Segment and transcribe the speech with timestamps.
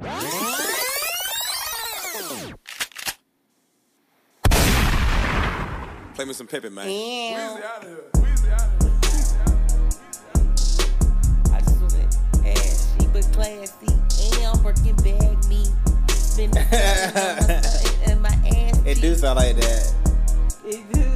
[0.00, 0.10] Play
[6.24, 6.88] me some Pippin, man.
[6.88, 6.94] Ew.
[6.94, 8.04] Weezy out of here.
[8.14, 8.92] Weezy out of here.
[11.52, 11.98] I just want to
[12.48, 13.92] ass she but classy
[14.42, 15.66] and working bag me.
[16.08, 18.80] Spend the time on my stomach and my ass.
[18.86, 19.94] It do sound like that.
[20.64, 21.09] It do.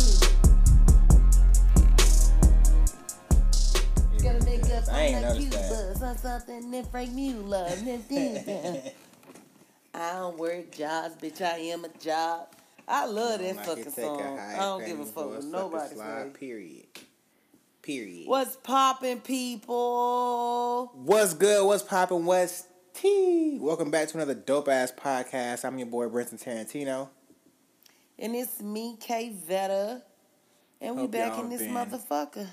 [4.86, 6.06] Gotta make up I ain't like you noticed that.
[6.06, 7.68] on something that Frank Mueller.
[9.94, 11.40] I don't work jobs, bitch.
[11.40, 12.48] I am a job.
[12.86, 14.38] I love that Like fucking song.
[14.38, 16.34] I don't give a fuck what slide.
[16.34, 16.86] Period.
[17.82, 18.28] Period.
[18.28, 20.90] What's popping, people?
[20.94, 21.64] What's good?
[21.66, 22.24] What's popping?
[22.24, 23.58] What's T?
[23.60, 25.64] Welcome back to another dope ass podcast.
[25.64, 27.08] I'm your boy Brenton Tarantino.
[28.18, 30.02] And it's me, K Vetta.
[30.80, 32.48] And we Hope back in this been- motherfucker.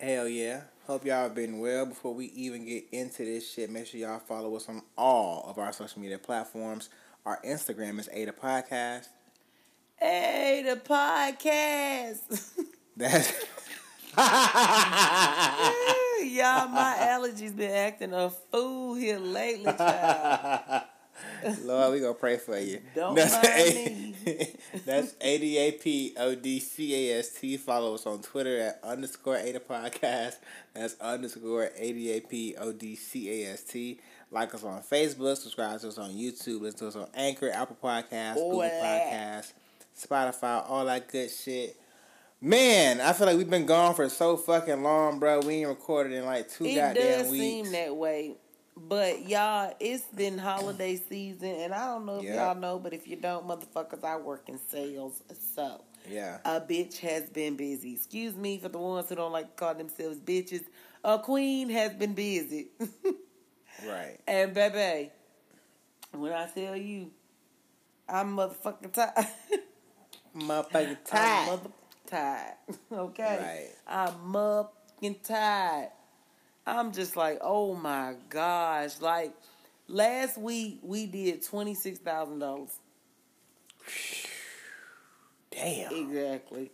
[0.00, 0.60] Hell yeah.
[0.88, 1.84] Hope y'all been well.
[1.84, 5.58] Before we even get into this shit, make sure y'all follow us on all of
[5.58, 6.88] our social media platforms.
[7.26, 9.08] Our Instagram is Ada Podcast.
[10.00, 12.54] The podcast.
[12.96, 13.28] That's
[16.24, 20.84] Y'all, my allergies been acting a fool here lately, child.
[21.64, 22.80] Lord, we gonna pray for you.
[22.94, 23.46] Don't that's mind
[24.26, 27.56] A- that's A D A P O D C A S T.
[27.56, 30.36] Follow us on Twitter at underscore Ada Podcast.
[30.74, 34.00] That's underscore A D A P O D C A S T.
[34.30, 35.36] Like us on Facebook.
[35.36, 36.60] Subscribe to us on YouTube.
[36.60, 38.60] Listen to us on Anchor, Apple Podcasts, Google.
[38.60, 39.52] Podcasts,
[39.98, 41.76] Spotify, all that good shit.
[42.40, 45.40] Man, I feel like we've been gone for so fucking long, bro.
[45.40, 47.42] We ain't recorded in like two It goddamn does weeks.
[47.42, 48.34] seem that way.
[48.80, 52.46] But y'all, it's been holiday season, and I don't know if Yeah.
[52.52, 55.20] y'all know, but if you don't, motherfuckers, I work in sales,
[55.54, 56.38] so yeah.
[56.44, 57.94] a bitch has been busy.
[57.94, 60.62] Excuse me for the ones who don't like to call themselves bitches.
[61.02, 62.68] A queen has been busy.
[63.86, 64.18] Right.
[64.28, 65.10] and baby,
[66.12, 67.10] when I tell you,
[68.08, 69.26] I'm motherfucking tired.
[70.36, 71.46] Motherfucking I'm tired.
[71.48, 71.70] mother
[72.06, 72.54] tired.
[72.92, 73.38] Okay.
[73.40, 73.70] Right.
[73.88, 75.88] I'm motherfucking tired.
[76.68, 79.00] I'm just like, oh my gosh.
[79.00, 79.32] Like
[79.86, 82.70] last week we did twenty six thousand dollars.
[85.50, 85.94] Damn.
[85.94, 86.70] Exactly.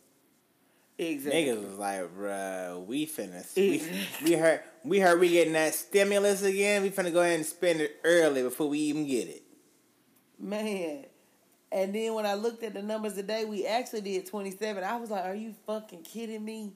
[0.98, 1.44] Exactly.
[1.44, 3.44] Niggas was like, bruh, we finna.
[3.56, 3.82] We,
[4.24, 6.82] we heard we heard we getting that stimulus again.
[6.82, 9.42] We finna go ahead and spend it early before we even get it.
[10.38, 11.06] Man.
[11.72, 14.84] And then when I looked at the numbers today, we actually did 27.
[14.84, 16.72] I was like, are you fucking kidding me?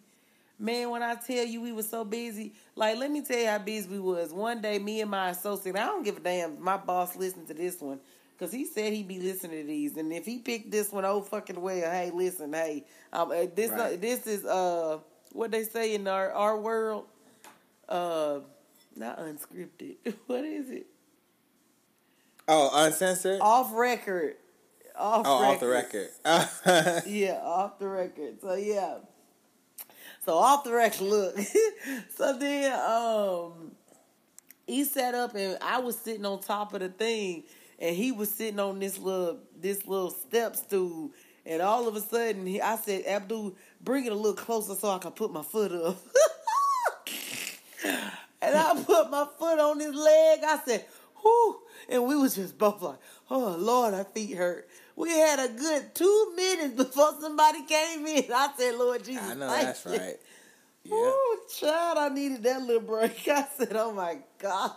[0.59, 3.59] Man, when I tell you we were so busy, like, let me tell you how
[3.59, 4.33] busy we was.
[4.33, 6.61] One day, me and my associate, I don't give a damn.
[6.61, 8.01] My boss listened to this one,
[8.37, 9.97] because he said he'd be listening to these.
[9.97, 13.71] And if he picked this one, oh, fucking well, hey, listen, hey, um, uh, this,
[13.71, 14.99] uh, this is, uh,
[15.33, 17.05] what they say in our, our world,
[17.89, 18.41] uh,
[18.97, 19.97] not unscripted.
[20.27, 20.87] what is it?
[22.49, 23.41] Oh, uncensored.
[23.41, 24.35] Off record.
[24.97, 26.09] Off oh, record.
[26.25, 27.07] off the record.
[27.07, 28.41] Yeah, off the record.
[28.41, 28.97] So yeah.
[30.25, 31.39] So off the record, look.
[32.17, 33.73] so then um
[34.67, 37.45] he sat up and I was sitting on top of the thing
[37.79, 41.11] and he was sitting on this little this little step stool
[41.49, 44.91] and all of a sudden he, I said, Abdul, bring it a little closer so
[44.91, 45.97] I can put my foot up.
[48.43, 50.41] and I put my foot on his leg.
[50.47, 50.85] I said,
[51.23, 51.61] whew.
[51.89, 52.99] And we was just both like,
[53.31, 54.69] oh, Lord, our feet hurt.
[54.99, 58.25] We had a good two minutes before somebody came in.
[58.35, 59.23] I said, Lord Jesus.
[59.23, 60.17] I know that's you." right.
[60.83, 60.95] Yeah.
[60.97, 63.29] Ooh, child, I needed that little break.
[63.29, 64.73] I said, oh my gosh.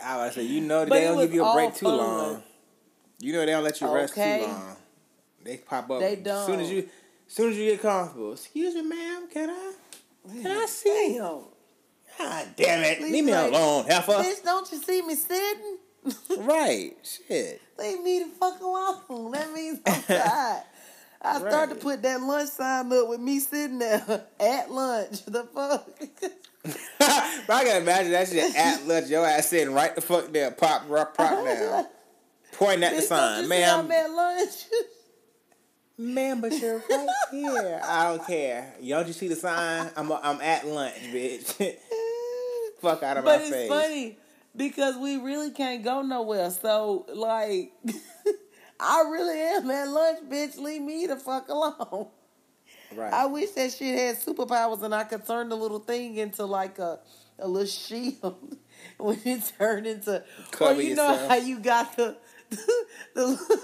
[0.00, 1.96] I was say, you know they don't give you a break too fun.
[1.96, 2.42] long.
[3.18, 4.40] You know they don't let you rest Okay.
[4.42, 4.76] too long.
[5.42, 6.00] They pop up.
[6.00, 6.76] They As soon as don't.
[6.76, 6.88] you,
[7.26, 8.32] as soon as you get comfortable.
[8.34, 9.28] Excuse me, ma'am.
[9.32, 9.72] Can I?
[10.40, 11.14] Can I see?
[11.18, 11.40] Damn.
[12.18, 13.00] God damn it!
[13.00, 14.12] Leave Leave me like- alone, heifer.
[14.12, 15.78] Bitch, don't you see me sitting?
[16.38, 16.92] Right.
[17.02, 17.60] Shit.
[17.78, 19.32] Leave me the fuck alone.
[19.32, 20.62] That means I'm tired.
[21.20, 24.02] I started to put that lunch sign up with me sitting there
[24.40, 25.24] at lunch.
[25.24, 25.88] The fuck?
[26.98, 29.08] but I can imagine that shit at lunch.
[29.08, 31.86] Your ass sitting right the fuck there, pop, rock, prop down,
[32.52, 33.90] pointing at the sign, see I'm ma'am.
[33.90, 34.50] at lunch?
[36.00, 37.80] Ma'am, but you're right here.
[37.84, 38.74] I don't care.
[38.86, 39.90] Don't you see the sign?
[39.96, 41.74] I'm I'm at lunch, bitch.
[42.80, 43.68] Fuck out of but my it's face.
[43.68, 44.16] funny
[44.58, 46.50] because we really can't go nowhere.
[46.50, 47.72] So like,
[48.80, 50.58] I really am at lunch, bitch.
[50.58, 52.08] Leave me the fuck alone.
[52.94, 53.12] Right.
[53.12, 56.78] I wish that shit had superpowers and I could turn the little thing into like
[56.78, 56.98] a
[57.38, 58.56] a little shield
[58.98, 60.24] when it turned into.
[60.50, 62.16] Cover or you know how you got the
[63.14, 63.58] the.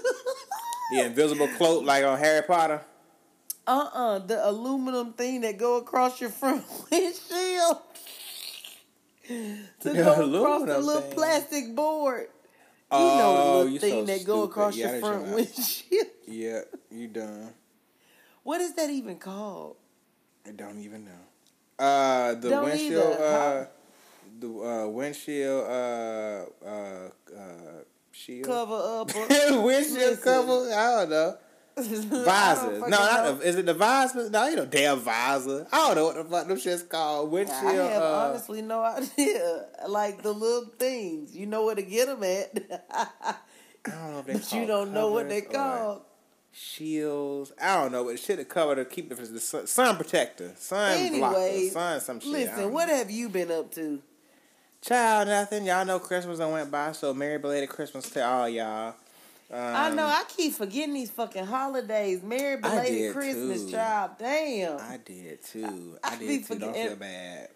[0.91, 2.81] the invisible cloak, like on Harry Potter.
[3.67, 7.77] Uh uh the aluminum thing that go across your front windshield
[9.81, 12.27] to go across the little plastic board.
[12.91, 16.07] You know the Oh, little thing so that go across Yeah, your front windshield.
[16.27, 16.61] Yeah,
[16.91, 17.53] you done.
[18.43, 19.77] What is that even called?
[20.47, 21.83] I don't even know.
[21.83, 23.13] Uh, the Don't windshield.
[23.19, 23.65] Uh,
[24.39, 25.63] the uh, windshield.
[25.65, 28.45] Uh, uh, uh, shield.
[28.45, 29.15] Cover up.
[29.15, 29.63] windshield
[29.99, 30.17] Listen.
[30.23, 30.71] cover.
[30.71, 31.37] I don't know.
[31.77, 32.77] I.
[32.79, 34.29] No, not the, is it the visors?
[34.29, 35.67] No, ain't no damn visor.
[35.73, 37.31] I don't know what the fuck them shit's called.
[37.31, 37.65] Windshield.
[37.65, 39.65] I have uh, honestly no idea.
[39.87, 42.57] Like the little things, you know where to get them at,
[42.89, 43.35] I
[43.83, 46.01] don't know if they but you don't know what they called.
[46.51, 47.51] Shields.
[47.61, 51.19] I don't know, but shit to cover to keep the, the sun, sun protector, sun
[51.19, 52.31] blocker, sun some shit.
[52.31, 52.95] Listen, what know.
[52.95, 54.01] have you been up to?
[54.81, 55.65] Child, nothing.
[55.65, 58.95] Y'all know Christmas done went by, so Merry belated Christmas to all y'all.
[59.55, 62.21] Um, I know I keep forgetting these fucking holidays.
[62.21, 63.71] Merry belated Christmas, too.
[63.71, 64.11] child.
[64.19, 64.79] Damn.
[64.79, 65.97] I did too.
[66.03, 66.59] I, I be did too.
[66.59, 67.47] Don't feel bad.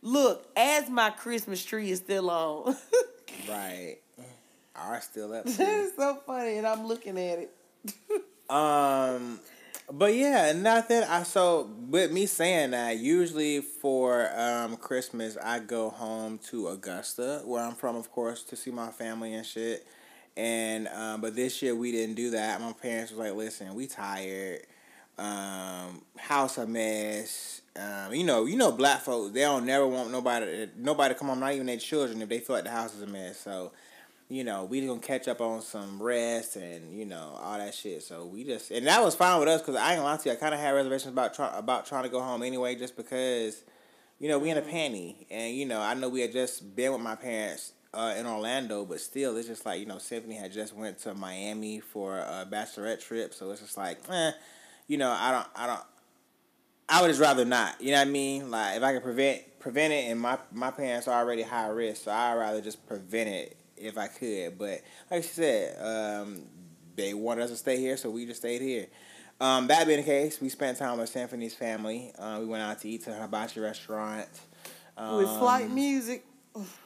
[0.00, 2.76] Look, as my Christmas tree is still on.
[3.48, 3.96] Right.
[4.76, 5.46] Are still up.
[5.46, 5.62] that too.
[5.62, 7.50] is so funny, and I'm looking at it.
[8.50, 9.40] Um,
[9.90, 11.02] but yeah, nothing.
[11.04, 17.40] I so with me saying that, usually for um Christmas, I go home to Augusta,
[17.46, 19.86] where I'm from, of course, to see my family and shit.
[20.36, 22.60] And um, but this year we didn't do that.
[22.60, 24.60] My parents was like, "Listen, we tired.
[25.18, 27.60] Um, house a mess.
[27.76, 31.40] Um, you know, you know, black folks they don't never want nobody nobody come home,
[31.40, 33.38] not even their children, if they feel like the house is a mess.
[33.40, 33.72] So."
[34.32, 38.02] you know, we gonna catch up on some rest and you know all that shit.
[38.02, 40.28] So we just and that was fine with us because I ain't gonna lie to
[40.30, 42.96] you, I kind of had reservations about try, about trying to go home anyway, just
[42.96, 43.62] because,
[44.18, 46.92] you know, we in a panty and you know I know we had just been
[46.92, 50.52] with my parents uh, in Orlando, but still it's just like you know Symphony had
[50.52, 54.32] just went to Miami for a bachelorette trip, so it's just like, eh,
[54.88, 55.82] you know, I don't, I don't.
[56.88, 57.80] I would just rather not.
[57.80, 58.50] You know what I mean?
[58.50, 62.04] Like if I can prevent prevent it, and my my parents are already high risk,
[62.04, 64.58] so I'd rather just prevent it if I could.
[64.58, 64.80] But
[65.10, 66.42] like she said, um,
[66.96, 68.86] they wanted us to stay here, so we just stayed here.
[69.40, 72.12] Um, that being the case, we spent time with Symphony's family.
[72.16, 74.28] Uh, we went out to eat to a hibachi restaurant.
[74.96, 76.24] Um, With flight music,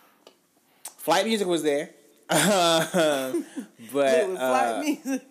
[1.06, 1.90] flight music was there,
[2.28, 2.40] um,
[3.92, 5.22] but with uh, flight music.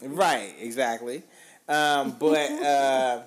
[0.00, 1.24] Right, exactly.
[1.68, 3.22] Um, but uh,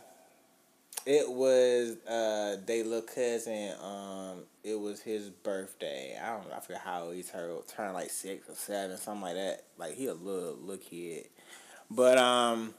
[1.05, 3.73] it was uh, they little cousin.
[3.83, 6.17] Um, it was his birthday.
[6.21, 6.55] I don't know.
[6.55, 7.67] I forget how old he turned.
[7.67, 9.63] Turned like six or seven, something like that.
[9.77, 11.25] Like he a little little kid.
[11.91, 12.73] But um,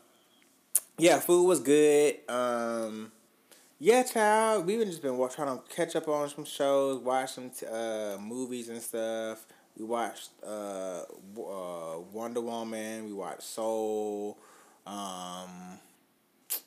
[0.97, 2.17] yeah, food was good.
[2.31, 3.13] Um,
[3.79, 4.67] yeah, child.
[4.67, 8.69] We've just been trying to catch up on some shows, watch some t- uh, movies
[8.69, 9.47] and stuff.
[9.77, 11.03] We watched uh,
[11.39, 13.05] uh, Wonder Woman.
[13.07, 14.37] We watched Soul.
[14.85, 15.79] Um,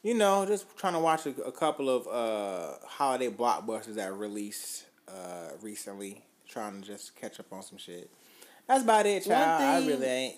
[0.03, 4.85] you know, just trying to watch a, a couple of uh, holiday blockbusters that released
[5.09, 6.23] uh, recently.
[6.47, 8.09] Trying to just catch up on some shit.
[8.67, 9.61] That's about it, child.
[9.61, 10.35] I really ain't.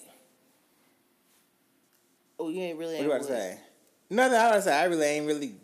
[2.39, 2.95] Oh, you ain't really.
[2.95, 3.59] What you about to say?
[4.09, 4.37] Nothing.
[4.37, 5.55] I was say I really ain't really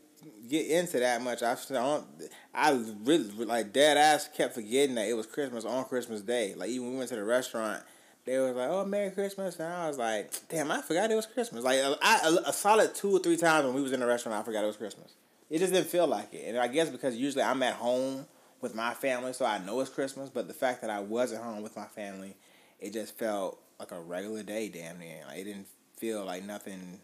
[0.49, 1.43] get into that much.
[1.43, 2.05] I don't.
[2.53, 2.71] I
[3.03, 6.53] really like dead ass kept forgetting that it was Christmas on Christmas Day.
[6.55, 7.83] Like even when we went to the restaurant,
[8.25, 11.25] they was like, "Oh, Merry Christmas," and I was like, "Damn, I forgot it was
[11.25, 14.05] Christmas." Like I, a, a solid two or three times when we was in the
[14.05, 15.13] restaurant, I forgot it was Christmas.
[15.49, 18.25] It just didn't feel like it, and I guess because usually I'm at home
[18.61, 20.29] with my family, so I know it's Christmas.
[20.29, 22.35] But the fact that I wasn't home with my family,
[22.79, 25.23] it just felt like a regular day, damn near.
[25.27, 25.67] Like it didn't
[25.97, 26.99] feel like nothing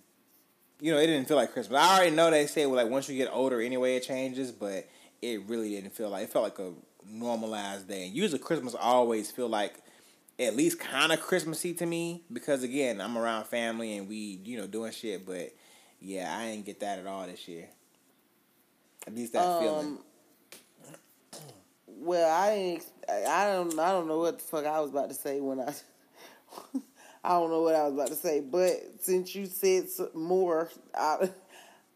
[0.79, 1.79] you know, it didn't feel like Christmas.
[1.81, 4.87] I already know they say well, like once you get older, anyway, it changes, but
[5.21, 6.73] it really didn't feel like it felt like a
[7.07, 8.07] normalized day.
[8.07, 9.75] And usually, Christmas always feel like
[10.37, 14.57] at least kind of Christmassy to me because again, I'm around family and we, you
[14.57, 15.25] know, doing shit.
[15.25, 15.53] But
[16.01, 17.67] yeah, I didn't get that at all this year.
[19.07, 19.85] At least that feeling.
[19.87, 19.99] Um,
[21.87, 23.79] Well, I I don't.
[23.79, 25.73] I don't know what the fuck I was about to say when I.
[27.25, 31.31] I don't know what I was about to say, but since you said more, I,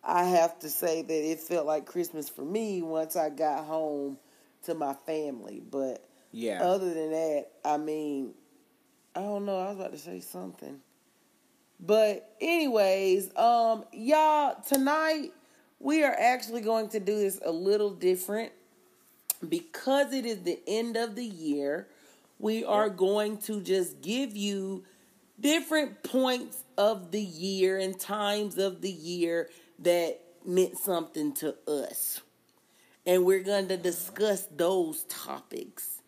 [0.03, 4.17] I have to say that it felt like Christmas for me once I got home
[4.63, 5.61] to my family.
[5.69, 6.63] But Yeah.
[6.63, 8.33] other than that, I mean,
[9.15, 9.59] I don't know.
[9.59, 10.79] I was about to say something.
[11.79, 15.31] But anyways, um, y'all, tonight
[15.79, 18.51] we are actually going to do this a little different
[19.47, 21.87] because it is the end of the year.
[22.39, 24.85] We are going to just give you
[25.39, 32.21] different points of the year and times of the year that meant something to us.
[33.05, 36.01] And we're going to discuss those topics.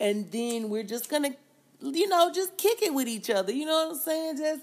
[0.00, 1.36] And then we're just going to,
[1.82, 3.52] you know, just kick it with each other.
[3.52, 4.38] You know what I'm saying?
[4.38, 4.62] Just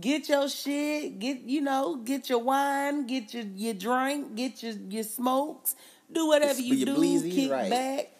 [0.00, 4.74] get your shit, get, you know, get your wine, get your, your drink, get your,
[4.88, 5.74] your smokes,
[6.10, 7.70] do whatever you do, bleezies, kick right.
[7.70, 8.10] back,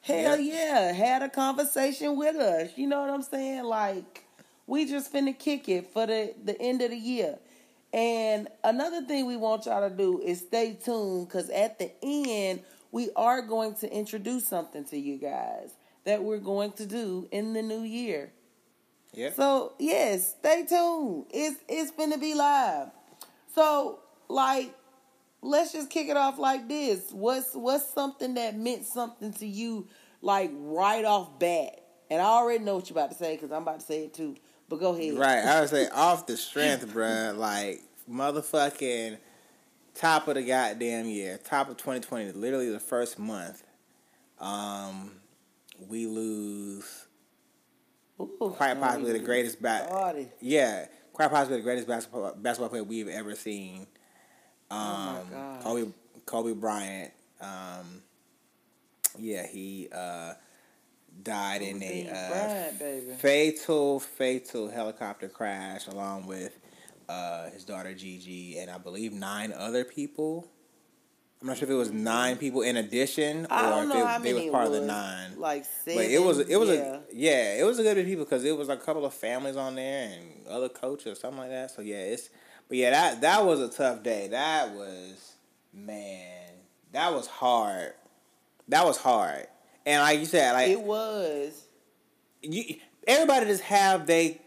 [0.00, 0.90] Hell Yeah.
[0.90, 2.70] yeah, had a conversation with us.
[2.76, 3.64] You know what I'm saying?
[3.64, 4.25] Like,
[4.66, 7.38] we just finna kick it for the, the end of the year.
[7.92, 12.60] And another thing we want y'all to do is stay tuned because at the end,
[12.90, 15.70] we are going to introduce something to you guys
[16.04, 18.32] that we're going to do in the new year.
[19.12, 19.30] Yeah.
[19.32, 21.26] So yes, stay tuned.
[21.30, 22.88] It's it's gonna be live.
[23.54, 24.74] So like,
[25.40, 27.10] let's just kick it off like this.
[27.12, 29.88] What's what's something that meant something to you,
[30.20, 31.82] like right off bat?
[32.10, 34.14] And I already know what you're about to say because I'm about to say it
[34.14, 34.36] too.
[34.68, 35.14] But go ahead.
[35.14, 39.18] Right, I would say off the strength, bruh, like motherfucking
[39.94, 43.62] top of the goddamn year, top of 2020, literally the first month.
[44.38, 45.12] Um,
[45.88, 47.06] we lose
[48.20, 49.88] Ooh, quite possibly the greatest bat.
[50.40, 53.86] Yeah, quite possibly the greatest basketball basketball player we've ever seen.
[54.70, 55.62] Um, Oh my gosh.
[55.62, 55.92] Kobe
[56.26, 57.12] Kobe Bryant.
[57.40, 58.02] Um,
[59.18, 60.34] yeah, he uh,
[61.22, 66.58] died in a uh, fatal fatal helicopter crash along with
[67.08, 70.48] uh, his daughter Gigi and I believe nine other people.
[71.40, 74.46] I'm not sure if it was nine people in addition or if it, they was
[74.46, 75.38] part it of the nine.
[75.38, 76.02] Like seven.
[76.02, 76.74] But it was it was yeah.
[76.74, 79.12] a yeah, it was a good bit of people because it was a couple of
[79.12, 81.70] families on there and other coaches or something like that.
[81.70, 82.30] So yeah, it's
[82.68, 84.28] but yeah that that was a tough day.
[84.28, 85.34] That was
[85.72, 86.50] man,
[86.92, 87.92] that was hard.
[88.68, 89.46] That was hard.
[89.86, 91.64] And like you said, like it was.
[92.42, 92.76] you,
[93.06, 94.40] everybody just have they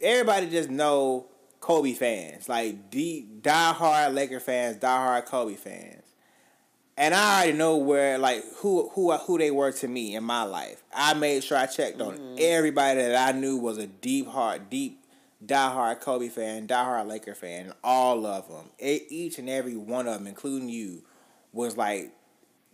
[0.00, 1.26] everybody just know
[1.60, 6.02] Kobe fans like deep diehard Laker fans, diehard Kobe fans,
[6.96, 10.42] and I already know where like who who who they were to me in my
[10.42, 10.82] life.
[10.92, 12.36] I made sure I checked on mm-hmm.
[12.38, 15.04] everybody that I knew was a deep heart, deep
[15.44, 20.26] diehard Kobe fan, diehard Laker fan, all of them, each and every one of them,
[20.26, 21.04] including you,
[21.52, 22.12] was like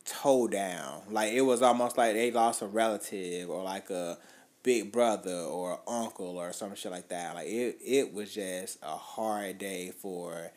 [0.06, 1.02] toe down.
[1.10, 4.18] Like it was almost like they lost a relative or like a
[4.62, 7.34] big brother or uncle or some shit like that.
[7.34, 10.50] Like it it was just a hard day for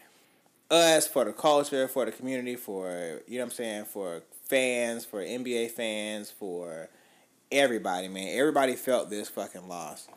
[0.71, 5.05] us, for the culture, for the community, for you know what I'm saying, for fans,
[5.05, 6.89] for NBA fans, for
[7.51, 8.37] everybody, man.
[8.37, 10.07] Everybody felt this fucking loss.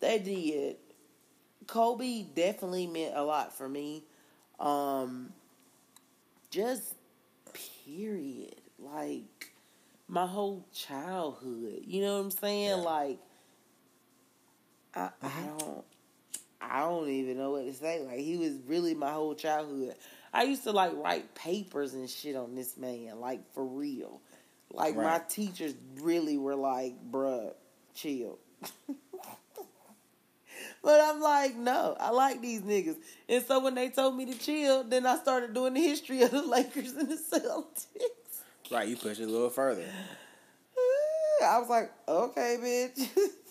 [0.00, 0.76] They did.
[1.66, 4.04] Kobe definitely meant a lot for me.
[4.58, 5.32] Um
[6.50, 6.94] just
[7.84, 8.56] period.
[8.78, 9.52] Like
[10.08, 11.82] my whole childhood.
[11.84, 12.68] You know what I'm saying?
[12.68, 12.74] Yeah.
[12.74, 13.18] Like
[14.94, 15.58] I I uh-huh.
[15.58, 15.84] don't
[16.60, 18.02] I don't even know what to say.
[18.04, 19.94] Like he was really my whole childhood.
[20.32, 24.20] I used to like write papers and shit on this man, like for real.
[24.70, 27.54] Like my teachers really were like, bruh,
[27.94, 28.38] chill.
[30.88, 32.96] But I'm like, no, I like these niggas.
[33.28, 36.30] And so when they told me to chill, then I started doing the history of
[36.30, 37.84] the Lakers and the Celtics.
[38.70, 39.84] Right, you push it a little further.
[41.44, 43.06] I was like, okay, bitch.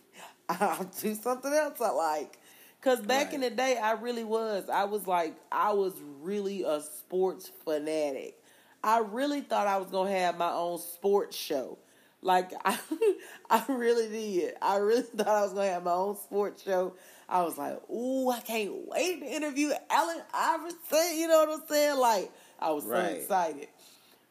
[0.50, 2.40] I'll do something else I like.
[2.82, 4.68] Cause back in the day, I really was.
[4.68, 8.42] I was like, I was really a sports fanatic.
[8.84, 11.78] I really thought I was gonna have my own sports show.
[12.24, 12.80] Like I,
[13.52, 14.56] I really did.
[14.60, 16.96] I really thought I was gonna have my own sports show.
[17.30, 21.18] I was like, ooh, I can't wait to interview Allen Iverson.
[21.18, 21.98] You know what I'm saying?
[21.98, 23.68] Like I was so excited.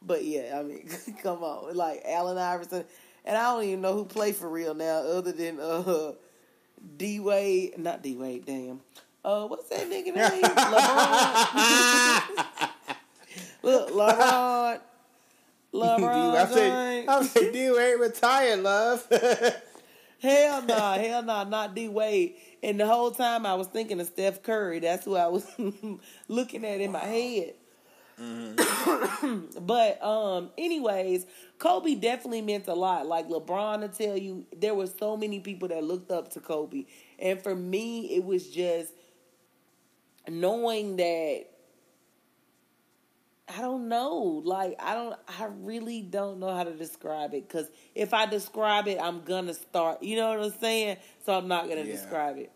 [0.02, 0.88] But yeah, I mean,
[1.22, 2.84] come on, like Allen Iverson,
[3.24, 6.12] and I don't even know who play for real now, other than uh
[6.96, 8.80] D Wade, not D Wade, damn.
[9.24, 10.42] Uh, what's that nigga name?
[13.62, 13.62] LeBron.
[13.62, 14.80] Look, LeBron.
[15.74, 16.36] LeBron.
[16.36, 17.08] I said, James.
[17.08, 19.04] I said, dude, ain't retired, love.
[20.20, 22.36] Hell nah, hell nah, not D Wade.
[22.62, 24.80] And the whole time I was thinking of Steph Curry.
[24.80, 25.46] That's who I was
[26.28, 27.54] looking at in my head.
[29.60, 31.26] but um, anyways,
[31.58, 33.06] Kobe definitely meant a lot.
[33.06, 36.86] Like LeBron to tell you, there were so many people that looked up to Kobe,
[37.18, 38.92] and for me, it was just
[40.28, 41.44] knowing that.
[43.48, 44.42] I don't know.
[44.44, 45.16] Like I don't.
[45.28, 47.48] I really don't know how to describe it.
[47.48, 50.02] Cause if I describe it, I'm gonna start.
[50.02, 50.96] You know what I'm saying?
[51.24, 51.92] So I'm not gonna Yeah.
[51.92, 52.50] describe it.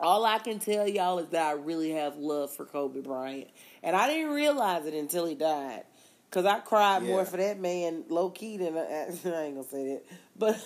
[0.00, 3.48] All I can tell y'all is that I really have love for Kobe Bryant,
[3.82, 5.84] and I didn't realize it until he died.
[6.30, 8.80] Cause I cried more for that man low key than I,
[9.24, 10.04] I ain't gonna say that,
[10.36, 10.56] but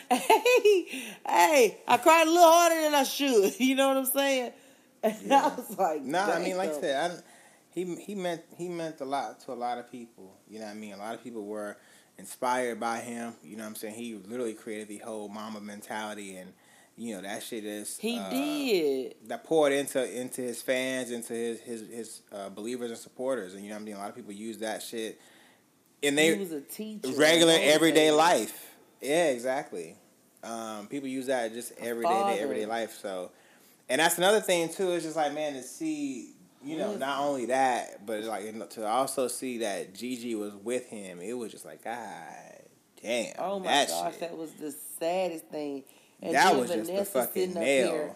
[0.10, 0.84] hey,
[1.26, 3.54] hey, I cried a little harder than I should.
[3.60, 4.52] You know what I'm saying?
[5.04, 7.31] And I was like, No, I mean, like I said, I,
[7.74, 10.36] he he meant he meant a lot to a lot of people.
[10.48, 10.94] You know what I mean?
[10.94, 11.76] A lot of people were
[12.18, 13.34] inspired by him.
[13.42, 13.94] You know what I'm saying?
[13.94, 16.52] He literally created the whole Mamba mentality, and
[16.96, 19.14] you know that shit is he uh, did.
[19.26, 23.62] that poured into into his fans, into his his his uh, believers and supporters, and
[23.62, 23.94] you know what I mean.
[23.96, 25.20] A lot of people use that shit
[26.02, 28.74] and they he was a teacher, regular everyday life.
[29.00, 29.96] Yeah, exactly.
[30.42, 32.98] Um, people use that just every day in everyday life.
[33.00, 33.30] So,
[33.88, 34.92] and that's another thing too.
[34.92, 36.31] It's just like man to see,
[36.64, 41.20] you know, not only that, but like to also see that Gigi was with him.
[41.20, 42.02] It was just like God
[43.02, 43.34] damn.
[43.38, 44.20] Oh my that gosh, shit.
[44.20, 45.84] that was the saddest thing.
[46.20, 47.90] And that was just the Vanessa fucking sitting up nail.
[47.90, 48.14] here,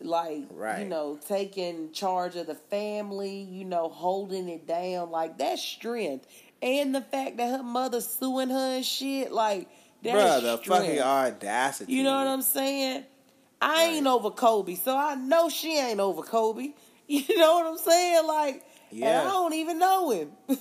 [0.00, 0.80] like Right.
[0.82, 6.26] you know, taking charge of the family, you know, holding it down, like that strength.
[6.62, 9.68] And the fact that her mother suing her and shit, like
[10.02, 10.84] that's Bruh, the strength.
[10.86, 11.92] fucking audacity.
[11.92, 13.04] You know what I'm saying?
[13.60, 16.74] I ain't over Kobe, so I know she ain't over Kobe.
[17.08, 18.26] You know what I'm saying?
[18.26, 20.32] Like, and I don't even know him.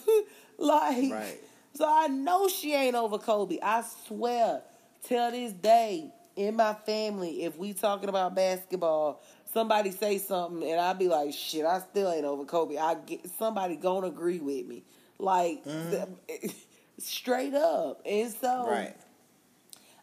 [0.58, 1.40] like, Right.
[1.74, 3.58] so I know she ain't over Kobe.
[3.62, 4.62] I swear,
[5.04, 9.24] till this day, in my family, if we talking about basketball,
[9.54, 12.78] somebody say something, and I be like, shit, I still ain't over Kobe.
[12.78, 14.84] I get somebody gonna agree with me,
[15.18, 16.48] like mm-hmm.
[17.00, 18.02] straight up.
[18.06, 18.96] And so, Right.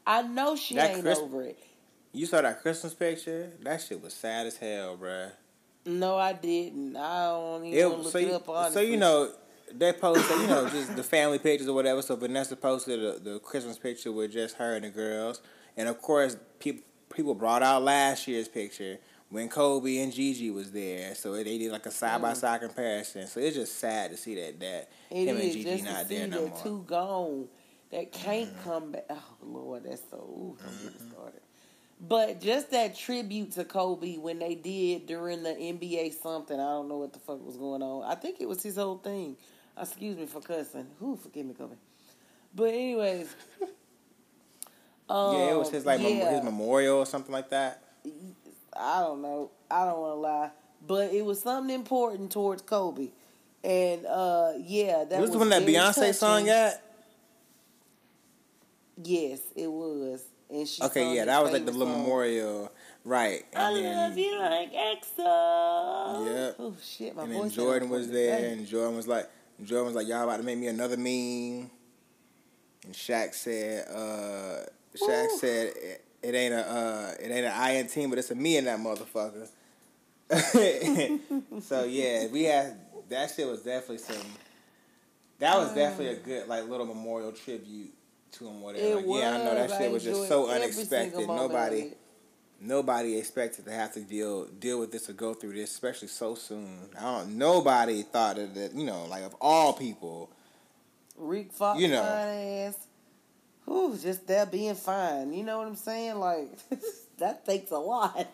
[0.06, 1.58] I know she That ain't Chris- over it.
[2.14, 3.52] You saw that Christmas picture?
[3.62, 5.32] That shit was sad as hell, bruh.
[5.84, 6.96] No, I didn't.
[6.96, 8.72] I don't even It, look so, it up.
[8.72, 9.32] so you know
[9.74, 12.02] they posted you know just the family pictures or whatever.
[12.02, 15.40] So Vanessa posted the, the Christmas picture with just her and the girls,
[15.76, 18.98] and of course people people brought out last year's picture
[19.28, 21.14] when Kobe and Gigi was there.
[21.14, 23.26] So they did like a side by side comparison.
[23.26, 24.90] So it's just sad to see that that.
[25.10, 26.48] It him and Gigi not there no more.
[26.50, 26.62] Mm-hmm.
[26.62, 27.48] two gone
[27.90, 29.06] that can't come back.
[29.10, 30.16] Oh Lord, that's so.
[30.18, 31.41] Ooh, don't get started.
[32.06, 36.88] But just that tribute to Kobe when they did during the NBA something, I don't
[36.88, 38.02] know what the fuck was going on.
[38.10, 39.36] I think it was his whole thing.
[39.80, 40.86] Excuse me for cussing.
[40.98, 41.76] Who forgive me, Kobe.
[42.54, 43.34] But anyways,
[45.08, 47.82] um, yeah, it was his like mem- his memorial or something like that.
[48.76, 49.50] I don't know.
[49.70, 50.50] I don't want to lie,
[50.86, 53.08] but it was something important towards Kobe,
[53.62, 56.12] and uh, yeah, that was was the one that Beyonce touching.
[56.14, 56.82] song at?
[59.02, 60.82] Yes, it was, and she.
[60.82, 62.70] Okay, yeah, that was like the little memorial,
[63.04, 63.44] right?
[63.54, 66.26] I then- love you like XO.
[66.26, 66.56] Yep.
[66.58, 67.40] Oh shit, my And voice.
[67.42, 69.28] then Jordan was there, and Jordan was like,
[69.64, 71.70] Jordan was like, y'all about to make me another meme.
[72.84, 74.64] And Shaq said, uh,
[74.96, 75.38] Shaq Woo.
[75.38, 78.34] said, it, it ain't a, uh, it ain't an I in team, but it's a
[78.34, 79.48] me in that motherfucker.
[81.62, 82.78] so yeah, we had
[83.10, 84.16] that shit was definitely some.
[85.38, 87.92] That was definitely a good like little memorial tribute
[88.32, 88.60] to him.
[88.60, 88.84] Whatever.
[89.00, 89.78] It yeah, I know that was.
[89.78, 91.12] shit was just so unexpected.
[91.14, 91.92] single moment of Nobody
[92.64, 96.34] nobody expected to have to deal deal with this or go through this, especially so
[96.34, 96.78] soon.
[96.98, 97.36] I don't.
[97.38, 98.74] Nobody thought of that.
[98.74, 100.30] You know, like of all people.
[101.16, 102.02] Rick Fox, You know.
[102.02, 102.76] ass.
[103.66, 105.32] Whew, just that being fine.
[105.32, 106.16] You know what I'm saying?
[106.16, 106.50] Like
[107.18, 108.26] that takes a lot.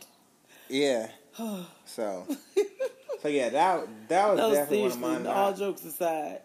[0.68, 1.08] Yeah.
[1.86, 2.26] so.
[3.20, 5.26] So yeah, that that was No, definitely one of mine.
[5.26, 6.40] all jokes aside.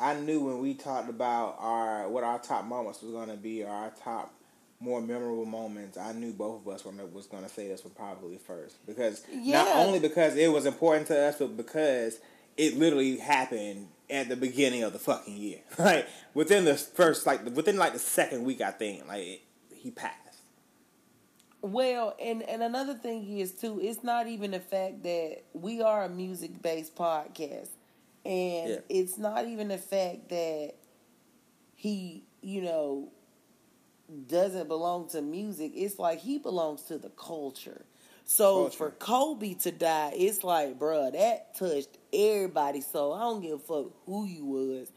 [0.00, 3.68] I knew when we talked about our what our top moments was gonna be, or
[3.68, 4.34] our top
[4.80, 5.96] more memorable moments.
[5.96, 9.68] I knew both of us were was gonna say this one probably first because not
[9.76, 12.18] only because it was important to us, but because
[12.56, 15.60] it literally happened at the beginning of the fucking year.
[15.78, 19.42] Like within the first, like within like the second week, I think like it,
[19.74, 20.18] he passed.
[21.62, 26.04] Well, and and another thing is too, it's not even the fact that we are
[26.04, 27.68] a music based podcast,
[28.24, 28.76] and Yeah.
[28.88, 30.74] it's not even the fact that
[31.74, 33.08] he, you know,
[34.28, 35.72] doesn't belong to music.
[35.74, 37.84] It's like he belongs to the culture.
[38.26, 38.76] So Culture.
[38.76, 42.80] for Kobe to die, it's like, bruh, that touched everybody.
[42.80, 44.90] So I don't give a fuck who you was.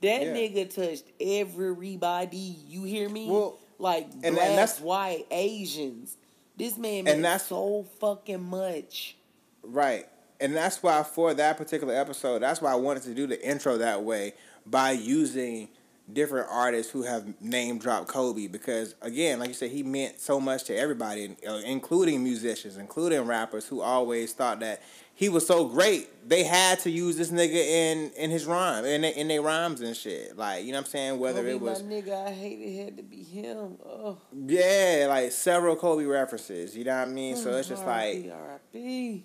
[0.00, 0.34] That Yeah.
[0.34, 2.56] nigga touched everybody.
[2.66, 3.28] You hear me?
[3.30, 6.16] Well, like and- and that's- white, Asians.
[6.56, 9.16] This man And that's- so fucking much.
[9.62, 10.08] Right.
[10.42, 13.78] And that's why for that particular episode, that's why I wanted to do the intro
[13.78, 14.34] that way
[14.66, 15.68] by using
[16.12, 20.40] different artists who have name dropped Kobe because again, like you said, he meant so
[20.40, 24.82] much to everybody, uh, including musicians, including rappers who always thought that
[25.14, 29.04] he was so great they had to use this nigga in in his rhyme in
[29.04, 30.36] in their rhymes and shit.
[30.36, 31.18] Like you know what I'm saying?
[31.20, 33.78] Whether Kobe, it was my nigga, I hated had to be him.
[33.86, 36.76] Oh, yeah, like several Kobe references.
[36.76, 37.36] You know what I mean?
[37.36, 39.24] So it's just like R.I.P.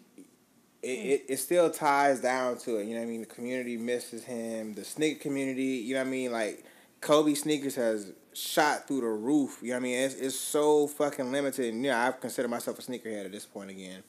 [0.81, 1.09] it, hmm.
[1.09, 2.85] it, it still ties down to it.
[2.85, 3.21] You know what I mean?
[3.21, 4.73] The community misses him.
[4.73, 6.31] The sneaker community, you know what I mean?
[6.31, 6.65] Like
[7.01, 9.59] Kobe sneakers has shot through the roof.
[9.61, 9.97] You know what I mean?
[9.97, 11.73] It's, it's so fucking limited.
[11.73, 14.03] And, you know, I've considered myself a sneakerhead at this point again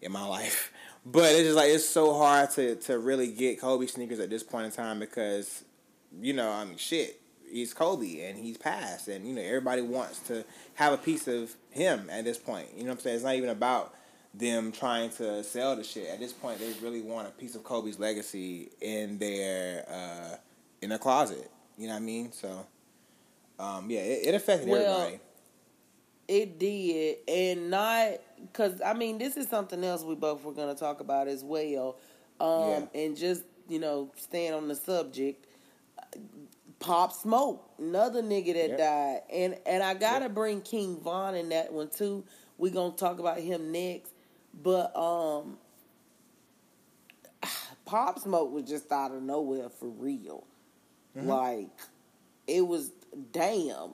[0.00, 0.72] in my life.
[1.06, 4.42] But it's just like it's so hard to to really get Kobe sneakers at this
[4.42, 5.64] point in time because,
[6.20, 7.20] you know, I mean shit.
[7.50, 11.54] He's Kobe and he's passed and you know everybody wants to have a piece of
[11.70, 12.68] him at this point.
[12.76, 13.16] You know what I'm saying?
[13.16, 13.94] It's not even about
[14.34, 16.08] them trying to sell the shit.
[16.08, 20.36] At this point, they really want a piece of Kobe's legacy in their uh,
[20.82, 21.50] in their closet.
[21.76, 22.32] You know what I mean?
[22.32, 22.66] So,
[23.58, 25.20] um, yeah, it, it affected Well, everybody.
[26.28, 28.10] It did, and not
[28.42, 31.42] because I mean this is something else we both were going to talk about as
[31.42, 31.96] well,
[32.38, 35.46] um, and just you know staying on the subject.
[36.80, 38.78] Pop Smoke, another nigga that Yep.
[38.78, 40.34] died, and and I gotta Yep.
[40.34, 42.24] bring King Von in that one too.
[42.58, 44.12] We gonna talk about him next,
[44.54, 45.58] but um,
[47.84, 50.44] Pop Smoke was just out of nowhere for real.
[51.16, 51.28] Mm-hmm.
[51.28, 51.68] Like
[52.46, 52.90] it was
[53.32, 53.90] damn.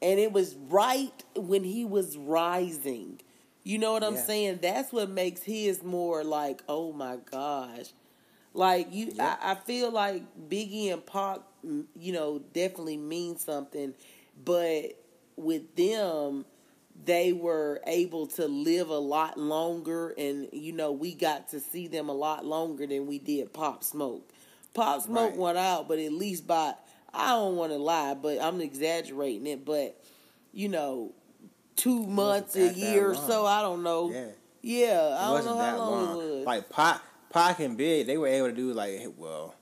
[0.00, 3.20] And it was right when he was rising.
[3.64, 4.24] You know what I'm Yeah.
[4.24, 4.58] saying?
[4.62, 7.86] That's what makes his more like, oh my gosh.
[8.54, 9.36] Like you Yeah.
[9.42, 13.94] I, I feel like Biggie and Pac, mm, you know, definitely mean something,
[14.44, 14.92] but
[15.36, 16.44] with them
[17.08, 21.88] they were able to live a lot longer and you know we got to see
[21.88, 24.28] them a lot longer than we did pop smoke
[24.74, 25.38] pop smoke Right.
[25.38, 26.74] went out but at least by
[27.14, 29.98] i don't want to lie but i'm exaggerating it but
[30.52, 31.12] you know
[31.76, 34.26] two months a year or so i don't know Yeah.
[34.60, 36.20] yeah i don't know how long, long.
[36.26, 39.54] it was Like pop Pac and Big, they were able to do like well,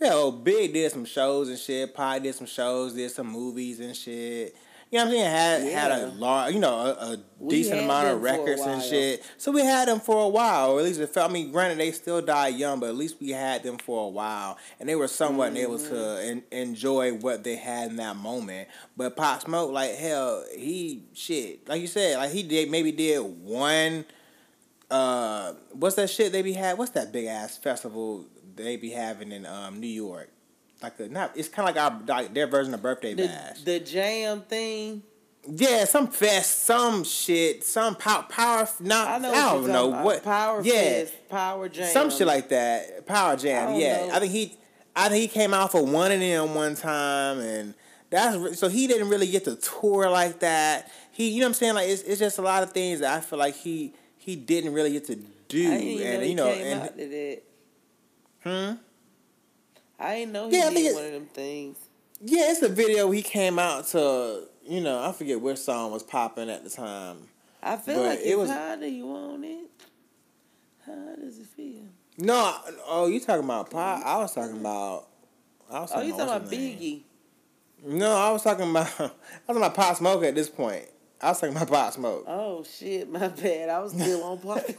[0.00, 0.08] yeah.
[0.10, 1.94] Well, Big did some shows and shit.
[1.94, 4.56] Pac did some shows, did some movies and shit.
[4.90, 5.30] You know what I'm saying?
[5.30, 6.12] Had had a Yeah.
[6.16, 7.16] large, you know, a, a
[7.48, 9.24] decent amount of them for a records and shit.
[9.38, 11.30] So we had them for a while, or at least it felt.
[11.30, 14.08] I mean, granted, they still died young, but at least we had them for a
[14.08, 15.94] while, and they were somewhat able Mm-hmm.
[15.94, 18.68] to en- enjoy what they had in that moment.
[18.96, 23.20] But Pop Smoke, like hell, he shit, like you said, like he did maybe did
[23.20, 24.04] one
[24.90, 28.26] uh what's that shit they be had what's that big ass festival
[28.56, 30.28] they be having in um New York
[30.82, 33.62] like a not it's kind of like our like their version of birthday the, bash.
[33.62, 35.02] the jam thing?
[35.46, 39.88] Yeah some fest some shit some power power not i I, know what don't know
[39.88, 40.72] what power yeah.
[40.72, 41.92] Fest, power jam.
[41.92, 44.06] Some shit like that power I jam don't yeah.
[44.06, 44.14] know.
[44.14, 44.56] I think he
[44.94, 47.74] I think he came out for one of them one time and
[48.10, 50.90] that's so he didn't really get to tour like that.
[51.12, 51.74] He you know what I'm saying?
[51.74, 54.74] Like it's it's just a lot of things that I feel like he he didn't
[54.74, 55.16] really get to
[55.48, 57.42] do I and you know and out to that.
[58.42, 58.89] Hmm?
[60.00, 61.76] I didn't know he Yeah, did think it- one of them things.
[62.22, 64.44] Yeah, it's a video he came out to.
[64.66, 67.28] You know, I forget which song was popping at the time.
[67.62, 69.70] I feel But like it was- how do you want it?
[70.86, 71.82] How does it feel?
[72.18, 72.54] No,
[72.86, 74.04] oh, you talking about pop?
[74.04, 75.06] I was talking about.
[75.70, 76.78] I was Oh, talking you talking about name?
[76.78, 77.02] Biggie?
[77.86, 78.86] No, I was talking about.
[78.98, 79.10] I was
[79.46, 80.84] talking about Pop Smoke at this point.
[81.22, 82.24] I was talking about Pop Smoke.
[82.28, 83.68] Oh shit, my bad.
[83.70, 84.62] I was still on Pop.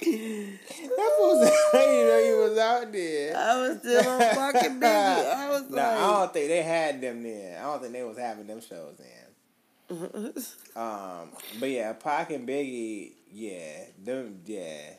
[0.00, 3.36] That was you know he was out there.
[3.36, 5.34] I was still on fucking Biggie.
[5.34, 7.58] I was No, I don't think they had them then.
[7.58, 9.06] I don't think they was having them shows then.
[10.76, 14.90] Um, but yeah, Pac and Biggie, yeah, them, yeah.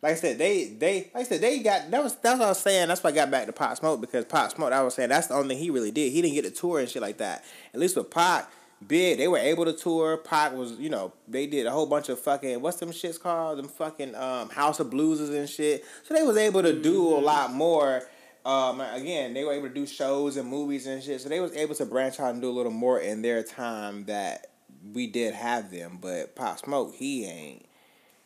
[0.00, 2.48] Like I said, they they like I said they got that was that's what I
[2.48, 2.88] was saying.
[2.88, 4.72] That's why I got back to Pop Smoke because Pop Smoke.
[4.72, 6.12] I was saying that's the only thing he really did.
[6.12, 7.44] He didn't get a tour and shit like that.
[7.74, 8.50] At least with Pac,
[8.88, 10.16] Big, they were able to tour.
[10.16, 13.58] Pac was you know they did a whole bunch of fucking what's them shits called
[13.58, 15.84] them fucking um, House of Blueses and shit.
[16.04, 18.02] So they was able to do a lot more.
[18.44, 21.20] Um, again, they were able to do shows and movies and shit.
[21.20, 24.06] So they was able to branch out and do a little more in their time
[24.06, 24.48] that
[24.92, 25.98] we did have them.
[26.00, 27.66] But Pop Smoke, he ain't.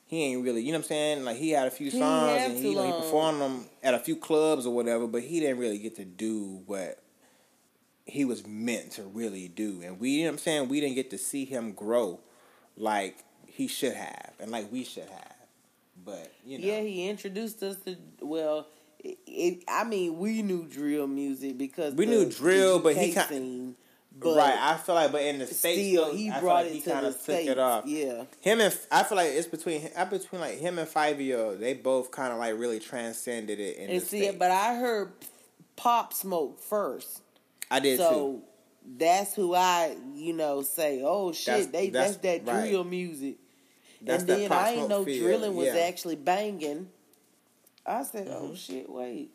[0.09, 1.25] He ain't really, you know what I'm saying?
[1.25, 3.93] Like he had a few songs have and he, you know, he performed them at
[3.93, 7.03] a few clubs or whatever, but he didn't really get to do what
[8.07, 9.83] he was meant to really do.
[9.85, 10.69] And we, you know what I'm saying?
[10.69, 12.21] We didn't get to see him grow
[12.77, 15.35] like he should have and like we should have.
[16.05, 16.67] But, you know.
[16.67, 18.69] yeah, he introduced us to well.
[19.01, 23.75] It, it, I mean, we knew drill music because We knew drill, but he kind-
[24.19, 26.79] but right, I feel like, but in the states, still, he I brought like he
[26.79, 27.51] it to kinda the took states.
[27.51, 27.85] it off.
[27.87, 31.75] Yeah, Him and I feel like it's between I between like him and Fivio, they
[31.75, 34.37] both kind of like really transcended it in and see, States.
[34.39, 35.13] but I heard
[35.77, 37.21] Pop Smoke first.
[37.71, 38.03] I did too.
[38.05, 38.43] so
[38.99, 42.69] that's who I, you know, say, oh shit, That's- they that's, that's- that right.
[42.69, 43.37] drill music.
[44.03, 45.73] That's and then I ain't know feel, drilling was yeah.
[45.75, 45.89] Mm-hmm.
[45.89, 46.89] actually banging.
[47.85, 49.31] I said, oh shit, wait.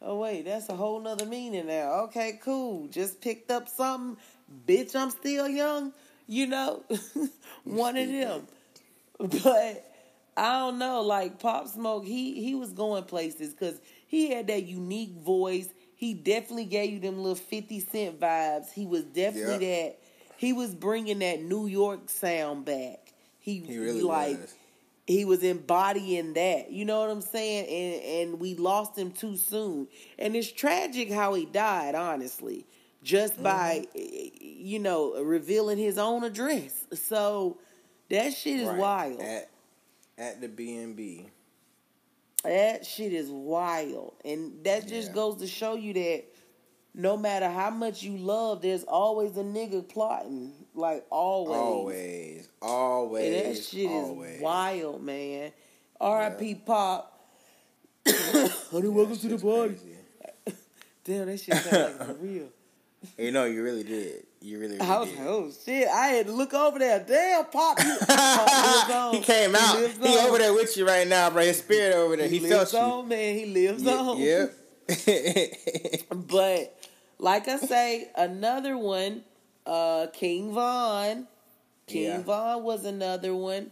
[0.00, 2.02] Oh wait, that's a whole nother meaning now.
[2.04, 2.86] Okay, cool.
[2.88, 4.16] Just picked up something.
[4.66, 5.92] Bitch, I'm still young.
[6.26, 6.84] You know?
[7.64, 8.46] One of them.
[9.18, 9.84] But
[10.36, 14.64] I don't know, like Pop Smoke, he he was going places because he had that
[14.64, 15.68] unique voice.
[15.98, 18.70] He definitely gave you them little Fifty Cent vibes.
[18.72, 19.82] He was definitely Yeah.
[19.82, 19.98] that.
[20.36, 23.12] He was bringing that New York sound back.
[23.40, 24.54] He, he really like was.
[25.08, 26.70] he was embodying that.
[26.70, 27.66] You know what I'm saying?
[27.66, 29.88] And and we lost him too soon.
[30.20, 32.64] And it's tragic how he died, honestly,
[33.02, 34.36] just by Mm-hmm.
[34.40, 36.86] you know revealing his own address.
[36.94, 37.58] So
[38.08, 38.78] that shit is Right.
[38.78, 39.20] wild.
[39.20, 39.50] At,
[40.16, 41.26] at the B and B.
[42.44, 44.14] That shit is wild.
[44.24, 45.14] And that just Yeah.
[45.14, 46.24] goes to show you that
[46.94, 50.52] no matter how much you love, there's always a nigga plotting.
[50.74, 51.58] Like always.
[51.58, 54.36] Always, always, And that shit always.
[54.36, 55.52] is wild, man.
[56.00, 56.54] R.I.P.
[56.64, 57.14] Pop.
[58.06, 59.76] Honey, welcome to the party.
[61.04, 62.48] Damn, that shit sound like real.
[63.16, 64.24] You know, you really did.
[64.40, 65.18] You really, really I was did.
[65.18, 65.88] like, oh shit!
[65.88, 67.04] I had to look over there.
[67.06, 69.78] Damn, Pop, you, Pop he came out.
[69.78, 70.26] He, on.
[70.28, 71.42] over there with you right now, bro.
[71.42, 72.28] His spirit over there.
[72.28, 72.78] He, He, felt lives you.
[72.80, 73.34] on, man.
[73.36, 74.18] He lives on.
[74.18, 74.54] Yep.
[76.10, 76.76] But
[77.18, 79.22] like I say, another one,
[79.66, 81.26] uh, King Von.
[81.86, 82.22] King Yeah.
[82.22, 83.70] Von was another one.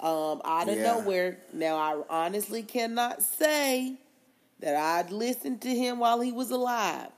[0.00, 0.94] Um, out of Yeah.
[0.98, 1.38] nowhere.
[1.52, 3.94] Now I honestly cannot say
[4.60, 7.08] that I'd listened to him while he was alive.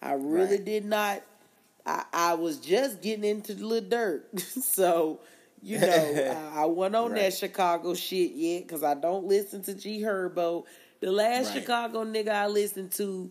[0.00, 0.64] I really Right.
[0.64, 1.22] did not.
[1.84, 5.20] I, I was just getting into the Lil Durk, so
[5.62, 9.74] you know I, I wasn't on that Chicago shit yet because I don't listen to
[9.74, 10.64] G Herbo.
[11.00, 11.60] The last Right.
[11.60, 13.30] Chicago nigga I listened to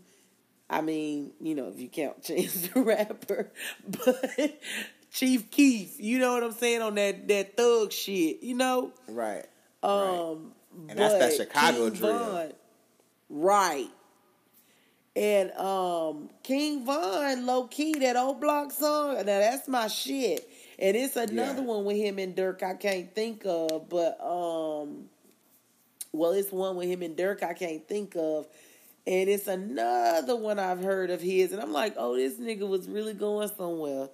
[0.70, 3.52] I mean, you know, if you count Chance the Rapper,
[3.88, 4.60] but
[5.12, 8.92] Chief Keef, you know what I'm saying on that that thug shit, you know.
[9.08, 9.46] right.
[9.84, 10.54] Um,
[10.90, 12.18] And that's that Chicago King drill.
[12.18, 12.54] Von-
[13.30, 13.90] right?
[15.16, 19.16] And um, King Von, low key, that O'Block song.
[19.16, 20.48] Now that's my shit.
[20.78, 21.68] And it's another Yeah.
[21.68, 25.06] one with him and Durk I can't think of, but um,
[26.12, 28.48] well, it's one with him and Durk I can't think of.
[29.08, 32.88] And it's another one I've heard of his, and I'm like, oh, this nigga was
[32.90, 34.10] really going somewhere.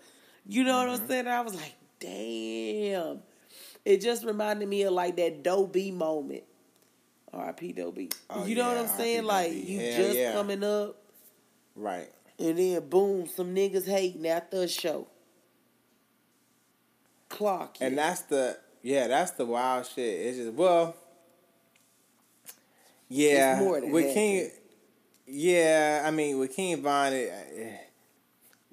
[0.46, 1.04] You know what Mm-hmm.
[1.04, 1.28] I'm saying?
[1.28, 3.20] I was like, damn.
[3.86, 6.44] It just reminded me of like that B moment.
[7.34, 7.72] R.I.P.
[7.74, 8.10] Doe B.
[8.30, 9.24] Oh, you know what I'm saying?
[9.24, 10.34] Like you Hell just yeah.
[10.34, 10.98] coming up,
[11.76, 12.10] Right.
[12.38, 15.08] and then boom, some niggas hating after a show.
[17.30, 17.78] Clock.
[17.80, 20.26] And that's the yeah, that's the wild shit.
[20.28, 20.96] It's just well,
[23.08, 23.54] yeah.
[23.54, 24.52] It's more than with that, King,
[25.28, 26.04] yeah.
[26.06, 27.78] I mean, with King Von, it, eh,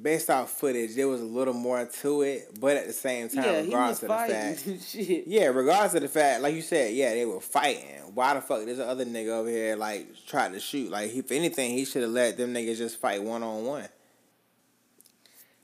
[0.01, 3.45] based off footage, there was a little more to it, but at the same time,
[3.45, 5.27] yeah, he regardless was of the fact, shit.
[5.27, 7.85] yeah, regardless of the fact, like you said, yeah, they were fighting.
[8.15, 10.91] Why the fuck there's other nigga over here like trying to shoot?
[10.91, 13.89] Like, if anything, he should have let them niggas just fight one on one.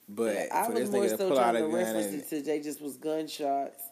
[0.08, 2.06] But I for was this more nigga to pull out trying a to gun reference
[2.06, 3.84] and it to they just was gunshots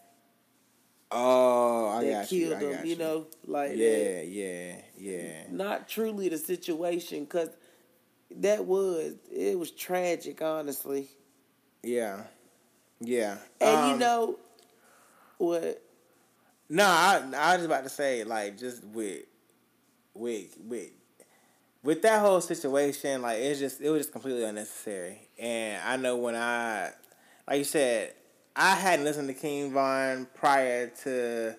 [1.13, 2.73] oh, I that got you, killed I them.
[2.73, 3.77] got You know, like that.
[3.77, 5.43] Yeah, yeah, yeah.
[5.51, 7.51] not truly the situation because
[8.41, 11.09] that was it was tragic honestly
[11.83, 12.23] Yeah.
[13.01, 13.39] Yeah.
[13.61, 14.39] and you Um, know
[15.39, 15.83] what
[16.69, 19.25] No, I I was about to say, like, just with
[20.15, 20.91] with with
[21.83, 25.29] with that whole situation, like it's just it was just completely unnecessary.
[25.39, 26.93] And I know when I
[27.49, 28.15] like you said,
[28.55, 31.57] I hadn't listened to King Von prior to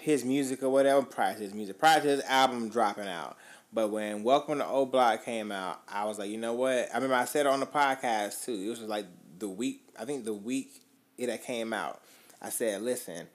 [0.00, 3.36] his music or whatever, prior to his music, prior to his album dropping out.
[3.72, 6.88] But when Welcome to O'Block came out, I was like, you know what?
[6.90, 8.54] I remember I said it on the podcast too.
[8.54, 9.06] It was like
[9.38, 10.80] the week, I think the week
[11.18, 12.00] it came out.
[12.40, 13.26] I said, listen,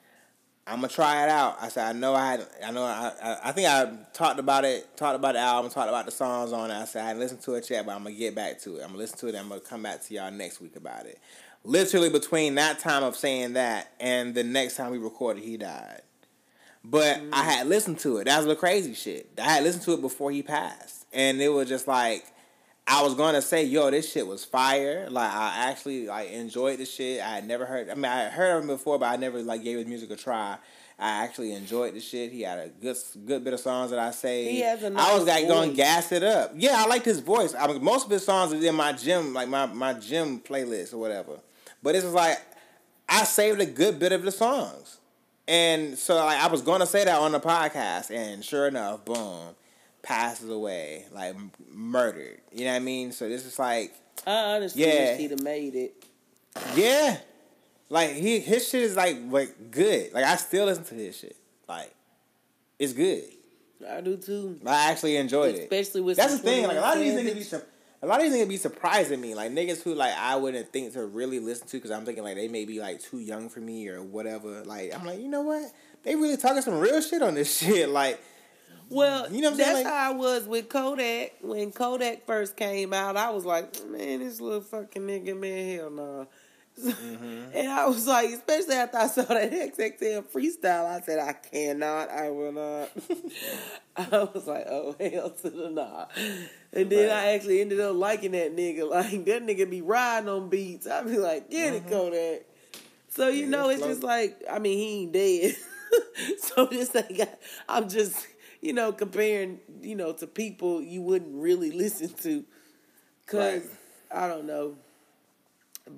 [0.66, 1.58] I'm gonna try it out.
[1.60, 4.64] I said, I know I had, I know, I, I, I think I talked about
[4.64, 6.74] it, talked about the album, talked about the songs on it.
[6.74, 8.82] I said I hadn't listened to it yet, but I'm gonna get back to it.
[8.82, 9.30] I'm gonna listen to it.
[9.30, 11.20] and I'm gonna come back to y'all next week about it.
[11.62, 16.02] Literally between that time of saying that and the next time we recorded, he died.
[16.84, 17.32] But I mm-hmm.
[17.32, 18.24] had listened to it.
[18.24, 19.30] That was the crazy shit.
[19.38, 22.24] I had listened to it before he passed, and it was just like
[22.86, 26.84] I was gonna say, "Yo, this shit was fire." Like I actually like enjoyed the
[26.84, 27.22] shit.
[27.22, 27.88] I had never heard.
[27.88, 30.10] I mean, I had heard of him before, but I never like gave his music
[30.10, 30.58] a try.
[30.98, 32.30] I actually enjoyed the shit.
[32.30, 34.50] He had a good good bit of songs that I say.
[34.50, 35.76] He has a I was nice like going voice.
[35.76, 36.52] gas it up.
[36.54, 37.54] Yeah, I liked his voice.
[37.54, 40.92] I mean, most of his songs are in my gym, like my my gym playlist
[40.92, 41.40] or whatever.
[41.82, 42.38] But it's like
[43.08, 44.98] I saved a good bit of the songs.
[45.46, 49.54] And so like I was gonna say that on the podcast, and sure enough, boom,
[50.02, 52.40] passes away, like m- murdered.
[52.52, 53.12] You know what I mean?
[53.12, 53.94] So this is like,
[54.26, 55.10] i honestly Yeah.
[55.12, 56.04] wish he'd have made it
[56.76, 57.18] yeah,
[57.88, 60.12] like he his shit is like like good.
[60.14, 61.36] Like I still listen to his shit.
[61.68, 61.92] Like
[62.78, 63.24] it's good.
[63.90, 65.62] i do too I actually enjoyed it.
[65.62, 66.66] especially with That's the thing.
[66.66, 67.58] Like a lot of these 21 niggas be
[68.04, 69.34] a lot of these niggas be surprising me.
[69.34, 72.36] Like niggas who like I wouldn't think to really listen to because I'm thinking like
[72.36, 74.62] they may be like too young for me or whatever.
[74.64, 75.72] Like I'm like you know what?
[76.02, 77.88] They really talking some real shit on this shit.
[77.88, 78.20] Like
[78.90, 79.86] well You know what I'm that's saying?
[79.86, 84.42] How i was with kodak when kodak first came out i was like man this
[84.42, 86.26] little fucking nigga man hell no
[86.80, 87.56] Mm-hmm.
[87.56, 92.10] And I was like, especially after I saw that XXL freestyle, I said, I cannot,
[92.10, 92.90] I will not.
[93.96, 96.06] I was like, oh, hell to the nah.
[96.72, 97.16] And then Right.
[97.16, 98.88] I actually ended up liking that nigga.
[98.90, 100.86] Like, that nigga be riding on beats.
[100.86, 102.42] I be like, get it, Kodak.
[103.08, 103.52] So, you Mm-hmm.
[103.52, 105.56] Yeah, know, he it's just like, I mean, he ain't dead.
[106.40, 107.38] so this like got.
[107.68, 108.26] I'm just
[108.60, 112.44] you know comparing you know to people you wouldn't really listen to,
[113.26, 113.62] cause
[114.10, 114.24] Right.
[114.24, 114.76] I don't know.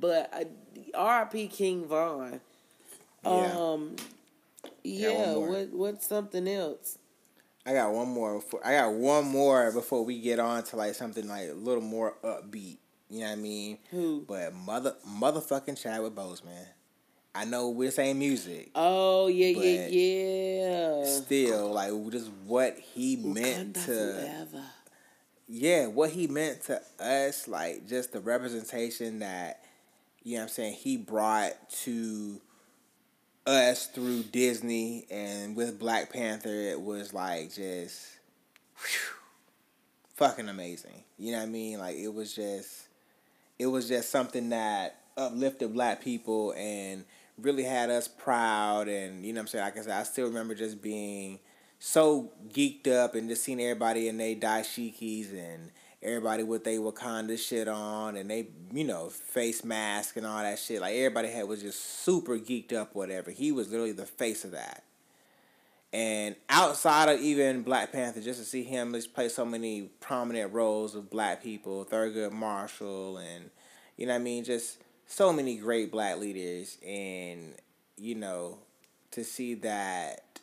[0.00, 0.46] But I,
[0.94, 1.48] R.I.P.
[1.48, 2.40] King Von.
[3.24, 3.30] Yeah.
[3.30, 3.96] Um.
[4.62, 5.34] Got Yeah.
[5.34, 6.98] What what's something else?
[7.64, 8.34] I got one more.
[8.36, 11.82] Before, I got one more before we get on to like something like a little
[11.82, 12.78] more upbeat.
[13.10, 13.78] You know what I mean?
[13.90, 14.24] Who?
[14.26, 16.66] But mother, motherfucking Chadwick Boseman.
[17.34, 18.70] I know we're saying music.
[18.74, 21.04] Oh yeah yeah yeah.
[21.04, 24.64] Still, like just what he meant Wakanda to, forever.
[25.46, 29.60] yeah, what he meant to us, like just the representation that,
[30.26, 31.52] you know what I'm saying, he brought
[31.84, 32.40] to
[33.46, 38.08] us through Disney and with Black Panther, it was like just
[38.76, 39.14] whew,
[40.16, 41.04] fucking amazing.
[41.16, 41.78] You know what I mean?
[41.78, 42.88] Like it was just
[43.56, 47.04] it was just something that uplifted black people and
[47.40, 50.26] really had us proud and you know what I'm saying, like I said, I still
[50.26, 51.38] remember just being
[51.78, 55.70] so geeked up and just seeing everybody in their dashikis and
[56.06, 60.58] everybody with their Wakanda shit on and they, you know, face mask and all that
[60.58, 60.80] shit.
[60.80, 63.30] Like everybody had was just super geeked up, whatever.
[63.30, 64.84] He was literally the face of that.
[65.92, 70.52] And outside of even Black Panther, just to see him just play so many prominent
[70.52, 73.50] roles of black people, Thurgood Marshall, and
[73.96, 77.54] you know I mean, just so many great black leaders, and
[77.96, 78.58] you know,
[79.12, 80.40] to see that.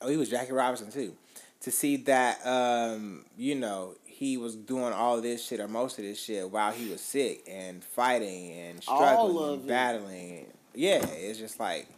[0.00, 1.16] Oh, he was Jackie Robinson too.
[1.62, 6.04] To see that, um, you know, he was doing all this shit or most of
[6.04, 9.68] this shit while he was sick and fighting and struggling and it.
[9.68, 10.46] battling.
[10.72, 11.88] Yeah, it's just like,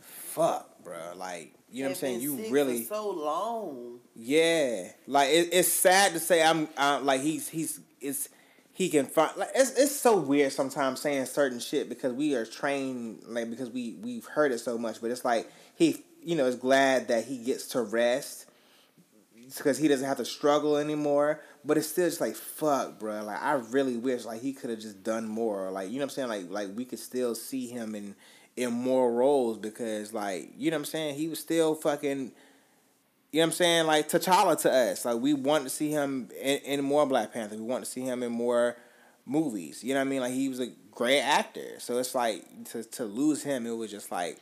[0.00, 1.14] fuck, bro.
[1.16, 2.20] Like, you know what I'm saying?
[2.20, 4.00] You really, so long.
[4.14, 4.88] yeah.
[5.06, 8.28] Like it, it's sad to say I'm uh, like he's he's it's
[8.72, 12.44] he can find like it's it's so weird sometimes saying certain shit because we are
[12.44, 16.44] trained like because we we've heard it so much, but it's like he you know
[16.44, 18.45] is glad that he gets to rest
[19.54, 21.40] because he doesn't have to struggle anymore.
[21.64, 23.24] But it's still just like fuck, bro.
[23.24, 25.70] Like I really wish like he could have just done more.
[25.70, 26.28] Like you know what I'm saying?
[26.28, 28.14] Like like we could still see him in
[28.56, 31.14] in more roles because like you know what I'm saying?
[31.16, 32.32] He was still fucking.
[33.32, 33.86] You know what I'm saying?
[33.86, 35.04] Like T'Challa to us.
[35.04, 37.56] Like we want to see him in, in more Black Panther.
[37.56, 38.76] We want to see him in more
[39.26, 39.82] movies.
[39.84, 40.20] You know what I mean?
[40.20, 41.78] Like he was a great actor.
[41.78, 44.38] So it's like to to lose him, it was just like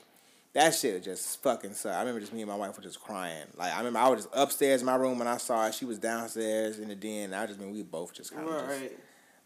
[0.54, 1.94] that shit just fucking sucked.
[1.94, 3.46] I remember just me and my wife were just crying.
[3.56, 5.74] Like I remember I was just upstairs in my room when I saw it.
[5.74, 7.24] She was downstairs in the den.
[7.26, 8.98] And I just mean we both just kind of just Right.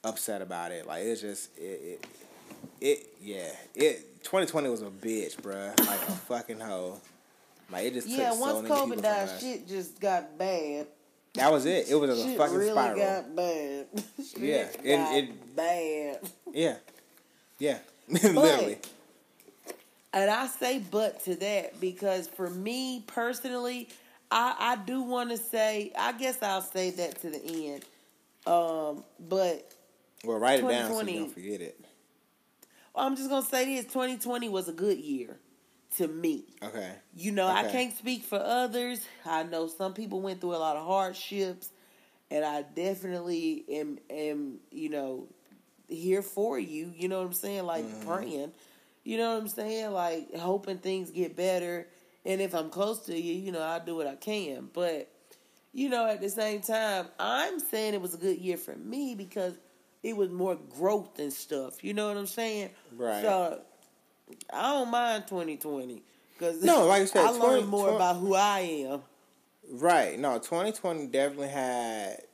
[0.04, 0.86] upset about it.
[0.86, 1.62] Like it's just it,
[2.00, 2.06] it
[2.80, 5.78] it yeah it 2020 was a bitch, bruh.
[5.86, 7.00] Like a fucking hoe.
[7.72, 10.86] Like it just Yeah, took so once many COVID died, shit just got bad.
[11.34, 11.88] That was it.
[11.90, 12.98] It was a Shit fucking really spiral.
[12.98, 13.86] got bad.
[14.36, 16.18] Yeah, got and it- bad.
[16.52, 16.76] Yeah,
[17.58, 18.78] yeah, literally.
[20.18, 23.88] And I say but to that because for me personally,
[24.32, 27.84] I, I do want to say, I guess I'll say that to the end.
[28.46, 29.74] Um, but
[30.24, 31.80] Well, write it down so you don't forget it.
[32.94, 35.38] Well, I'm just gonna say this: 2020 was a good year
[35.96, 36.44] to me.
[36.62, 36.92] Okay.
[37.14, 39.06] You know, I can't speak for others.
[39.24, 41.70] I know some people went through a lot of hardships,
[42.30, 45.28] and I definitely am am you know
[45.88, 46.92] here for you.
[46.96, 47.64] You know what I'm saying?
[47.64, 48.06] Like Mm-hmm.
[48.06, 48.52] praying.
[49.08, 49.92] You know what I'm saying?
[49.92, 51.86] Like hoping things get better.
[52.26, 54.68] And if I'm close to you, you know, I'll do what I can.
[54.74, 55.10] But
[55.72, 59.14] you know, at the same time, I'm saying it was a good year for me
[59.14, 59.54] because
[60.02, 61.82] it was more growth and stuff.
[61.82, 62.68] You know what I'm saying?
[62.98, 63.22] Right.
[63.22, 63.62] So
[64.52, 66.02] I don't mind 2020
[66.38, 68.58] because No, like I said, I 20 learned more 20 about who I
[68.90, 69.00] am.
[69.70, 70.18] Right.
[70.18, 72.24] No, 2020 definitely had.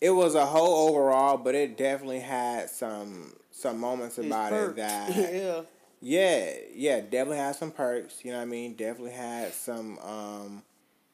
[0.00, 4.72] It was a whole overall, but it definitely had some some moments about perks.
[4.72, 5.16] it that.
[5.32, 5.60] yeah.
[6.00, 8.24] Yeah, yeah, definitely had some perks.
[8.24, 8.74] You know what I mean?
[8.74, 10.62] Definitely had some um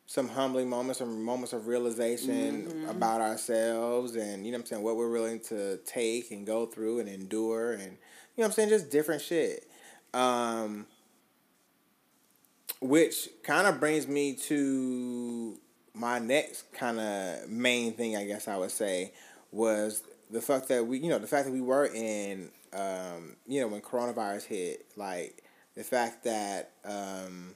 [0.06, 2.88] some humbling moments, some moments of realization Mm-hmm.
[2.90, 6.66] about ourselves and you know what I'm saying, what we're willing to take and go
[6.66, 7.96] through and endure and you know
[8.36, 9.66] what I'm saying, just different shit.
[10.12, 10.86] Um
[12.80, 15.58] which kind of brings me to
[15.94, 19.12] my next kind of main thing, I guess I would say,
[19.52, 23.60] was the fact that we, you know, the fact that we were in, um, you
[23.60, 25.42] know, when coronavirus hit, like
[25.74, 27.54] the fact that, um,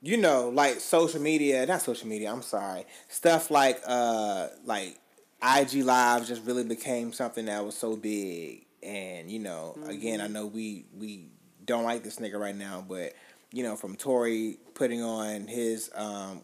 [0.00, 4.98] you know, like social media, not social media, I'm sorry, stuff like, uh, like
[5.42, 8.66] IG Live just really became something that was so big.
[8.82, 11.26] And, you know, again, I know we, we
[11.64, 13.12] don't like this nigga right now, but,
[13.52, 16.40] you know, from Tory putting on his, um,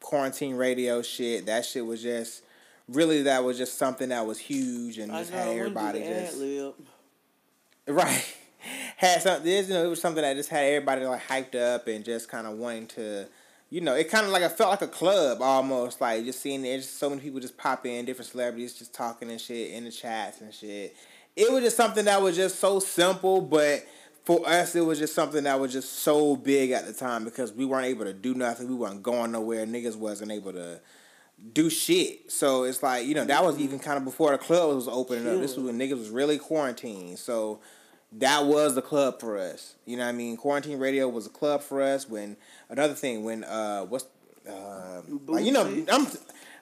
[0.00, 2.42] quarantine radio shit, that shit was just,
[2.88, 5.36] really that was just something that was huge and just know.
[5.36, 6.74] had I wanna do everybody just ad-lib.
[7.86, 8.36] right
[8.96, 9.44] had something.
[9.44, 12.28] This, you know, it was something that just had everybody like hyped up and just
[12.28, 13.26] kind of wanting to,
[13.70, 16.00] you know, it kind of like it felt like a club almost.
[16.00, 19.30] Like just seeing there's just so many people just pop in, different celebrities just talking
[19.30, 20.96] and shit in the chats and shit.
[21.36, 23.86] It was just something that was just so simple, but
[24.24, 27.52] for us, it was just something that was just so big at the time because
[27.52, 28.68] we weren't able to do nothing.
[28.68, 29.64] We weren't going nowhere.
[29.64, 30.80] Niggas wasn't able to
[31.52, 32.30] do shit.
[32.30, 35.26] So it's like, you know, that was even kind of before the club was opening
[35.28, 35.40] up.
[35.40, 37.18] This was when niggas was really quarantined.
[37.18, 37.60] So
[38.12, 39.76] that was the club for us.
[39.84, 40.36] You know what I mean?
[40.36, 42.36] Quarantine radio was a club for us when
[42.68, 44.06] another thing when uh what's
[44.48, 46.06] uh like, you know I'm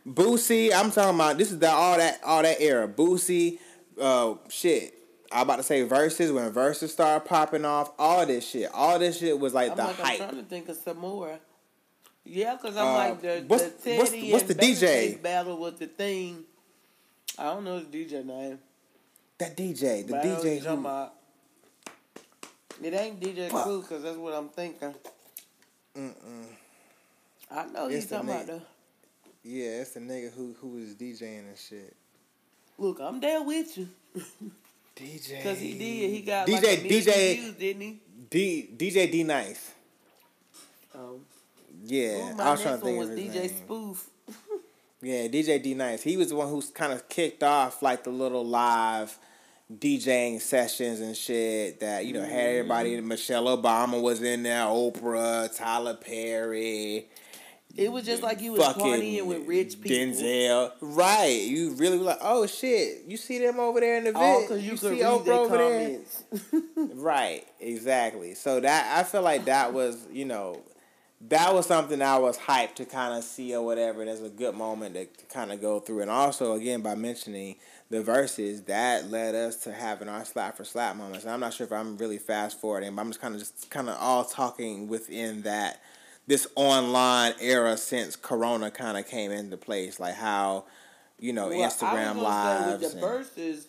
[0.07, 2.89] Boosie, I'm talking about this is the all that all that era.
[2.89, 3.59] Boosie,
[4.01, 4.95] uh shit.
[5.33, 8.71] I about to say Verzuz when Verzuz started popping off, all this shit.
[8.73, 11.39] All this shit was like I'm the like, I'm trying to think of some more.
[12.27, 15.23] Yeah, because I'm Uh, like the, what's- the Teddy what's the- what's and the DJ?
[15.23, 16.45] Battle was the thing.
[17.39, 18.59] I don't know the DJ name.
[19.39, 21.15] That DJ, the But I know what DJ who, about.
[22.83, 23.65] It ain't DJ Fuck.
[23.65, 24.95] Clue because that's what I'm thinking.
[25.97, 26.47] Mm mm.
[27.51, 28.63] I know It's he's the talking about though.
[29.45, 31.95] yeah, it's the nigga who who was DJing and shit.
[32.79, 33.89] Look, I'm there with you
[34.97, 35.37] DJ.
[35.39, 36.11] because he did.
[36.11, 38.01] He got DJ like DJ views, didn't he?
[38.31, 39.73] D DJ D Nice.
[40.95, 41.21] Um,
[41.87, 43.49] Yeah, ooh, I my was trying to think one was DJ name.
[43.49, 44.11] Spoof.
[45.03, 46.03] Yeah, DJ D Nice.
[46.03, 49.19] He was the one who's kind of kicked off like the little live
[49.73, 52.97] DJing sessions and shit that you know had everybody.
[52.97, 53.09] Mm-hmm.
[53.09, 57.09] Michelle Obama was in there, Oprah, Tyler Perry.
[57.77, 59.91] It was just like you was partying with rich people.
[59.91, 60.73] Denzel.
[60.81, 61.43] Right.
[61.43, 64.49] You really were like, oh shit, you see them over there in the vid.
[64.49, 65.99] because you, you could see read Oprah over there.
[66.95, 68.35] Right, exactly.
[68.35, 70.63] So that I feel like that was, you know,
[71.29, 74.05] that was something I was hyped to kind of see or whatever.
[74.05, 77.57] There's a good moment to, to kind of go through, and also again by mentioning
[77.89, 81.25] the Verzuz that led us to having our slap for slap moments.
[81.25, 83.71] And I'm not sure if I'm really fast forwarding, but I'm just kind of just
[83.71, 85.81] kind of all talking within that
[86.27, 90.65] this online era since Corona kind of came into place, like how
[91.19, 92.83] you know Well, Instagram was gonna say lives.
[92.83, 93.65] with the and- Verzuz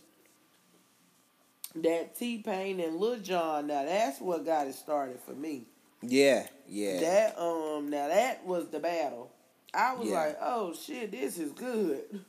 [1.76, 3.68] that T Pain and Lil Jon.
[3.68, 5.66] Now that's what got it started for me.
[6.02, 7.00] Yeah, yeah.
[7.00, 9.32] That um, now that was the battle.
[9.74, 10.16] I was Yeah.
[10.16, 12.24] like, oh shit, this is good.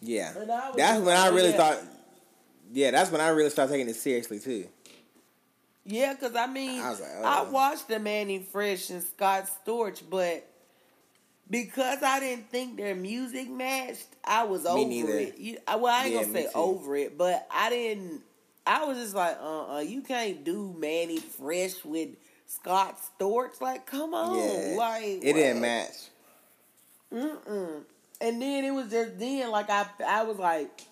[0.00, 1.56] Yeah, I that's just when I really yeah.
[1.56, 1.82] thought.
[2.72, 4.68] Yeah, that's when I really started taking it seriously too.
[5.84, 7.50] Yeah, because I mean, I like, I oh.
[7.50, 10.46] watched the Manny Fresh and Scott Storch, but
[11.50, 15.18] because I didn't think their music matched, I was over neither.
[15.18, 15.38] it.
[15.38, 18.22] You, I- well, I ain't Yeah, gonna say over it, but I didn't.
[18.66, 22.10] I was just like, uh, uh you can't do Manny Fresh with
[22.46, 23.60] Scott Storch.
[23.60, 26.08] Like, come on, yeah, like it didn't match.
[27.12, 27.82] Mm-mm.
[28.20, 30.82] And then it was just then, like I, I was like,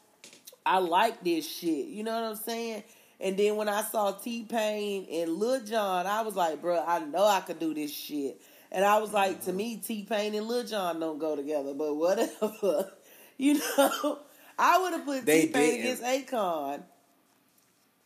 [0.67, 1.87] I like this shit.
[1.87, 2.85] You know what I'm saying?
[3.21, 6.99] And then when I saw T Pain and Lil Jon, I was like, bro, I
[7.01, 8.41] know I could do this shit.
[8.71, 11.95] And I was like, to me, T Pain and Lil Jon don't go together, but
[11.95, 12.93] whatever.
[13.39, 14.19] you know,
[14.59, 16.83] I would have put T Pain against Akon.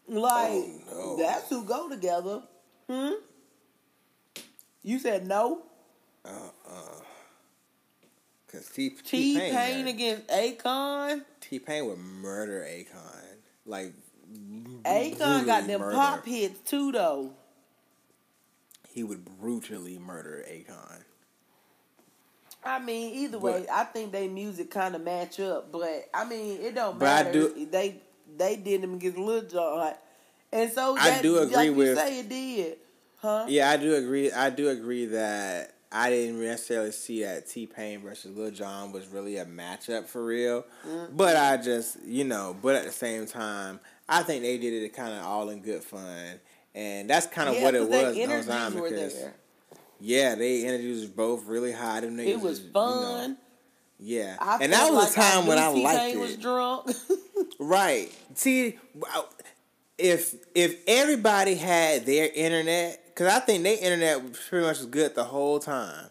[0.08, 0.52] Like,
[0.92, 1.16] Oh, no.
[1.16, 2.42] that's who go together.
[2.88, 3.10] Hmm?
[4.86, 5.62] You said no?
[6.24, 6.28] Uh
[6.68, 7.00] uh.
[8.52, 11.24] Cause T T Pain against Akon?
[11.40, 13.24] T Pain would murder Akon.
[13.66, 13.92] Like
[14.84, 15.96] Akon got them murder.
[15.96, 17.32] pop hits too, though.
[18.88, 21.02] He would brutally murder Akon.
[22.64, 25.72] I mean, either But- way, I think they music kind of match up.
[25.72, 27.32] But I mean, it don't But I matter.
[27.32, 28.00] do- They
[28.36, 29.94] they did them against Lil Jon,
[30.52, 32.78] and so I that, do agree like with- you say it did,
[33.26, 33.46] huh?
[33.48, 34.30] Yeah, I do agree.
[34.32, 39.06] I do agree that I didn't necessarily see that T Pain versus Lil Jon was
[39.08, 40.64] really a matchup for real.
[40.86, 41.16] Mm-hmm.
[41.16, 44.92] But I just, you know, but at the same time, I think they did it
[44.94, 46.40] kind of all in good fun,
[46.74, 48.16] and that's kind of Yeah, what it was.
[48.16, 49.34] energies time because there.
[50.00, 52.00] yeah, they energies was both really high.
[52.00, 52.80] Them niggas It was is, you know,
[53.22, 53.36] fun.
[53.98, 56.20] yeah, I and that was like a time I when I liked T-Pain it.
[56.20, 56.90] was drunk.
[57.58, 58.12] Right.
[58.34, 58.78] See,
[59.98, 64.86] if if everybody had their internet, because I think their internet was pretty much was
[64.86, 66.08] good the whole time.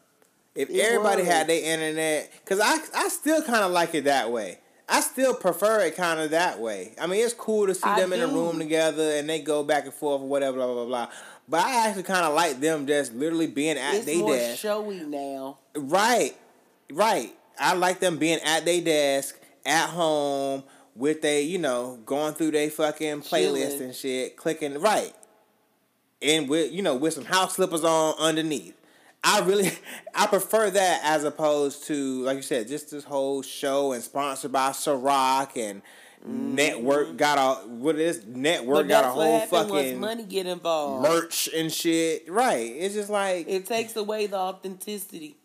[0.56, 1.32] If It everybody was.
[1.32, 4.58] had their internet, because I I still kind of like it that way.
[4.90, 6.94] I still prefer it kind of that way.
[7.02, 9.64] I mean, it's cool to see I them in a room together and they go
[9.64, 11.08] back and forth or whatever, blah blah blah.
[11.48, 14.60] But I actually kind of like them just literally being at it's their more desk.
[14.62, 15.58] showy now.
[15.76, 16.36] Right,
[16.92, 17.34] right.
[17.60, 20.64] I like them being at their desk at home
[20.96, 23.30] with they, you know, going through their fucking playlist
[23.72, 23.82] Chilling.
[23.82, 25.14] and shit, clicking right,
[26.26, 28.74] and with you know with some house slippers on underneath.
[29.24, 29.72] I really,
[30.16, 34.52] I prefer that as opposed to like you said, just this whole show and sponsored
[34.52, 35.82] by Ciroc and
[36.28, 41.08] network got a what is network got a whole fucking money get involved.
[41.08, 42.30] merch and shit.
[42.32, 42.72] Right.
[42.76, 45.38] It's just like It takes away the authenticity.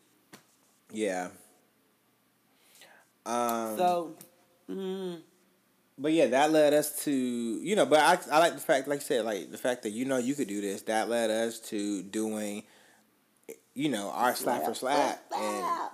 [0.90, 1.28] yeah.
[3.26, 4.14] Um, So,
[4.70, 5.20] mm,
[6.00, 7.84] But yeah, that led us to you know.
[7.84, 10.16] But I I like the fact, like I said, like the fact that you know
[10.16, 10.80] you could do this.
[10.82, 12.62] That led us to doing,
[13.74, 15.90] you know, our slap for slap, and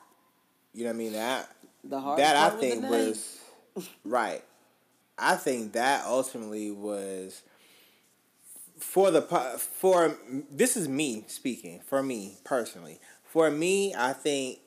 [0.72, 1.12] you know what I mean.
[1.14, 1.50] That
[1.82, 4.44] the hard that I part was think was right.
[5.18, 7.42] I think that ultimately was
[8.78, 10.16] for the for
[10.52, 13.00] this is me speaking for me personally.
[13.24, 14.60] For me, I think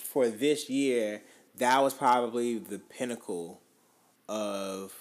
[0.00, 1.22] for this year
[1.58, 3.60] that was probably the pinnacle
[4.28, 4.92] of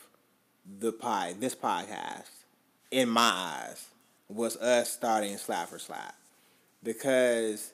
[0.79, 2.29] the pie this podcast
[2.91, 3.87] in my eyes
[4.27, 6.15] was us starting slap for slap.
[6.83, 7.73] Because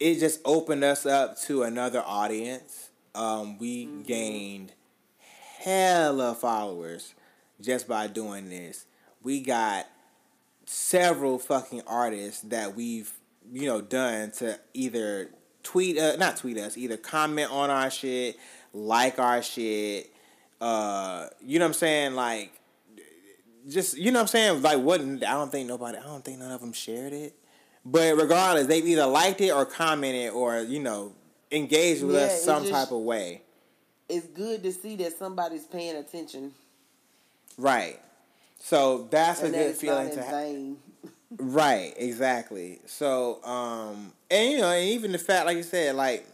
[0.00, 2.90] it just opened us up to another audience.
[3.14, 4.72] Um, we gained
[5.58, 7.14] hella followers
[7.60, 8.86] just by doing this.
[9.22, 9.86] We got
[10.66, 13.12] several fucking artists that we've
[13.52, 15.28] you know done to either
[15.62, 18.36] tweet uh, not tweet us either comment on our shit
[18.74, 20.10] like our shit
[20.60, 22.52] uh you know what i'm saying like
[23.68, 26.38] just you know what i'm saying like what i don't think nobody i don't think
[26.38, 27.34] none of them shared it
[27.84, 31.12] but regardless they've either liked it or commented or you know
[31.52, 33.42] engaged with Yeah, us some just- type of way
[34.08, 36.52] It's good to see that somebody's paying attention.
[37.56, 38.00] right
[38.58, 40.54] so that's a that good feeling to have.
[41.36, 42.78] Right, exactly.
[42.86, 46.24] So, um, and you know, and even the fact, like you said, like,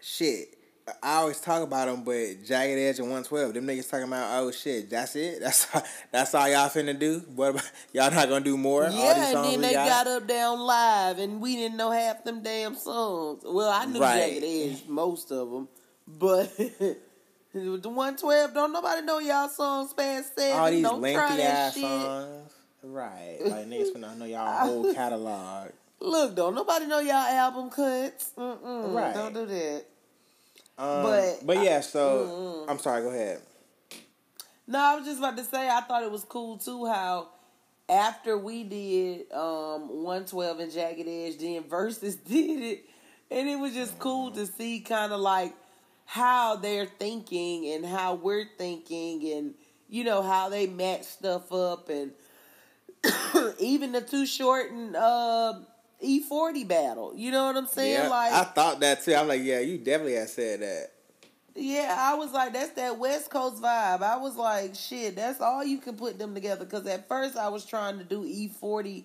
[0.00, 0.56] shit,
[1.02, 4.42] I always talk about them, but Jagged Edge and One Twelve, them niggas talking about,
[4.42, 7.20] oh shit, that's it, that's all, that's all y'all finna do.
[7.34, 8.84] What about, y'all not gonna do more?
[8.90, 10.04] Yeah, and then they got?
[10.04, 13.42] got up down live, and we didn't know half them damn songs.
[13.44, 14.40] Well, I knew Right.
[14.40, 15.68] Jagged Edge, most of them,
[16.08, 16.56] but
[17.54, 20.58] the one twelve don't nobody know y'all songs past seven.
[20.58, 21.82] all these don't lengthy ass shit.
[21.82, 22.52] songs.
[22.82, 25.68] Right, like niggas finna know y'all whole catalog.
[26.00, 28.32] Look, don't nobody know y'all album cuts.
[28.38, 29.12] Mm-mm, Right.
[29.14, 29.84] Don't do that.
[30.80, 33.02] Um, But- but yeah, so I'm sorry.
[33.02, 33.42] Go ahead.
[34.66, 37.28] No, I was just about to say I thought it was cool too how
[37.88, 42.84] after we did um 112 and Jagged Edge, then Verzuz did it.
[43.30, 45.54] And it was just cool to see kind of like
[46.06, 49.54] how they're thinking and how we're thinking and
[49.88, 52.12] you know how they match stuff up and
[53.58, 55.54] even the too short and uh
[56.04, 57.12] E40 battle.
[57.14, 58.04] You know what I'm saying?
[58.04, 59.14] Yeah, like I thought that too.
[59.14, 60.90] I'm like, yeah, you definitely had said that.
[61.54, 64.02] Yeah, I was like, that's that West Coast vibe.
[64.02, 66.64] I was like, shit, that's all you can put them together.
[66.64, 69.04] Because at first I was trying to do E40.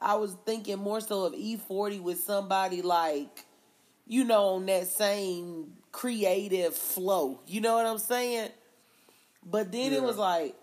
[0.00, 3.44] I was thinking more so of E40 with somebody like,
[4.06, 7.40] you know, on that same creative flow.
[7.46, 8.50] You know what I'm saying?
[9.46, 10.56] But then it was like,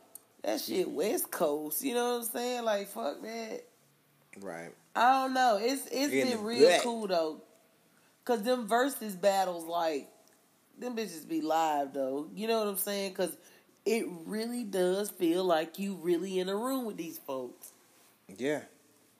[0.44, 1.84] that shit West Coast.
[1.84, 2.66] You know what I'm saying?
[2.66, 3.64] Like, fuck that.
[4.42, 4.74] Right.
[4.96, 5.60] I don't know.
[5.62, 6.82] It's it's been real gut.
[6.84, 7.42] cool though,
[8.26, 10.10] cause them Verzuz battles like
[10.78, 12.28] them bitches be live though.
[12.36, 13.14] You know what I'm saying?
[13.14, 13.36] Cause
[13.86, 17.72] it really does feel like you really in a room with these folks,
[18.38, 18.62] Yeah,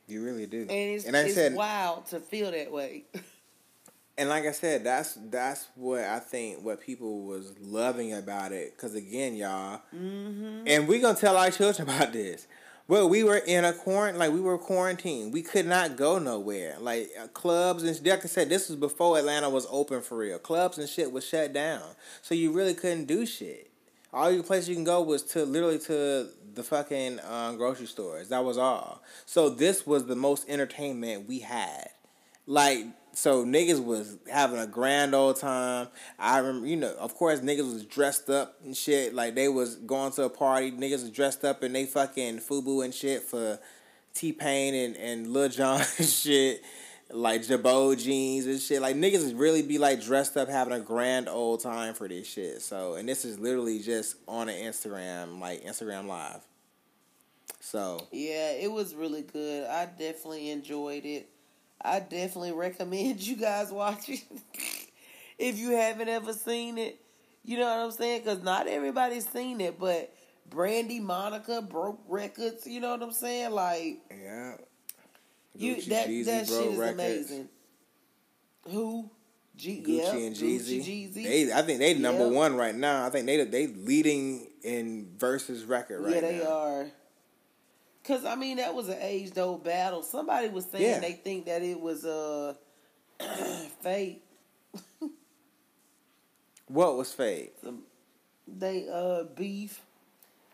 [0.08, 0.62] you really do.
[0.62, 3.06] and it's and like I said, wild to feel that way.
[4.18, 8.78] and like I said, that's that's what I think what people was loving about it.
[8.78, 10.64] Cause again, y'all, mm-hmm.
[10.68, 12.48] and we gonna tell our children about this.
[12.92, 15.32] Well, we were in a quarantine, like we were quarantined.
[15.32, 16.76] We could not go nowhere.
[16.78, 20.38] Like uh, clubs and like I said, this was before Atlanta was open for real.
[20.38, 21.84] Clubs and shit was shut down,
[22.22, 23.72] so you really couldn't do shit.
[24.12, 28.28] All you place you can go was to literally to the fucking uh, grocery stores.
[28.28, 29.02] That was all.
[29.26, 31.92] So this was the most entertainment we had.
[32.46, 35.90] Like so, niggas was having a grand old time.
[36.18, 39.14] I remember, you know, of course, niggas was dressed up and shit.
[39.14, 40.72] Like they was going to a party.
[40.72, 43.60] Niggas was dressed up and they fucking FUBU and shit for
[44.14, 46.64] T Pain and and Lil Jon and shit.
[47.10, 48.82] Like Girbaud jeans and shit.
[48.82, 52.62] Like niggas really be like dressed up having a grand old time for this shit.
[52.62, 56.42] So and this is literally just on an Instagram, like Instagram live.
[57.60, 59.68] So yeah, it was really good.
[59.68, 61.30] I definitely enjoyed it.
[61.84, 64.24] I definitely recommend you guys watch it
[65.40, 67.00] if you haven't ever seen it.
[67.44, 68.22] You know what I'm saying?
[68.24, 70.14] Because not everybody's seen it, but
[70.50, 72.68] Brandy Monica broke records.
[72.68, 73.52] You know what I'm saying?
[73.52, 74.56] Like yeah.
[75.56, 77.00] you Gucci, that Jeezy that shit is records.
[77.00, 77.50] amazing.
[78.70, 79.10] Who?
[79.56, 81.14] G- Gucci yeah, and Gucci, Jeezy.
[81.14, 81.24] Jeezy.
[81.24, 83.06] They, I think they number one right now.
[83.06, 86.50] I think they they leading in Verzuz record right yeah, they now.
[86.50, 86.92] are.
[88.04, 90.02] Cause I mean that was an age old battle.
[90.02, 91.00] Somebody was saying Yeah.
[91.00, 92.56] they think that it was uh
[93.82, 94.24] fake.
[96.68, 97.54] What was fake?
[98.48, 99.82] They uh beef.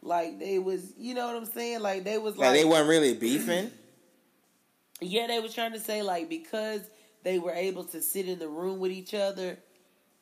[0.02, 1.82] Like they was, you know what I'm saying?
[1.82, 3.72] Like they was Like like, they weren't really beefing.
[5.02, 6.82] yeah, they was trying to say like because
[7.24, 9.58] they were able to sit in the room with each other,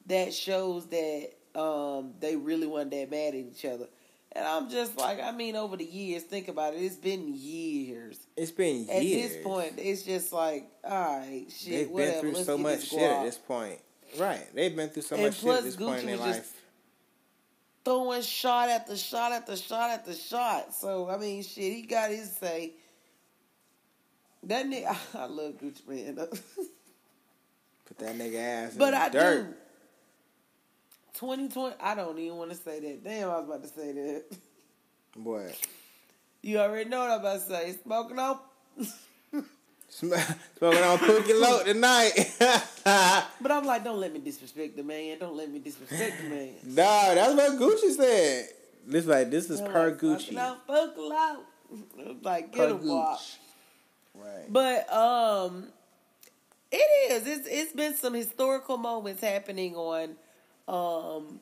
[0.07, 3.87] that shows that um they really weren't that mad at each other.
[4.35, 6.77] And I'm just like, I mean, over the years, think about it.
[6.77, 8.19] It's been years.
[8.35, 8.89] It's been years.
[8.89, 12.11] At this point, it's just like, all right, shit, they've whatever.
[12.11, 13.79] been through let's so much shit at this point.
[14.17, 16.53] Right, they've been through so And much shit at this point in their life.
[17.85, 20.73] throwing shot after shot after shot after shot.
[20.73, 22.73] So I mean, shit, he got his say.
[24.43, 26.15] That nigga, I love Gucci Mane,
[27.85, 29.47] Put that nigga ass in but the I dirt.
[29.47, 29.53] do.
[31.17, 33.03] Twenty twenty, I don't even want to say that.
[33.03, 34.23] Damn, I was about to say that.
[35.15, 35.53] Boy,
[36.41, 37.75] You already know what I'm about to say.
[37.83, 38.39] Smoking on.
[39.89, 40.13] Sm-
[40.57, 42.11] smoking on Pookie Lote tonight.
[43.41, 45.17] But I'm like, don't let me disrespect the man.
[45.19, 46.53] Don't let me disrespect the man.
[46.63, 48.49] nah, that's what Gucci said.
[48.85, 50.37] This like this is I'm per like, Gucci.
[50.37, 51.43] Out, fucking out.
[52.21, 53.17] Like, get Bob.
[53.19, 53.35] Gucci.
[54.15, 54.45] Right.
[54.51, 55.67] But um,
[56.71, 57.25] it is.
[57.27, 60.15] It's it's been some historical moments happening on
[60.67, 61.39] um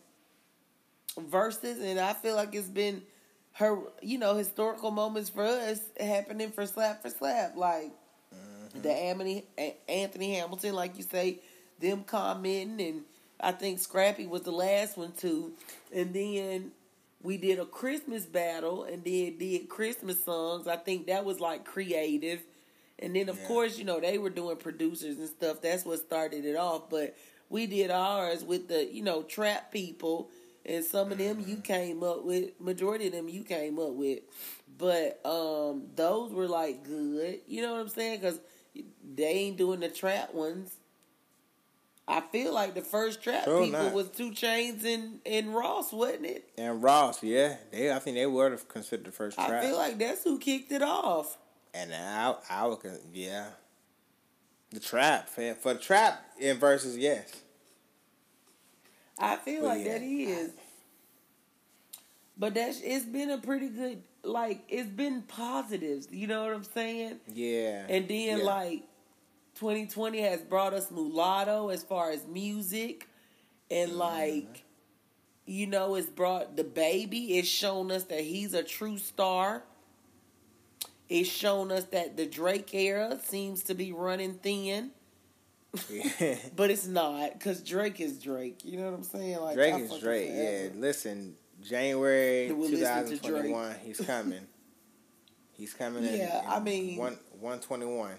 [1.18, 3.04] Verzuz, and I feel like it's been
[3.54, 7.92] her, you know, historical moments for us happening for slap for slap, like
[8.82, 9.46] the Anthony
[9.88, 11.40] Anthony Hamilton, like you say,
[11.80, 13.02] them commenting, and
[13.40, 15.54] I think Scrappy was the last one too,
[15.94, 16.72] and then.
[17.24, 20.68] We did a Christmas battle and then did Christmas songs.
[20.68, 22.42] I think that was like creative.
[23.00, 23.48] And then of Yeah.
[23.48, 25.62] course, you know, they were doing producers and stuff.
[25.62, 26.90] That's what started it off.
[26.90, 27.16] But
[27.54, 30.30] we did ours with the, you know, trap people.
[30.66, 34.20] And some of them you came up with, majority of them you came up with.
[34.78, 37.42] But um those were like good.
[37.48, 38.22] You know what I'm saying?
[38.22, 38.40] Because
[39.16, 40.76] they ain't doing the trap ones.
[42.08, 43.94] I feel like the first trap people not.
[43.94, 46.50] was 2 Chainz and, and Ross, wasn't it?
[46.58, 50.24] And Ross, yeah, they I think they have considered the first I feel like that's
[50.24, 51.38] who kicked it off.
[51.74, 52.80] and I, I would,
[53.14, 53.52] yeah,
[54.72, 55.42] the trap for
[55.74, 57.43] the trap in Verzuz, yes.
[59.20, 59.94] I feel But like yeah.
[59.94, 60.52] that is.
[62.38, 66.64] But that's it's been a pretty good like it's been positives, you know what I'm
[66.64, 67.20] saying?
[67.34, 67.86] Yeah.
[67.90, 68.44] And then Yeah.
[68.44, 68.84] like
[69.56, 73.08] 2020 has brought us mulatto as far as music
[73.70, 74.00] and Mm-hmm.
[74.00, 74.64] like
[75.46, 79.64] you know it's brought the baby it's shown us that he's a true star
[81.10, 84.92] it's shown us that the drake era seems to be running thin
[86.56, 89.80] but it's not because drake is drake you know what i'm saying like Drake I
[89.80, 90.30] is Drake.
[90.30, 94.48] him Yeah, listen, January We'll 2021, he's coming.
[95.54, 96.16] He's coming in.
[96.16, 98.16] Yeah, in I mean- one one twenty one.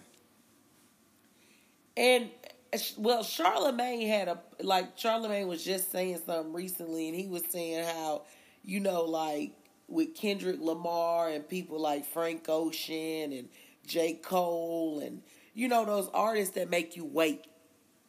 [1.97, 2.31] And
[2.73, 7.43] uh, well, Charlemagne had a like Charlemagne was just saying something recently, and he was
[7.51, 8.23] saying how
[8.65, 9.53] you know like
[9.89, 13.49] with Kendrick Lamar and people like Frank Ocean and
[13.87, 15.23] J Cole and
[15.55, 17.47] you know those artists that make you wait,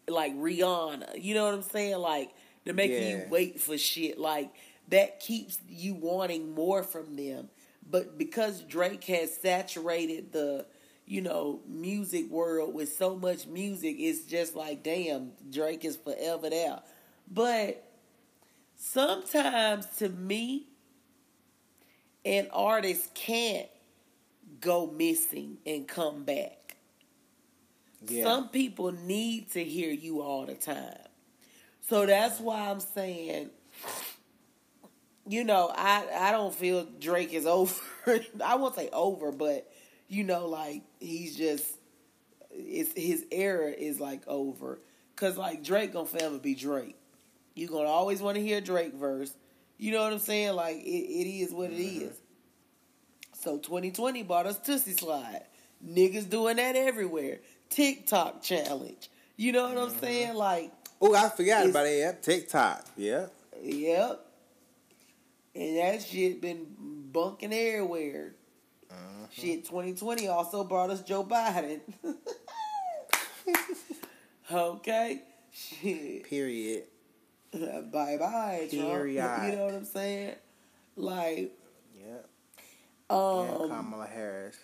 [0.08, 1.22] like Rihanna.
[1.24, 1.98] You know what I'm saying?
[1.98, 2.32] Like
[2.66, 3.30] to make you Yeah.
[3.30, 4.52] wait for shit like
[4.90, 7.50] that keeps you wanting more from them.
[7.90, 10.66] But because Drake has saturated the
[11.06, 16.50] you know, music world with so much music, it's just like, damn, Drake is forever
[16.50, 16.80] there.
[17.32, 17.84] But
[18.76, 20.68] sometimes to me,
[22.24, 23.68] an artist can't
[24.60, 26.65] go missing and come back.
[28.08, 28.24] Yeah.
[28.24, 30.98] Some people need to hear you all the time.
[31.88, 33.50] So that's why I'm saying,
[35.28, 37.80] you know, I I don't feel Drake is over.
[38.44, 39.72] I won't say over, but
[40.08, 41.66] you know, like he's just
[42.52, 44.80] it's his era is like over.
[45.16, 46.98] Cause like Drake gonna forever be Drake.
[47.54, 49.34] You gonna always want to hear Drake verse.
[49.78, 50.54] You know what I'm saying?
[50.56, 52.08] Like it, it is what it mm-hmm.
[52.08, 52.20] is.
[53.34, 55.44] So 2020 bought us Toosie Slide.
[55.86, 57.40] Niggas doing that everywhere.
[57.76, 59.10] TikTok challenge.
[59.36, 60.00] You know what I'm mm-hmm.
[60.00, 60.36] saying?
[60.36, 60.72] Like,
[61.02, 62.86] Oh, I forgot about that TikTok.
[62.96, 63.28] Yeah.
[63.62, 64.26] yep.
[65.54, 66.66] And that shit been
[67.12, 68.34] bunking everywhere.
[68.92, 69.26] Mm-hmm.
[69.32, 71.82] Shit, 2020 also brought us Joe Biden.
[74.52, 75.22] okay.
[75.52, 76.30] Shit.
[76.30, 76.84] Period.
[77.54, 78.90] Uh, bye bye, Trump.
[78.90, 79.42] Period.
[79.44, 80.36] You know what I'm saying?
[80.96, 81.52] Like,
[81.98, 82.20] Yeah.
[83.10, 84.58] um, and Kamala Harris.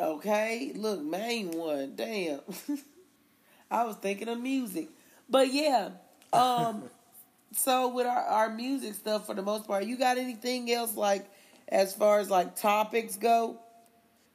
[0.00, 1.94] Okay, look, main one.
[1.96, 2.40] Damn.
[3.70, 4.88] I was thinking of music.
[5.28, 5.90] But yeah.
[6.32, 6.84] Um
[7.52, 11.28] so with our, our music stuff for the most part, you got anything else like
[11.68, 13.58] as far as like topics go?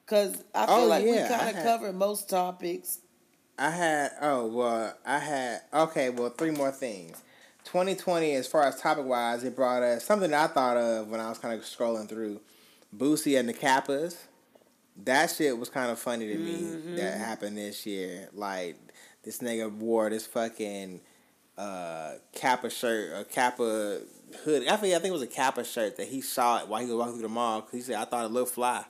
[0.06, 3.00] Cause I feel Oh, like yeah, we kinda had- covered most topics.
[3.58, 7.22] I had oh well I had okay well three more things.
[7.66, 11.30] 2020, as far as topic wise, it brought us something I thought of when I
[11.30, 12.42] was kind of scrolling through
[12.96, 14.18] Boosie and the Kappas.
[15.06, 16.96] That shit was kind of funny to me Mm-hmm.
[16.98, 18.30] that happened this year.
[18.34, 18.78] Like,
[19.24, 21.02] this nigga wore this fucking
[21.58, 24.02] uh, Kappa shirt, a Kappa
[24.44, 24.68] hood.
[24.68, 26.88] I think, I think it was a Kappa shirt that he saw it while he
[26.88, 27.62] was walking through the mall.
[27.62, 28.84] Cause he said, I thought it looked fly.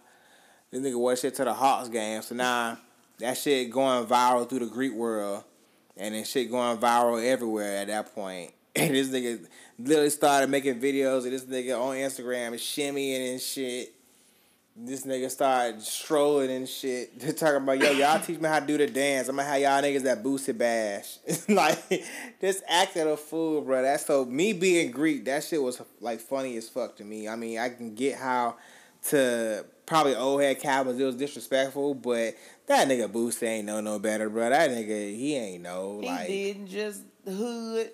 [0.71, 2.21] This nigga wore shit to the Hawks game.
[2.21, 2.77] So now
[3.19, 5.43] that shit going viral through the Greek world.
[5.95, 8.51] And then shit going viral everywhere at that point.
[8.75, 9.45] And this nigga
[9.77, 13.93] literally started making videos of this nigga on Instagram and shimmying and shit.
[14.75, 17.19] This nigga started strolling and shit.
[17.37, 19.27] Talking about, yo, y'all teach me how to do the dance.
[19.27, 21.19] I'm gonna have y'all niggas that boosted bash.
[21.47, 22.03] like,
[22.41, 23.83] just acting a fool, bro.
[23.83, 27.27] That's so, me being Greek, that shit was like funny as fuck to me.
[27.27, 28.55] I mean, I can get how
[29.09, 32.35] to probably old head Cowboys, it was disrespectful, but
[32.67, 34.49] that nigga Boosie ain't know no better, bro.
[34.49, 35.99] That nigga, he ain't know.
[36.01, 37.91] He like, didn't just hood.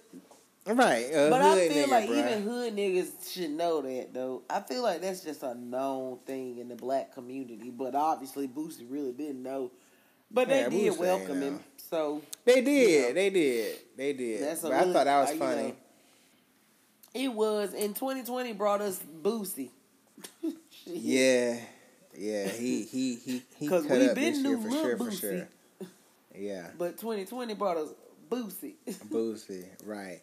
[0.76, 1.06] Right.
[1.12, 2.20] A But I feel nigga, like bruh.
[2.20, 4.44] even hood niggas should know that though.
[4.50, 7.72] I feel like that's just a known thing in the black community.
[7.72, 9.72] But obviously Boosie really didn't know.
[10.32, 11.60] But they Yeah, did Boosie welcome him.
[11.90, 12.90] So They did.
[12.92, 13.14] you know.
[13.14, 13.80] They did.
[13.98, 14.44] They did.
[14.44, 15.68] That's a but I thought that was uh, funny.
[15.70, 15.76] know,
[17.16, 19.70] it was in 2020 brought us Boosie.
[20.86, 21.58] Yeah.
[22.18, 22.48] Yeah.
[22.50, 24.98] He he he he 'Cause cut we up been this year for sure.
[24.98, 25.48] For sure.
[26.36, 26.68] Yeah.
[26.78, 27.90] But 2020 brought us
[28.30, 28.76] Boosie.
[29.10, 29.66] Boosie.
[29.86, 30.22] Right.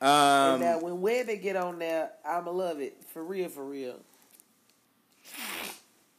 [0.00, 0.60] And Um.
[0.60, 2.96] now when Webbie get on there, I'ma love it.
[3.12, 3.96] For real, for real.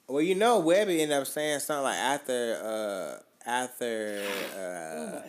[0.08, 4.24] Well, you know, Webbie ended up saying something like after uh after
[4.58, 5.22] uh.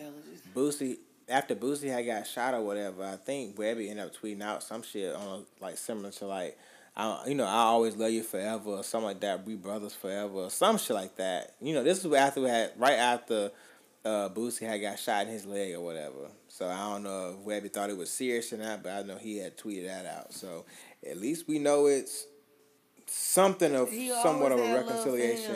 [0.55, 0.97] Boosie
[1.29, 4.81] after Boosie had got shot or whatever, I think Webbie ended up tweeting out some
[4.81, 6.57] shit on like similar to like,
[6.97, 9.45] I you know I always love you forever or something like that.
[9.45, 11.55] We brothers forever or some shit like that.
[11.61, 13.51] You know this is after we had right after
[14.03, 16.29] uh, Boosie had got shot in his leg or whatever.
[16.49, 19.17] So I don't know if Webbie thought it was serious or not, but I know
[19.17, 20.33] he had tweeted that out.
[20.33, 20.65] So
[21.09, 22.25] at least we know it's
[23.07, 25.55] something of He somewhat of a had love for reconciliation.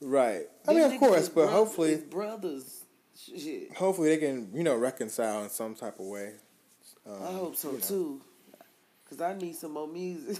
[0.00, 0.42] Right.
[0.68, 2.80] I mean, of course, but hopefully brothers.
[3.16, 3.72] Shit.
[3.76, 6.32] hopefully they can you know reconcile in some type of way.
[7.06, 7.80] Um, I hope so you know.
[7.84, 8.20] too.
[9.08, 10.38] Cause I need some more music.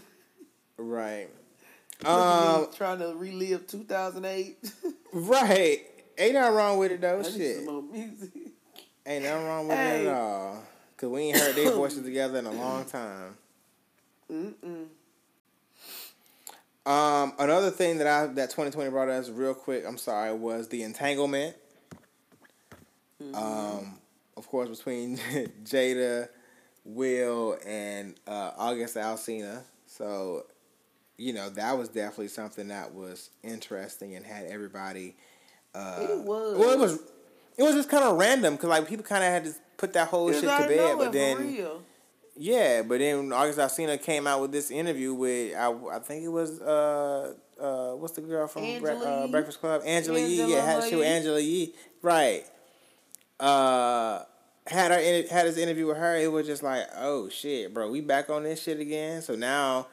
[0.76, 1.28] Right.
[2.02, 2.72] Look at me Um.
[2.74, 4.56] trying to relive 2008.
[5.14, 5.82] Right.
[6.18, 7.18] Ain't nothing wrong with it though.
[7.18, 7.56] I need Shit.
[7.56, 8.30] some more music.
[9.06, 10.62] Ain't nothing wrong with it at all.
[10.96, 13.36] Cause we ain't heard their voices together in a long time.
[14.32, 14.86] Mm-mm.
[16.84, 17.32] Um.
[17.38, 19.84] Another thing that I that 2020 brought us real quick.
[19.86, 21.56] I'm sorry was the entanglement.
[23.34, 23.98] Um.
[24.36, 25.16] Of course, between
[25.64, 26.28] Jada,
[26.84, 29.62] Will, and uh, August Alsina.
[29.86, 30.46] So,
[31.18, 35.14] you know, that was definitely something that was interesting and had everybody.
[35.74, 36.58] Uh, It was.
[36.58, 36.98] Well, it was.
[37.56, 40.08] It was just kind of random because like people kind of had to put that
[40.08, 41.82] whole shit I to bed, but then real.
[42.36, 46.28] yeah, but then August Alsina came out with this interview with I, I think it
[46.28, 49.82] was uh uh what's the girl from Bre- uh, Breakfast Club?
[49.84, 51.74] Angela, Yee Angela yeah had she with Angela Yee.
[52.00, 52.44] Right.
[53.40, 54.22] Uh
[54.66, 58.00] had her had his interview with her it was just like oh shit bro we
[58.00, 59.20] back on this shit again.
[59.20, 59.88] So now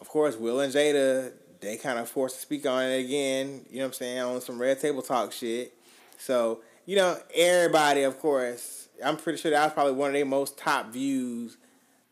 [0.00, 3.78] of course Will and Jada they kind of forced to speak on it again you
[3.78, 5.74] know what I'm saying on some red table talk shit.
[6.18, 10.24] So you know everybody of course I'm pretty sure that was probably one of their
[10.26, 11.56] most top views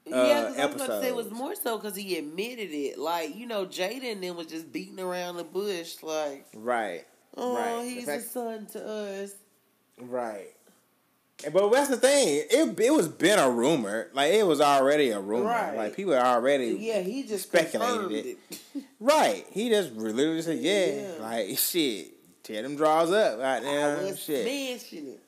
[0.07, 2.99] yeah, uh, because I was gonna say it was more so because he admitted it.
[2.99, 6.03] Like you know, Jaden them was just beating around the bush.
[6.03, 7.05] Like, Right.
[7.37, 7.85] oh, Right.
[7.89, 9.35] he's The a son to us.
[10.01, 10.49] Right.
[11.53, 12.45] But that's the thing.
[12.51, 14.11] It it was been a rumor.
[14.12, 15.45] Like it was already a rumor.
[15.45, 15.77] Right.
[15.77, 18.39] Like people already Yeah, he just speculated it.
[18.51, 18.85] it.
[19.01, 19.47] Right.
[19.51, 21.12] He just literally said, yeah, Yeah.
[21.23, 22.14] like shit.
[22.51, 24.03] Tear them draws up right I now.
[24.03, 24.45] was Shit.
[24.45, 25.21] smashing it.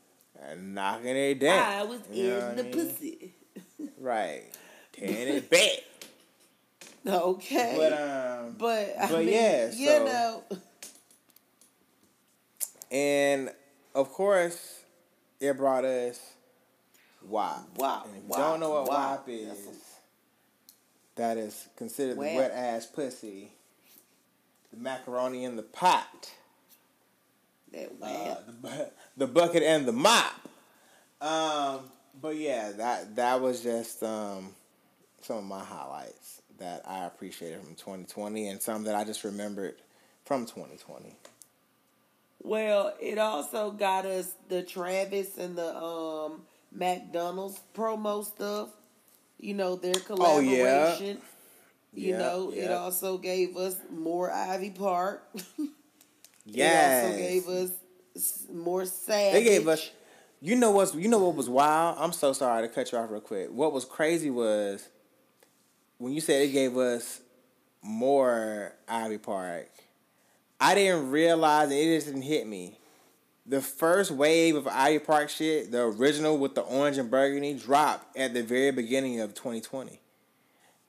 [0.43, 1.63] And knocking it down.
[1.63, 2.73] I was You in the I mean?
[2.73, 3.35] pussy.
[4.01, 4.43] Right.
[4.93, 5.85] Tearing it back.
[7.07, 7.75] Okay.
[7.77, 10.43] But um But I but mean, yeah, you know,
[12.91, 13.51] and
[13.95, 14.81] of course
[15.39, 16.19] it brought us
[17.25, 17.69] WAP.
[17.77, 19.27] WAP, And if you don't know what WAP.
[19.27, 19.79] WAP is, That's
[21.15, 23.53] that is considered the wet ass pussy.
[24.73, 26.33] The macaroni in the pot.
[27.73, 30.35] That Uh, the, the bucket and the mop.
[31.21, 31.81] Um,
[32.21, 34.55] but yeah, that that was just um,
[35.23, 39.77] some of my highlights that I appreciated from 2020 and some that I just remembered
[40.25, 41.17] from 2020.
[42.43, 46.43] Well, it also got us the Travis and the um
[46.73, 48.71] McDonald's promo stuff.
[49.39, 50.99] You know their Oh, yeah.
[50.99, 51.19] collaboration.
[51.95, 55.29] You Yeah, know, it also gave us more Ivy Park.
[56.47, 57.71] It also gave us
[58.53, 59.33] more Savage.
[59.33, 59.91] They gave us
[60.41, 61.99] You know what's you know what was wild?
[62.01, 63.49] I'm so sorry to cut you off real quick.
[63.51, 64.89] What was crazy was
[65.99, 67.21] when you said it gave us
[67.81, 69.69] more Ivy Park.
[70.61, 72.77] I didn't realize and it just didn't hit me.
[73.47, 78.17] The first wave of Ivy Park shit, the original with the orange and burgundy, dropped
[78.17, 80.01] at the very beginning of 2020.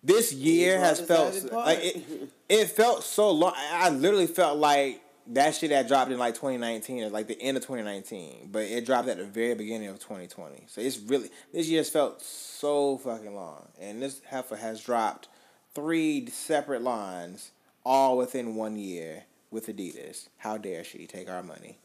[0.03, 2.03] This year has felt like it.
[2.49, 3.53] It felt so long.
[3.55, 7.57] I literally felt like that shit had dropped in like 2019 or like the end
[7.57, 10.65] of 2019, but it dropped at the very beginning of 2020.
[10.67, 15.27] So it's really this year's felt so fucking long, and this heifer has dropped
[15.73, 17.51] three separate lines
[17.85, 20.27] all within one year with Adidas.
[20.37, 21.77] How dare she take our money?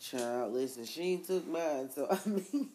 [0.00, 2.70] Child, listen, she took mine, so I mean,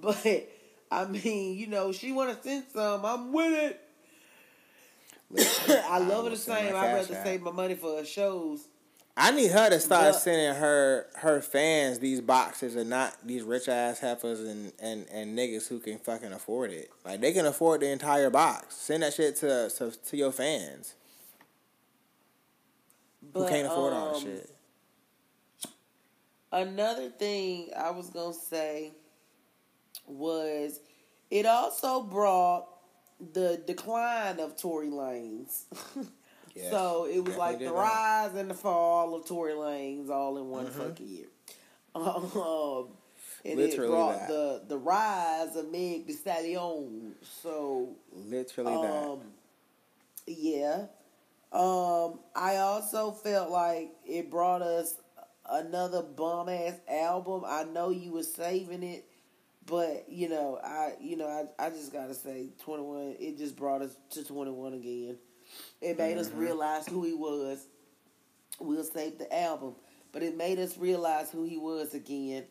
[0.00, 0.50] but
[0.90, 3.04] I mean, you know, she want to send some.
[3.04, 3.80] I'm with it.
[5.30, 6.74] Listen, I love her the same.
[6.74, 8.68] I'd rather save my money for her shows.
[9.18, 13.42] I need her to start But- sending her her fans these boxes and not these
[13.42, 16.90] rich ass heifers and, and, and niggas who can fucking afford it.
[17.04, 18.76] Like they can afford the entire box.
[18.76, 20.94] Send that shit to to, to your fans
[23.32, 24.50] But, who can't afford all um, this shit.
[26.52, 28.92] Another thing I was gonna say
[30.06, 30.80] was
[31.30, 32.75] it also brought
[33.32, 35.64] the decline of Tory Lanez.
[36.54, 37.74] Yes, so it was like the that.
[37.74, 40.80] rise and the fall of Tory Lanez all in one Mm-hmm.
[40.88, 41.26] fucking year.
[41.94, 42.88] Um,
[43.44, 44.28] and Literally it brought that.
[44.28, 47.14] the the rise of Meg Thee Stallion.
[47.42, 49.20] So Literally um,
[50.26, 50.86] yeah.
[51.52, 54.96] Um, I also felt like it brought us
[55.48, 57.44] another bum ass album.
[57.46, 59.04] I know you were saving it,
[59.66, 61.26] but you know, I you know,
[61.58, 65.16] I, I just gotta say twenty one it just brought us to twenty one again.
[65.80, 67.66] It made us realize who he was.
[68.58, 69.74] We'll save the album.
[70.12, 72.44] But it made us realize who he was again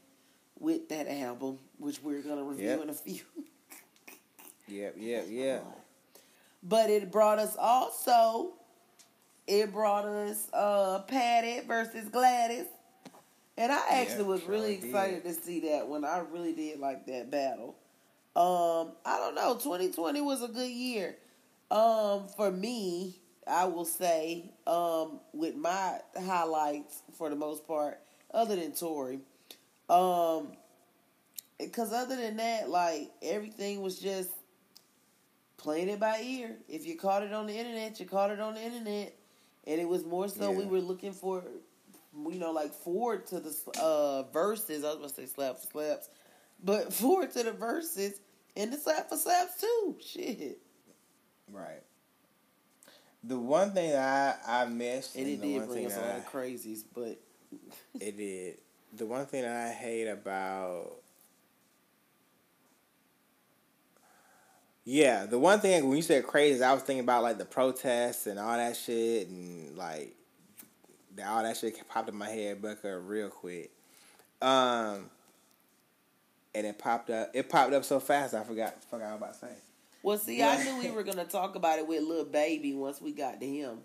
[0.59, 2.81] with that album, which we're gonna review Yep.
[2.83, 3.21] in a few.
[4.67, 5.63] Yep, yep, yep.
[6.63, 8.53] But it brought us also,
[9.45, 12.65] it brought us uh Patti versus Gladys.
[13.57, 14.85] And I actually Yeah, was sure really did.
[14.85, 16.03] excited to see that one.
[16.03, 17.75] I really did like that battle.
[18.35, 21.15] Um, I don't know, 2020 was a good year.
[21.71, 28.01] Um, for me, I will say, um, with my highlights for the most part,
[28.33, 29.19] other than Tory.
[29.89, 30.49] Um,
[31.57, 34.31] because other than that, like everything was just
[35.57, 36.57] playing it by ear.
[36.67, 39.15] If you caught it on the internet, you caught it on the internet,
[39.65, 41.43] and it was more so we were looking for,
[42.15, 43.49] you know, like forward to the
[43.79, 44.83] uh Verzuz.
[44.83, 46.09] I was gonna say slap for slaps,
[46.63, 48.19] but forward to the Verzuz
[48.55, 49.95] and the slap for slaps too.
[50.05, 50.59] Shit,
[51.51, 51.83] Right.
[53.23, 56.17] The one thing that I, I missed, and and it did bring us a lot
[56.17, 57.19] of crazies, but
[57.99, 58.57] It did.
[58.93, 61.01] The one thing that I hate about
[64.85, 68.27] Yeah, the one thing when you said crazy, I was thinking about like the protests
[68.27, 70.14] and all that shit and like
[71.23, 73.71] all that shit popped in my head uh, real quick.
[74.41, 75.09] Um
[76.53, 79.33] and it popped up it popped up so fast I forgot fuck I was about
[79.33, 79.53] to say.
[80.03, 83.11] well, see, I knew we were gonna talk about it with little baby once we
[83.11, 83.79] got to him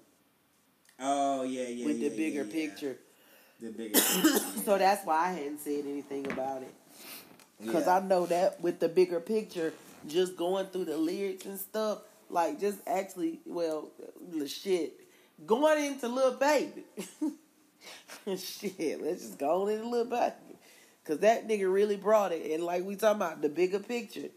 [1.01, 1.87] Oh yeah, yeah.
[1.87, 2.69] with the yeah, bigger yeah, yeah.
[2.69, 2.97] picture.
[3.61, 3.99] The bigger
[4.65, 6.75] So that's why I hadn't said anything about it.
[7.61, 7.97] Because Yeah.
[7.99, 9.73] I know that with the bigger picture,
[10.07, 13.89] just going through the lyrics and stuff, like just actually, well,
[14.33, 15.00] the shit,
[15.47, 16.85] going into little Baby.
[18.37, 20.35] shit, let's just go on into little Baby.
[21.03, 22.51] Because that nigga really brought it.
[22.53, 24.29] And like we talking about, the bigger picture,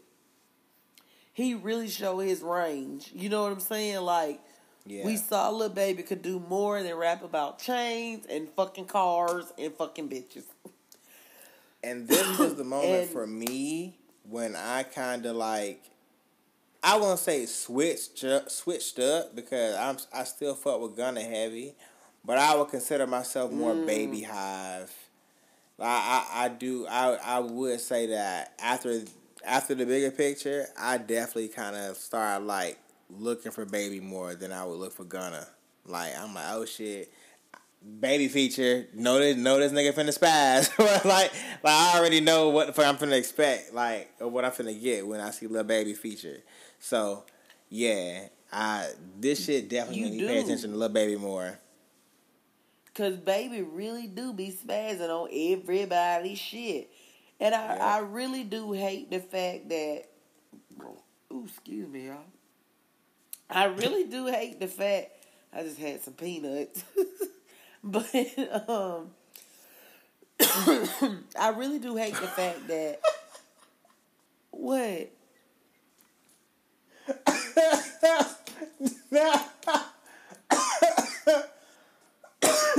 [1.32, 3.10] he really showed his range.
[3.14, 4.00] You know what I'm saying?
[4.00, 4.40] Like,
[4.86, 5.04] Yeah.
[5.04, 9.72] we saw Lil Baby could do more than rap about chains and fucking cars and
[9.74, 10.44] fucking bitches.
[11.82, 13.98] And this was the moment And- for me
[14.28, 15.82] when I kind of like,
[16.84, 21.74] I won't say switched up, switched up because I'm I still fuck with Gunna heavy,
[22.24, 23.86] but I would consider myself more Mm.
[23.86, 24.92] Baby Hive.
[25.80, 29.00] I, I I do I I would say that after
[29.46, 32.78] after the bigger picture, I definitely kind of started like
[33.08, 35.46] looking for Baby more than I would look for Gunna.
[35.86, 37.10] Like I'm like, oh shit,
[38.00, 38.86] baby feature.
[38.94, 40.76] Know this, know this nigga finna spaz.
[41.04, 41.32] like, like
[41.64, 45.06] I already know what the fuck I'm finna expect, like or what I'm finna get
[45.06, 46.42] when I see little baby feature.
[46.84, 47.24] So,
[47.70, 51.58] yeah, I this shit definitely You made me pay attention to little baby more.
[52.94, 56.90] Cause baby really do be spazzing on everybody's shit.
[57.40, 57.86] And I, Yeah.
[57.86, 60.04] I really do hate the fact that
[61.32, 62.18] ooh, excuse me, y'all.
[63.48, 65.10] I really do hate the fact
[65.54, 66.84] I just had some peanuts.
[67.82, 68.14] but
[68.68, 69.10] um
[71.40, 73.00] I really do hate the fact that
[74.50, 75.10] what
[78.04, 78.90] Nothing.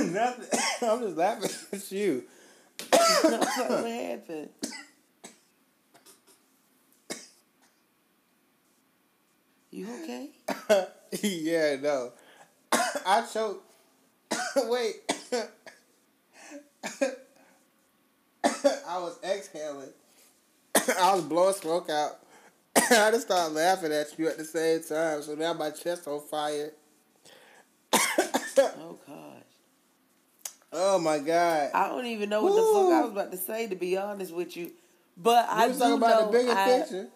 [0.81, 2.23] I'm just laughing at you.
[2.89, 4.49] what happened?
[9.71, 10.29] You okay?
[11.23, 12.11] yeah, no.
[12.71, 13.63] I choked.
[14.57, 14.95] Wait.
[18.87, 19.89] I was exhaling.
[20.99, 22.19] I was blowing smoke out.
[22.91, 25.21] I just started laughing at you at the same time.
[25.21, 26.71] So now my chest on fire.
[28.57, 29.15] Oh gosh.
[30.77, 31.71] Oh my god.
[31.73, 34.33] I don't even know what the fuck I was about to say to be honest
[34.33, 34.71] with you.
[35.15, 37.07] But I was talking about know the bigger I- picture.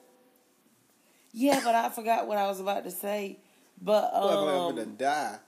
[1.34, 3.38] Yeah, but I forgot what I was about to say.
[3.82, 5.40] But I'm gonna um, die.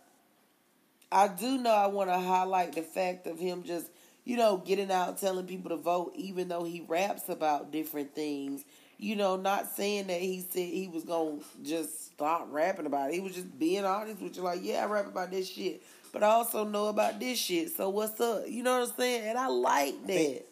[1.12, 3.88] I do know I want to highlight the fact of him just,
[4.24, 8.64] you know, getting out telling people to vote, even though he raps about different things.
[9.02, 13.16] You know, not saying that he said he was gonna just stop rapping about it.
[13.16, 15.82] He was just being honest with you, like, yeah, I rap about this shit,
[16.14, 17.72] but I also know about this shit.
[17.76, 18.44] So what's up?
[18.48, 19.28] You know what I'm saying?
[19.28, 20.14] And I like that.
[20.14, 20.44] think-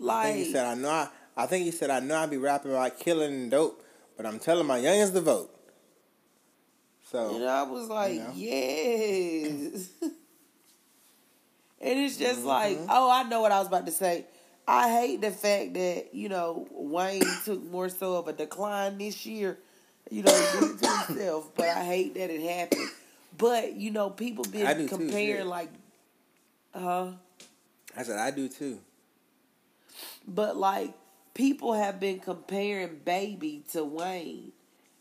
[0.00, 0.88] I like, think he said I know.
[0.88, 3.84] I, I think he said I know I'd be rapping about killing dope,
[4.16, 5.50] but I'm telling my youngins to vote.
[7.10, 8.32] So And I was like, know?
[8.34, 9.88] yes.
[10.02, 12.48] and it's just Mm-hmm.
[12.48, 14.24] like, oh, I know what I was about to say.
[14.66, 19.26] I hate the fact that, you know, Wayne took more so of a decline this
[19.26, 19.58] year,
[20.10, 22.88] you know, due to himself, but I hate that it happened.
[23.36, 25.46] But, you know, people been comparing shit.
[25.46, 25.70] like
[26.74, 27.12] uh
[27.96, 28.78] I said I do too.
[30.26, 30.94] but like
[31.34, 34.52] people have been comparing baby to Wayne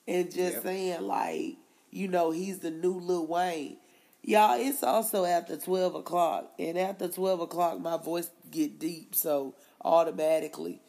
[0.08, 0.64] and just Yep.
[0.64, 1.56] saying like,
[1.92, 3.78] you know, he's the new Lil Wayne.
[4.24, 9.56] Y'all, it's also after twelve o'clock, and after twelve o'clock, my voice get deep, so
[9.84, 10.80] automatically,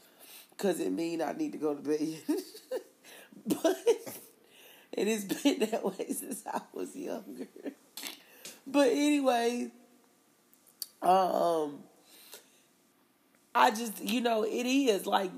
[0.59, 2.19] cause it mean I need to go to bed.
[3.47, 3.77] but
[4.95, 7.49] and it's been that way since I was younger.
[8.67, 9.71] But anyway,
[11.01, 11.79] um,
[13.55, 15.31] I just you know it is like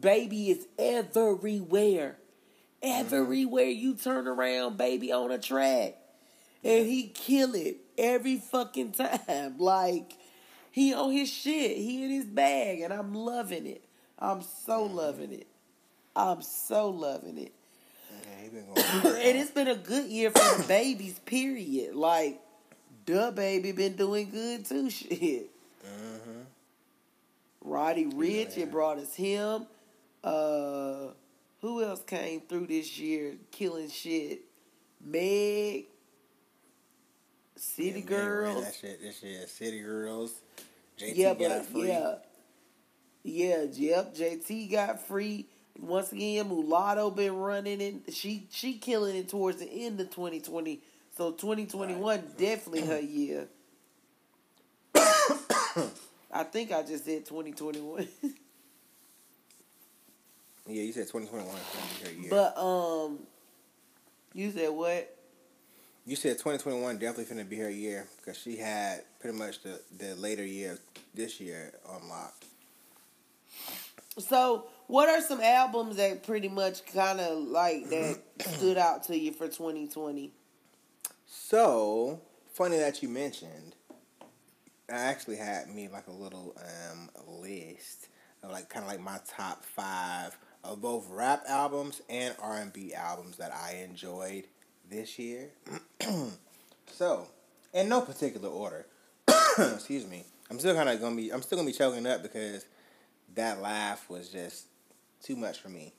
[0.00, 2.16] baby is everywhere,
[2.82, 5.94] everywhere you turn around, baby on a track,
[6.66, 9.54] and he kill it every fucking time.
[9.58, 10.14] Like
[10.72, 13.84] he on his shit, he in his bag, and I'm loving it.
[14.18, 15.46] I'm so loving it.
[16.14, 17.52] I'm so loving it.
[18.10, 19.16] Yeah, he been going.
[19.26, 21.94] and it's been a good year for the babies, period.
[21.94, 22.40] Like,
[23.04, 25.50] the baby been doing good too, shit.
[27.62, 29.66] Roddy Ricch, it brought us him.
[30.22, 31.08] Uh,
[31.60, 34.42] who else came through this year killing shit?
[35.04, 35.86] Meg,
[37.56, 38.64] City Yeah, Girls.
[38.64, 39.00] That shit.
[39.02, 39.48] This shit.
[39.48, 40.32] City girls.
[40.98, 41.88] JT Yeah, got but free.
[41.88, 42.14] yeah,
[43.22, 44.14] yeah, yep.
[44.14, 45.46] JT got free
[45.78, 46.48] once again.
[46.48, 50.80] Mulatto been running and she she killing it towards the end of 2020.
[51.16, 53.48] So 2021 definitely her year.
[54.94, 58.08] I think I just said 2021,
[60.68, 62.30] Yeah, you said 2021 is gonna be her year.
[62.30, 63.18] but um,
[64.34, 65.15] you said what?
[66.06, 70.14] You said 2021 definitely finna be her year because she had pretty much the the
[70.14, 70.78] later year
[71.14, 72.34] this year on lock.
[74.18, 79.18] So what are some albums that pretty much kind of like that stood out to
[79.18, 80.30] you for 2020?
[81.26, 82.20] So
[82.52, 83.74] funny that you mentioned.
[84.88, 88.06] I actually had me like a little um list
[88.44, 92.72] of like kind of like my top five of both rap albums and R and
[92.72, 94.44] B albums that I enjoyed
[94.88, 95.50] this year.
[96.86, 97.26] so,
[97.72, 98.86] in no particular order.
[99.58, 100.24] excuse me.
[100.50, 101.32] I'm still kind of gonna be.
[101.32, 102.64] I'm still gonna be choking up because
[103.34, 104.66] that laugh was just
[105.22, 105.92] too much for me.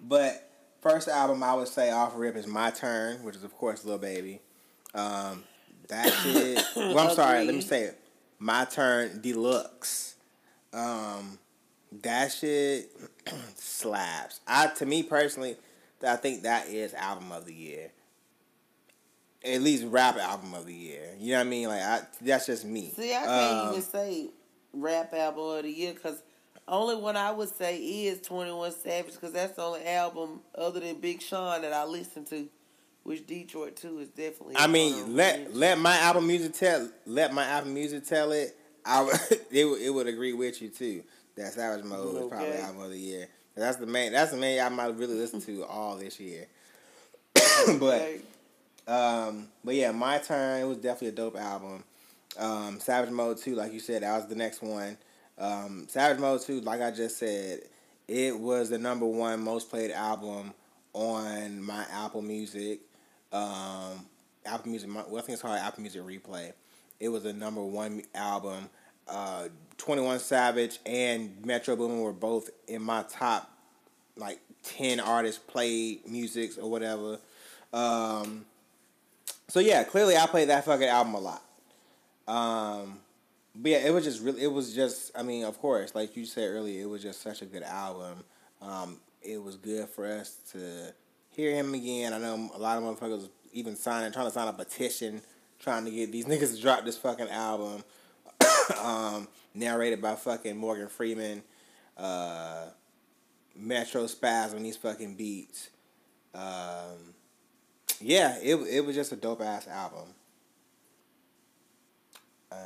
[0.00, 0.50] But
[0.80, 3.98] first album I would say off rip is My Turn, which is of course Lil
[3.98, 4.40] Baby.
[4.94, 5.44] Um,
[5.88, 6.64] that shit.
[6.76, 7.44] well, I'm sorry.
[7.44, 8.00] Let me say it.
[8.38, 10.16] My Turn Deluxe.
[10.72, 11.38] Um,
[12.02, 12.90] that shit
[13.54, 14.40] slaps.
[14.46, 15.56] I to me personally,
[16.06, 17.90] I think that is album of the year.
[19.44, 21.14] At least rap album of the year.
[21.18, 21.68] You know what I mean?
[21.68, 22.92] Like I, that's just me.
[22.96, 23.28] See, I can't
[23.68, 24.30] Um, even say
[24.72, 26.22] rap album of the year because
[26.66, 30.80] only one I would say is Twenty One Savage because that's the only album other
[30.80, 32.48] than Big Sean that I listen to.
[33.02, 34.54] Which Detroit too is definitely.
[34.56, 35.60] I mean, let mention.
[35.60, 38.56] let my album music tell let my album music tell it.
[38.82, 39.14] I would
[39.50, 41.02] it would, it would agree with you too.
[41.36, 43.28] That Savage Mode is probably album of the year.
[43.54, 44.12] That's the main.
[44.12, 46.46] That's the main I really listened to all this year.
[47.78, 48.18] but
[48.86, 50.62] um, but yeah, my turn.
[50.62, 51.84] It was definitely a dope album.
[52.38, 54.98] Um, Savage Mode 2, like you said, that was the next one.
[55.38, 57.60] Um, Savage Mode 2, like I just said,
[58.08, 60.52] it was the number one most played album
[60.92, 62.80] on my Apple Music.
[63.32, 64.06] Um,
[64.44, 66.52] Apple Music, well, I think it's called Apple Music Replay.
[67.00, 68.68] It was the number one album.
[69.08, 69.48] Uh,
[69.78, 73.50] 21 Savage and Metro Boomin were both in my top
[74.16, 77.18] like 10 artists played musics or whatever.
[77.72, 78.44] Um,
[79.48, 81.42] so yeah, clearly I played that fucking album a lot.
[82.26, 82.98] Um,
[83.54, 86.24] but yeah, it was just really, it was just, I mean, of course, like you
[86.24, 88.24] said earlier, it was just such a good album.
[88.62, 90.92] Um, it was good for us to
[91.30, 92.12] hear him again.
[92.12, 95.22] I know a lot of motherfuckers even signing, trying to sign a petition,
[95.58, 97.84] trying to get these niggas to drop this fucking album.
[98.82, 101.42] um, narrated by fucking Morgan Freeman,
[101.96, 102.66] uh,
[103.56, 105.70] Metro Spaz on these fucking beats.
[106.34, 107.14] Um,
[108.00, 110.08] yeah, it it was just a dope ass album.
[112.50, 112.58] Um,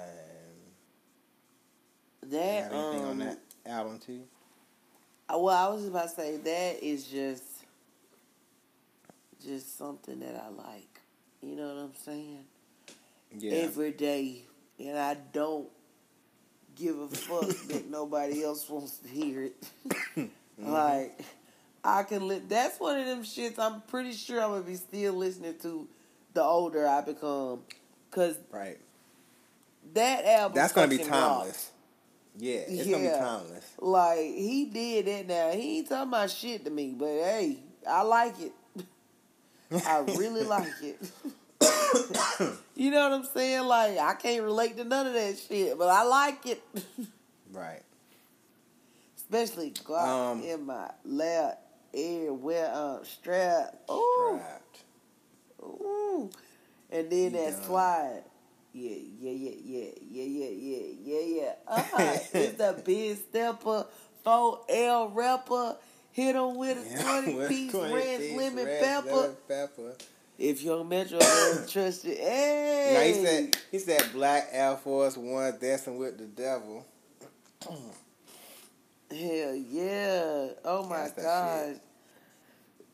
[2.22, 4.22] That anything um, on that album too?
[5.32, 7.44] Uh, Well, I was just about to say that is just
[9.44, 11.00] just something that I like.
[11.42, 12.44] You know what I'm saying?
[13.36, 14.42] Yeah, Every day,
[14.80, 15.68] and I don't
[16.78, 20.30] give a fuck that nobody else wants to hear it.
[20.60, 20.72] Mm-hmm.
[20.72, 21.20] Like
[21.84, 23.60] I can li- That's one of them shits.
[23.60, 25.86] I'm pretty sure I'm gonna be still listening to
[26.34, 27.60] the older I become,
[28.10, 28.76] cause right.
[29.94, 30.56] that album.
[30.56, 31.70] That's gonna be timeless.
[32.36, 33.72] Yeah, it's gonna be timeless.
[33.78, 35.50] Like he did that now.
[35.52, 37.58] He ain't talking about shit to me, but hey,
[37.88, 38.52] I like it.
[39.86, 40.98] I really like it.
[42.76, 43.64] you know what I'm saying?
[43.64, 46.62] Like I can't relate to none of that shit, but I like it.
[47.50, 47.80] Right.
[49.16, 51.58] Especially Glock Um, in my left
[51.94, 53.74] ear where um strap.
[53.90, 54.78] Ooh, Trapped.
[55.62, 56.30] ooh.
[56.90, 58.22] And then that slide.
[58.74, 61.52] Yeah, yeah, yeah, yeah, yeah, yeah, yeah, yeah, yeah.
[61.66, 62.18] Uh-huh.
[62.34, 63.86] it's a big stepper,
[64.26, 65.76] 4L rapper.
[66.12, 69.16] Hit him with a 20 With piece 20 ranch lemon ranch pepper.
[69.16, 69.94] lemon pepper.
[70.38, 72.92] If your Metro it, hey.
[72.94, 76.86] No, he said he said Black Air Force One dancing with the devil.
[79.10, 80.48] Hell yeah.
[80.64, 81.76] Oh my That's gosh.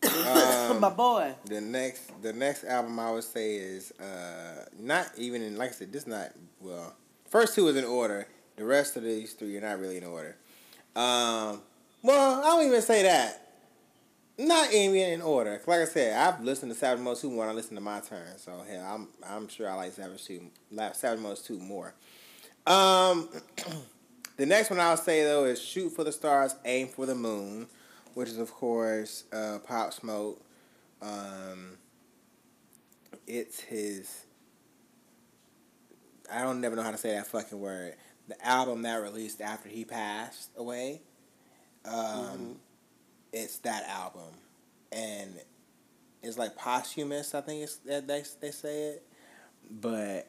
[0.04, 1.34] Um, my boy.
[1.46, 5.56] The next, the next album I would say is uh, not even in.
[5.56, 6.30] Like I said, this not
[6.60, 6.94] well.
[7.30, 8.26] First two is in order.
[8.56, 10.36] The rest of these three are not really in order.
[10.94, 11.62] Um,
[12.02, 13.43] well, I don't even say that.
[14.36, 15.60] Not even in order.
[15.66, 18.36] Like I said, I've listened to Savage Mode two when I listen to my turn.
[18.36, 20.50] So hell, I'm I'm sure I like Savage two,
[20.92, 21.94] Savage Mode two more.
[22.66, 23.28] Um,
[24.36, 27.68] the next one I'll say though is Shoot for the Stars, Aim for the Moon,
[28.14, 30.40] which is of course uh, Pop Smoke.
[31.00, 31.78] Um,
[33.28, 34.26] it's his.
[36.32, 37.94] I don't never know how to say that fucking word.
[38.26, 41.02] The album that released after he passed away.
[41.84, 42.56] Um,
[43.34, 44.32] it's that album,
[44.92, 45.32] and
[46.22, 47.34] it's like posthumous.
[47.34, 49.02] I think it's that they they say it,
[49.70, 50.28] but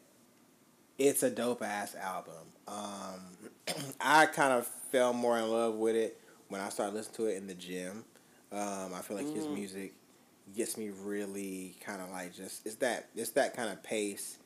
[0.97, 2.33] it's a dope ass album.
[2.67, 3.21] Um,
[4.01, 7.37] I kind of fell more in love with it when I started listening to it
[7.37, 8.03] in the gym.
[8.51, 9.93] Um, I feel like his music
[10.55, 14.37] gets me really kind of like just it's that it's that kind of pace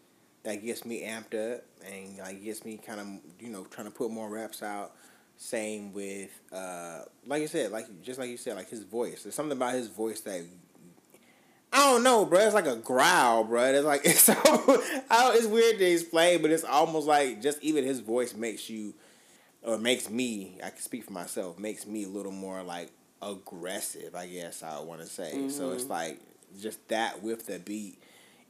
[0.44, 3.08] that gets me amped up and like gets me kind of
[3.40, 4.94] you know trying to put more reps out.
[5.42, 9.24] Same with uh, like you said, like just like you said, like his voice.
[9.24, 10.44] There's something about his voice that
[11.72, 12.42] I don't know, bro.
[12.42, 13.64] It's like a growl, bro.
[13.64, 18.02] It's like it's so it's weird to explain, but it's almost like just even his
[18.02, 18.94] voice makes you
[19.64, 20.58] or makes me.
[20.62, 21.58] I can speak for myself.
[21.58, 22.92] Makes me a little more like
[23.22, 24.16] aggressive.
[24.16, 25.48] I guess I want to say.
[25.48, 26.20] So it's like
[26.62, 27.98] just that with the beat.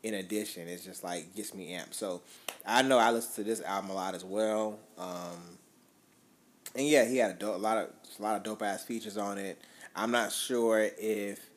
[0.01, 1.93] In addition, it's just like gets me amped.
[1.93, 2.23] So
[2.65, 4.79] I know I listen to this album a lot as well.
[4.97, 5.59] Um,
[6.79, 9.37] and yeah, he had a, a lot of a lot of dope ass features on
[9.37, 9.61] it.
[9.95, 11.49] I'm not sure if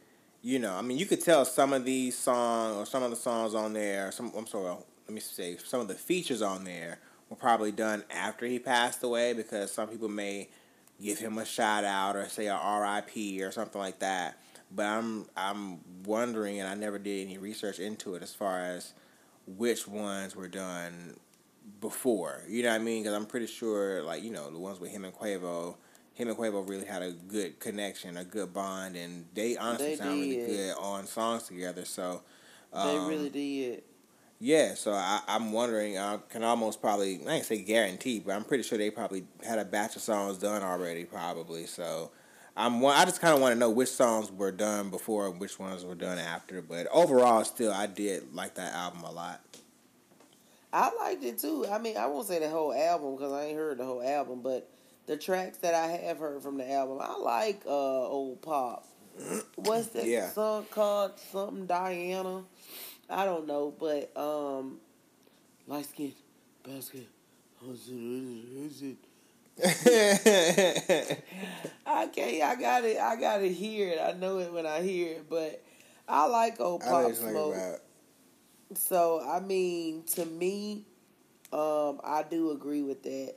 [0.43, 0.75] you know.
[0.75, 3.73] I mean, you could tell some of these songs or some of the songs on
[3.73, 4.11] there.
[4.11, 4.77] Some I'm sorry.
[5.07, 6.99] Let me say some of the features on there
[7.31, 10.49] were probably done after he passed away because some people may
[11.01, 13.43] give him a shout out or say a R.I.P.
[13.43, 14.39] or something like that.
[14.75, 18.93] But I'm I'm wondering, and I never did any research into it as far as
[19.47, 21.17] which ones were done
[21.81, 22.43] before.
[22.49, 23.03] You know what I mean?
[23.03, 25.77] Because I'm pretty sure, like you know, the ones with him and Quavo,
[26.15, 29.97] him and Quavo really had a good connection, a good bond, and they honestly They
[29.97, 31.85] sound really good on songs together.
[31.85, 32.23] So,
[32.73, 33.83] They um, really did.
[34.39, 34.75] yeah.
[34.75, 35.99] So I, I'm wondering.
[35.99, 39.59] I can almost probably I ain't say guarantee, but I'm pretty sure they probably had
[39.59, 41.67] a batch of songs done already, probably.
[41.67, 42.11] So.
[42.55, 42.95] I'm one.
[42.95, 45.87] I just kind of want to know which songs were done before and which ones
[45.87, 46.61] were done after.
[46.61, 49.41] But overall, still, I did like that album a lot.
[50.73, 51.67] I liked it too.
[51.71, 54.41] I mean, I won't say the whole album because I ain't heard the whole album,
[54.43, 54.69] but
[55.07, 58.87] the tracks that I have heard from the album, I like uh old pop.
[59.57, 60.31] What's that Yeah.
[60.31, 61.19] song called?
[61.31, 62.45] Something Diana.
[63.11, 64.79] I don't know, but um,
[65.67, 66.15] light skin
[66.63, 67.07] basket.
[71.87, 72.43] I can't.
[72.43, 72.97] I got it.
[72.99, 74.01] I gotta hear it.
[74.01, 75.63] I know it when I hear it, but
[76.09, 77.55] I like old pop smoke.
[78.75, 80.85] So I mean, to me,
[81.53, 83.35] um, I do agree with that.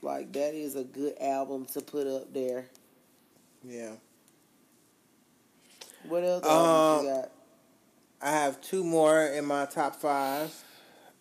[0.00, 2.66] Like that is a good album to put up there.
[3.64, 3.92] Yeah.
[6.08, 7.30] What else Um, you got?
[8.20, 10.52] I have two more in my top five.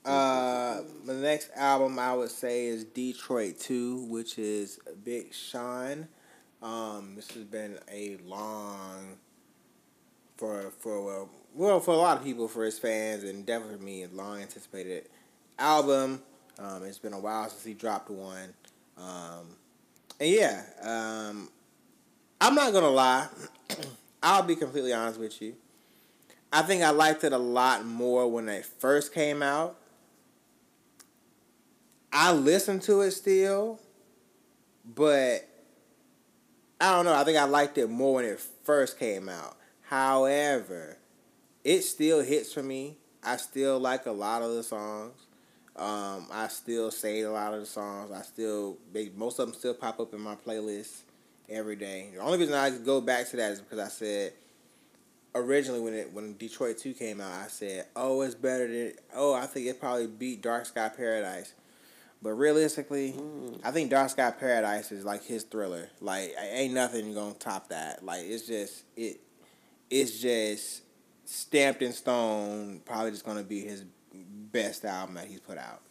[0.03, 6.07] Uh, the next album I would say is Detroit Two, which is Big Sean.
[6.61, 9.17] Um, this has been a long
[10.37, 14.03] for for well, for a lot of people, for his fans, and definitely for me,
[14.03, 15.09] a long anticipated
[15.59, 16.21] album.
[16.59, 18.53] Um, it's been a while since he dropped one.
[18.97, 19.55] Um,
[20.19, 21.49] and yeah, um,
[22.39, 23.27] I'm not gonna lie.
[24.23, 25.55] I'll be completely honest with you.
[26.53, 29.77] I think I liked it a lot more when it first came out.
[32.13, 33.79] I listen to it still,
[34.83, 35.47] but
[36.79, 37.15] I don't know.
[37.15, 39.55] I think I liked it more when it first came out.
[39.83, 40.97] However,
[41.63, 42.97] it still hits for me.
[43.23, 45.13] I still like a lot of the songs.
[45.75, 48.11] Um, I still say a lot of the songs.
[48.11, 51.01] I still they, most of them still pop up in my playlist
[51.49, 52.09] every day.
[52.13, 54.33] The only reason I go back to that is because I said
[55.33, 59.33] originally when it when Detroit Two came out, I said, "Oh, it's better than oh,
[59.33, 61.53] I think it probably beat Dark Sky Paradise."
[62.23, 63.15] But realistically,
[63.63, 65.89] I think Dark Sky Paradise is like his thriller.
[65.99, 68.03] Like ain't nothing gonna top that.
[68.03, 69.19] Like it's just it,
[69.89, 70.81] it's just
[71.31, 72.81] stamped in stone.
[72.85, 73.83] Probably just gonna be his
[74.13, 75.81] best album that he's put out.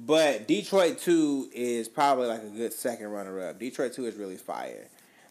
[0.00, 3.58] But Detroit Two is probably like a good second runner up.
[3.58, 4.88] Detroit Two is really fire.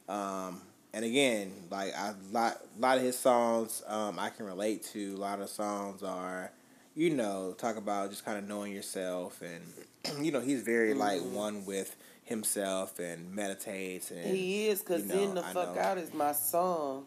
[0.10, 0.62] Um,
[0.94, 5.16] and again, like a lot, lot of his songs, um, I can relate to.
[5.16, 6.52] A lot of songs are,
[6.96, 11.22] you know, talk about just kind of knowing yourself, and you know, he's very like
[11.22, 15.76] one with himself and meditates and He is because you know, "In the I Fuck
[15.76, 15.82] know.
[15.82, 17.06] Out" is my song,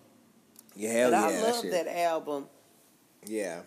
[0.77, 2.47] yeah, hell and yeah, I love that album.
[3.27, 3.61] Yeah,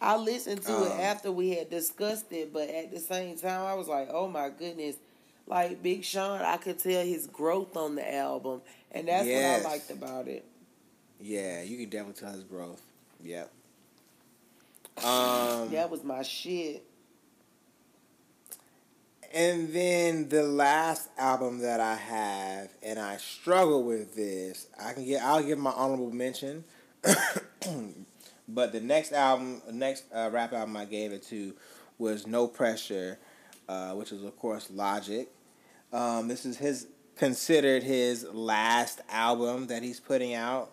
[0.00, 3.62] I listened to it Um, after we had discussed it, but at the same time,
[3.66, 4.96] I was like, "Oh my goodness!"
[5.46, 9.62] Like Big Sean, I could tell his growth on the album, and that's Yes.
[9.64, 10.44] what I liked about it.
[11.20, 12.80] yeah, you can definitely tell his growth.
[13.22, 13.50] Yep.
[15.04, 16.84] Um, That was my shit.
[19.32, 24.66] And then the last album that I have, and I struggle with this.
[24.82, 25.22] I can get.
[25.22, 26.64] I'll give my honorable mention.
[28.48, 31.54] but the next album, next uh, rap album I gave it to
[31.98, 33.18] was No Pressure,
[33.68, 35.28] uh, which is of course Logic.
[35.92, 40.72] Um, this is his considered his last album that he's putting out.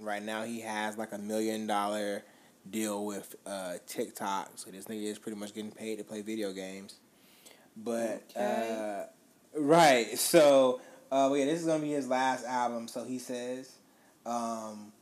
[0.00, 2.24] Right now, he has like a million dollar
[2.68, 6.52] deal with uh, TikTok, so this nigga is pretty much getting paid to play video
[6.52, 6.96] games.
[7.76, 9.06] But Okay.
[9.54, 10.80] uh, right, so
[11.10, 13.70] uh, yeah, this is gonna be his last album, so he says.
[14.24, 14.92] Um,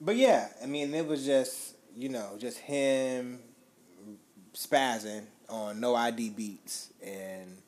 [0.00, 3.40] but yeah, I mean, it was just you know just him
[4.54, 6.30] spazzing on No I.D.
[6.30, 7.58] beats, and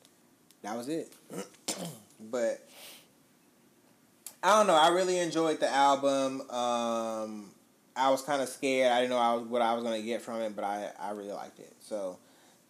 [0.61, 1.13] that was it.
[2.19, 2.65] but
[4.41, 4.75] I don't know.
[4.75, 6.41] I really enjoyed the album.
[6.49, 7.51] Um,
[7.95, 8.91] I was kind of scared.
[8.91, 11.11] I didn't know I was, what I was gonna get from it, but I, I
[11.11, 11.73] really liked it.
[11.79, 12.17] So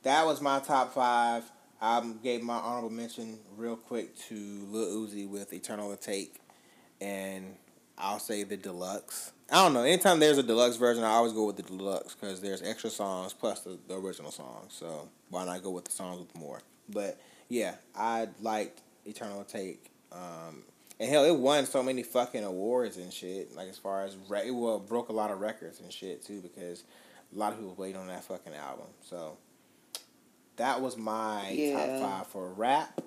[0.04, 1.44] that was my top five.
[1.84, 4.36] I gave my honorable mention real quick to
[4.70, 6.36] Lil Uzi with Eternal Atake,
[7.02, 7.58] and
[7.98, 9.34] I'll say the deluxe.
[9.52, 9.84] I don't know.
[9.84, 13.34] Anytime there's a deluxe version, I always go with the deluxe because there's extra songs
[13.34, 14.68] plus the, the original song.
[14.70, 16.62] So why not go with the songs with more?
[16.88, 17.20] But
[17.50, 19.80] yeah, I liked Eternal Atake.
[20.14, 20.64] Um,
[21.02, 23.54] and hell, it won so many fucking awards and shit.
[23.58, 26.40] Like as far as re- it well broke a lot of records and shit too
[26.40, 26.86] because
[27.36, 28.88] a lot of people wait on that fucking album.
[29.02, 29.38] So
[30.58, 32.00] that was my Yeah.
[32.00, 33.02] top five for rap.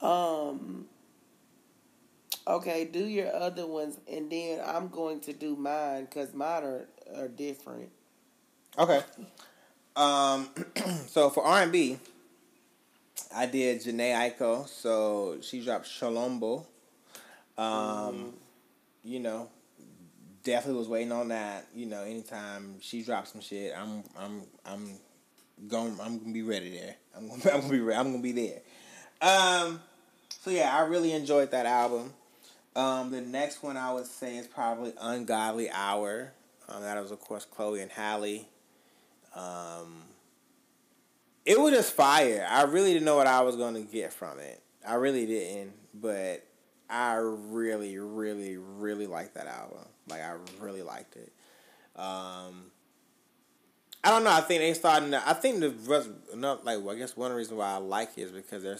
[0.00, 0.86] Um.
[2.46, 6.88] Okay, do your other ones, and then I'm going to do mine because mine are,
[7.14, 7.90] are different.
[8.78, 9.00] Okay.
[9.94, 10.48] Um,
[11.06, 11.98] so for R and B,
[13.34, 14.66] I did Jhené Aiko.
[14.66, 16.66] So she dropped Chilombo.
[17.58, 18.32] Um,
[19.04, 19.48] you know,
[20.44, 21.66] definitely was waiting on that.
[21.74, 24.98] You know, anytime she drops some shit, I'm I'm I'm
[25.68, 26.96] going I'm gonna be ready there.
[27.16, 28.60] I'm gonna I'm gonna be re- I'm gonna be there.
[29.22, 29.80] Um,
[30.40, 32.12] so yeah, I really enjoyed that album.
[32.76, 36.32] Um, the next one I would say is probably Ungodly Hour.
[36.68, 38.46] Um, that was of course Chloe and Halle.
[39.34, 40.02] Um,
[41.44, 42.46] it was just fire.
[42.48, 44.62] I really didn't know what I was to get from it.
[44.86, 46.44] I really didn't, but
[46.88, 49.84] I really, really, really liked that album.
[50.08, 51.32] Like I really liked it.
[51.96, 52.70] Um,
[54.02, 54.30] I don't know.
[54.30, 55.10] I think they starting.
[55.10, 58.16] To, I think the rest, not like well, I guess one reason why I like
[58.16, 58.78] it is because they're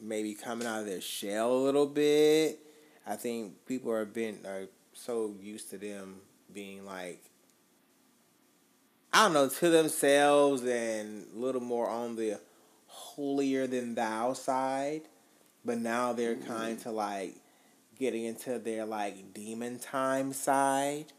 [0.00, 2.60] maybe coming out of their shell a little bit.
[3.06, 6.16] I think people are been are so used to them
[6.52, 7.22] being like
[9.12, 12.38] I don't know to themselves and a little more on the
[12.86, 15.02] holier than thou side,
[15.64, 16.46] but now they're mm.
[16.46, 17.34] kind to like
[18.00, 21.12] getting into their like demon time side,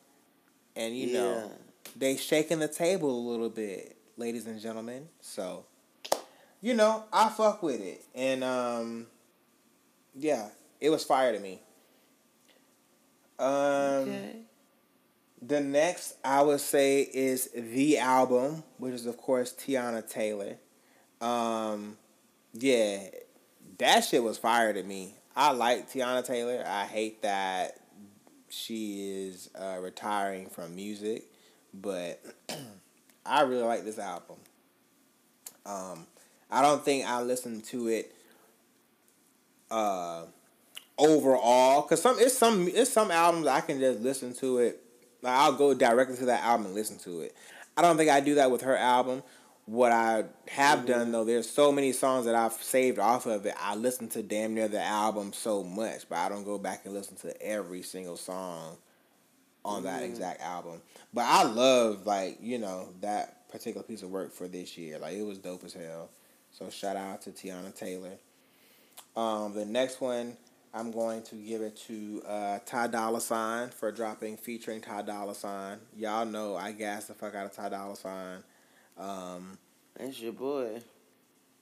[0.76, 1.20] and you yeah.
[1.20, 1.52] know
[1.96, 5.08] they shaking the table a little bit, ladies and gentlemen.
[5.22, 5.66] So,
[6.60, 9.08] you know, I fuck with it, and um,
[10.16, 10.50] yeah,
[10.82, 11.62] it was fire to me.
[13.40, 14.36] Um, okay.
[15.44, 20.58] The next I would say is the album, which is of course Teyana Taylor.
[21.22, 21.98] Um,
[22.54, 23.08] yeah,
[23.78, 25.16] that shit was fire to me.
[25.36, 26.64] I like Teyana Taylor.
[26.66, 27.78] I hate that
[28.50, 31.24] she is uh, retiring from music,
[31.74, 32.22] but
[33.26, 34.38] I really like this album.
[35.66, 36.06] Um,
[36.50, 38.14] I don't think I listened to it
[39.70, 40.24] uh,
[40.98, 44.84] overall because some it's some it's some albums I can just listen to it.
[45.22, 47.36] Like I'll go directly to that album and listen to it.
[47.78, 49.24] I don't think I do that with her album.
[49.66, 50.88] What I have mm-hmm.
[50.88, 53.56] done though, there's so many songs that I've saved off of it.
[53.60, 56.94] I listen to damn near the album so much, but I don't go back and
[56.94, 58.78] listen to every single song
[59.64, 59.86] on mm-hmm.
[59.86, 60.82] that exact album.
[61.14, 64.98] But I love like you know that particular piece of work for this year.
[64.98, 66.10] Like it was dope as hell.
[66.52, 68.18] So shout out to Teyana Taylor.
[69.16, 70.38] Um, the next one
[70.74, 75.36] I'm going to give it to uh, Ty Dolla Sign for dropping featuring Ty Dolla
[75.36, 75.80] Sign.
[75.98, 78.44] Y'all know I gas the fuck out of Ty Dolla Sign.
[79.02, 79.58] Um,
[79.98, 80.82] That's your boy.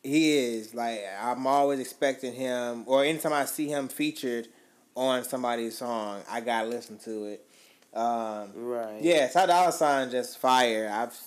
[0.03, 4.47] He is like I'm always expecting him, or anytime I see him featured
[4.95, 7.45] on somebody's song, I gotta listen to it.
[7.93, 9.01] Um, right.
[9.01, 10.89] Yeah, Ty Dolla Sign just fire.
[10.91, 11.17] I've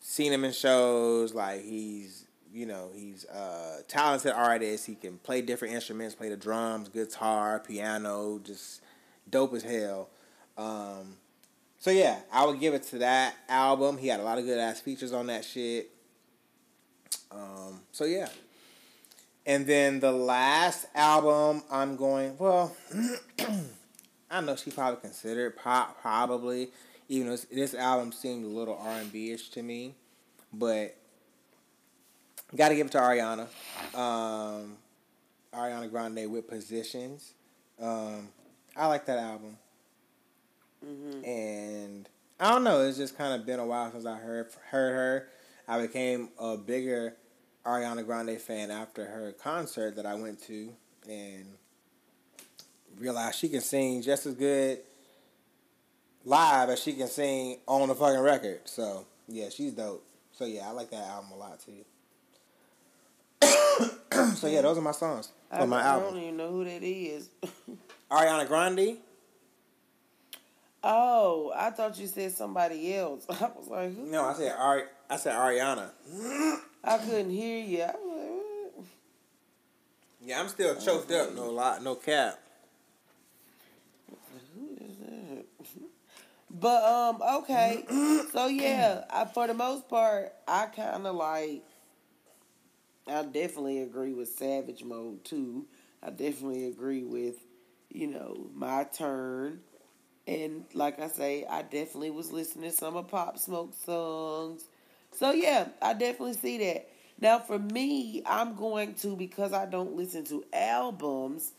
[0.00, 1.34] seen him in shows.
[1.34, 4.86] Like he's you know, he's a talented artist.
[4.86, 8.82] He can play different instruments, play the drums, guitar, piano, just
[9.30, 10.10] dope as hell.
[10.58, 11.16] Um,
[11.82, 13.98] so yeah, I would give it to that album.
[13.98, 15.90] He had a lot of good ass features on that shit.
[17.32, 18.28] Um, so yeah.
[19.44, 22.38] And then the last album, I'm going.
[22.38, 22.76] Well,
[24.30, 26.70] I know she probably considered pop, probably.
[27.08, 29.96] Even though this album seemed a little R and B ish to me,
[30.52, 30.96] but
[32.54, 33.46] Got to give it to Ariana.
[33.94, 34.76] Um,
[35.54, 37.32] Ariana Grande with Positions.
[37.80, 38.28] Um,
[38.76, 39.56] I like that album.
[40.84, 41.24] Mm-hmm.
[41.24, 42.08] And
[42.40, 42.82] I don't know.
[42.82, 45.28] It's just kind of been a while since I heard heard her.
[45.68, 47.16] I became a bigger
[47.64, 50.72] Ariana Grande fan after her concert that I went to,
[51.08, 51.46] and
[52.98, 54.80] realized she can sing just as good
[56.24, 58.60] live as she can sing on the fucking record.
[58.64, 60.04] So yeah, she's dope.
[60.32, 61.84] So yeah, I like that album a lot too.
[64.36, 66.08] so yeah, those are my songs for my album.
[66.08, 67.30] I don't even know who that is.
[68.10, 68.98] Ariana Grande.
[70.84, 73.24] Oh, I thought you said somebody else.
[73.30, 74.06] I was like, who?
[74.06, 74.82] No, I said Ari.
[75.08, 75.90] I said Ariana.
[76.84, 77.84] I couldn't hear you.
[77.84, 78.86] Like,
[80.24, 81.34] yeah, I'm still choked up.
[81.34, 82.38] No lot, no cap.
[84.54, 85.44] Who is that?
[86.54, 87.82] But um, okay.
[88.30, 91.62] so yeah, I, for the most part, I kind of like
[93.08, 95.66] I definitely agree with Savage Mode too.
[96.02, 97.36] I definitely agree with,
[97.90, 99.60] you know, my turn.
[100.26, 104.64] And like I say, I definitely was listening to some of Pop Smoke songs.
[105.12, 106.88] So yeah, I definitely see that.
[107.20, 111.52] Now for me, I'm going to because I don't listen to albums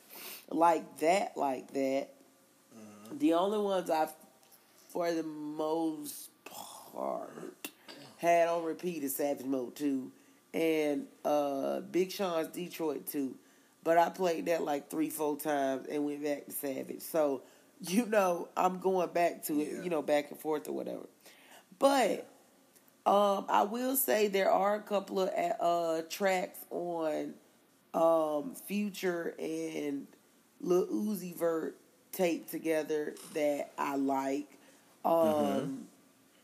[0.49, 2.09] like that, like that.
[2.77, 3.17] Mm-hmm.
[3.17, 4.13] The only ones I've,
[4.89, 7.69] for the most part,
[8.17, 10.11] had on repeat is Savage Mode 2
[10.53, 13.35] and uh, Big Sean's Detroit too.
[13.83, 17.01] But I played that like three, four times and went back to Savage.
[17.01, 17.41] So,
[17.87, 19.81] you know, I'm going back to it, yeah.
[19.83, 21.07] you know, back and forth or whatever.
[21.79, 22.27] But
[23.05, 27.33] um, I will say there are a couple of uh, tracks on
[27.93, 30.07] um, Future and
[30.61, 31.75] Lil Uzi Vert
[32.11, 34.47] taped together that I like.
[35.03, 35.75] Um, mm-hmm.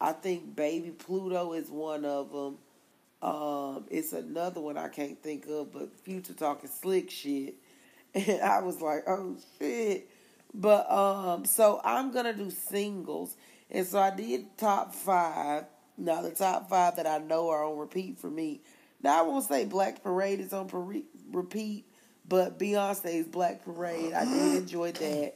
[0.01, 2.57] I think Baby Pluto is one of them.
[3.21, 7.55] Um, it's another one I can't think of, but Future talking slick shit,
[8.13, 10.09] and I was like, oh shit.
[10.53, 13.35] But um, so I'm gonna do singles,
[13.69, 15.65] and so I did top five.
[15.97, 18.61] Now the top five that I know are on repeat for me.
[19.01, 21.85] Now I won't say Black Parade is on pare- repeat,
[22.27, 25.35] but Beyonce's Black Parade I did enjoy that.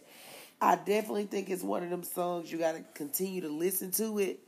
[0.61, 4.17] I definitely think it's one of them songs you got to continue to listen to
[4.19, 4.39] it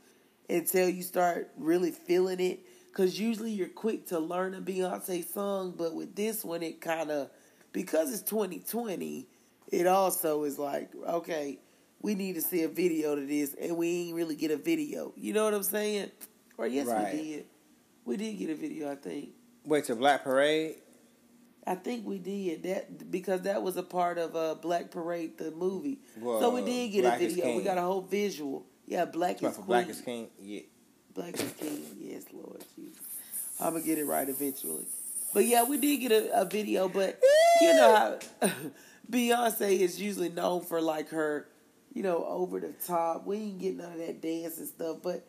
[0.48, 2.60] until you start really feeling it.
[2.94, 7.10] Cause usually you're quick to learn a Beyonce song, but with this one it kind
[7.10, 7.28] of
[7.72, 9.26] because it's 2020,
[9.70, 11.58] it also is like okay,
[12.02, 15.12] we need to see a video to this, and we ain't really get a video.
[15.16, 16.10] You know what I'm saying?
[16.58, 17.14] Or yes, Right.
[17.14, 17.44] we did.
[18.04, 19.30] We did get a video, I think.
[19.64, 20.76] Wait, to Black Parade?
[21.66, 25.50] I think we did that because that was a part of uh, Black Parade, the
[25.50, 25.98] movie.
[26.20, 27.56] Well, so we did get Black a video.
[27.56, 28.64] We got a whole visual.
[28.86, 29.66] Yeah, Black is Queen.
[29.66, 30.28] Black is King?
[30.40, 30.60] Yeah.
[31.12, 31.82] Black is King.
[31.98, 33.02] Yes, Lord Jesus.
[33.60, 34.86] I'm gonna get it right eventually.
[35.34, 36.88] But yeah, we did get a, a video.
[36.88, 37.18] But
[37.60, 38.48] you know how
[39.10, 41.48] Beyonce is usually known for like her,
[41.92, 43.26] you know, over the top.
[43.26, 44.98] We ain't get none of that dance and stuff.
[45.02, 45.26] But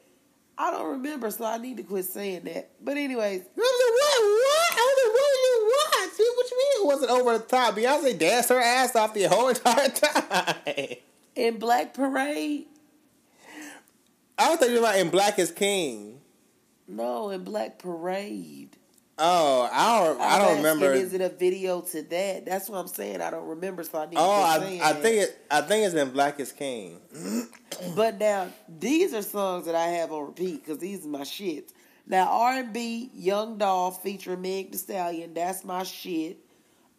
[0.58, 2.72] I don't remember, so I need to quit saying that.
[2.84, 3.56] But anyways, What?
[3.56, 4.72] What?
[4.72, 6.36] I was like, what you watch?
[6.36, 7.76] What you mean it wasn't over the top?
[7.76, 10.56] Beyonce danced her ass off the whole entire time.
[11.36, 12.66] in Black Parade,
[14.38, 16.20] I was thinking about in Black is King.
[16.88, 18.77] no, in Black Parade.
[19.20, 20.22] Oh, I don't.
[20.22, 20.94] I don't asking, remember.
[20.94, 22.46] Is it a video to that?
[22.46, 23.22] That's what I'm saying.
[23.22, 25.46] I don't remember, so I need Oh, I, I think it.
[25.50, 27.00] I think it's in Black is King.
[27.96, 31.74] But now these are songs that I have on repeat because these are my shits.
[32.08, 36.38] Now R and B, Young Dolph featuring Meg Thee Stallion, that's my shit.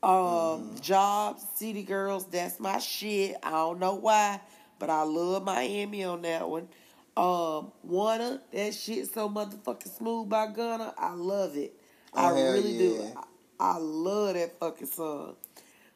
[0.03, 3.37] Um, Jobs, City Girls, that's my shit.
[3.43, 4.41] I don't know why,
[4.79, 6.69] but I love Miami on that one.
[7.17, 10.95] Um, Wunna, that shit so motherfucking smooth by Gunna.
[10.97, 11.75] I love it.
[12.15, 13.13] I Oh, hell really do.
[13.17, 15.37] I, I love that fucking song.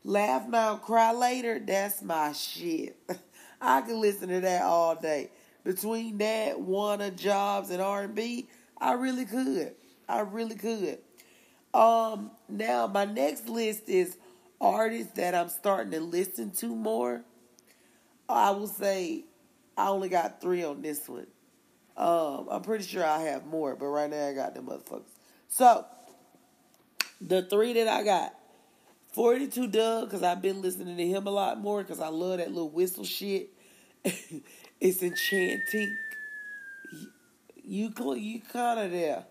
[0.05, 2.97] Laugh Now, Cry Later, that's my shit.
[3.61, 5.31] I can listen to that all day.
[5.65, 8.49] Between that, Wunna, Jobs, and R&B,
[8.79, 9.75] I really could.
[10.09, 10.99] I really could.
[11.73, 14.19] Um, now my next list is
[14.61, 17.25] artists that I'm starting to listen to more.
[18.29, 19.25] I will say
[19.77, 21.27] I only got three on this one.
[21.97, 25.03] Um, I'm pretty sure I have more, but right now I got them motherfuckers.
[25.49, 25.87] So
[27.27, 28.35] the three that I got,
[29.13, 32.49] 42 Dugg, because I've been listening to him a lot more because I love that
[32.49, 33.51] little whistle shit.
[34.81, 35.97] it's enchanting.
[37.65, 39.25] You cl- you kind of there,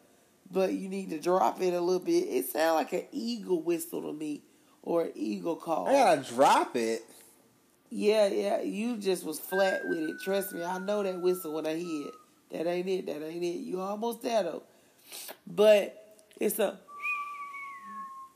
[0.50, 2.24] but you need to drop it a little bit.
[2.30, 4.44] It sounds like an eagle whistle to me,
[4.82, 5.88] or an eagle call.
[5.88, 7.02] I gotta drop it.
[7.90, 10.16] Yeah, yeah, you just was flat with it.
[10.24, 12.14] Trust me, I know that whistle when I hear it.
[12.52, 13.06] That ain't it.
[13.08, 13.60] That ain't it.
[13.60, 14.64] You almost there though,
[15.46, 15.98] but
[16.40, 16.80] it's a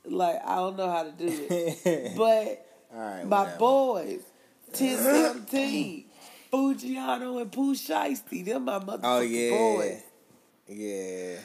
[0.08, 2.14] like I don't know how to do it.
[2.16, 3.24] but All right.
[3.26, 3.58] my whatever.
[3.58, 4.20] boys,
[4.68, 6.04] 1017,
[6.52, 9.50] Foogiano and Pooh Shiesty, them my motherfucking Oh yeah.
[9.50, 10.02] boys.
[10.68, 11.38] Yeah.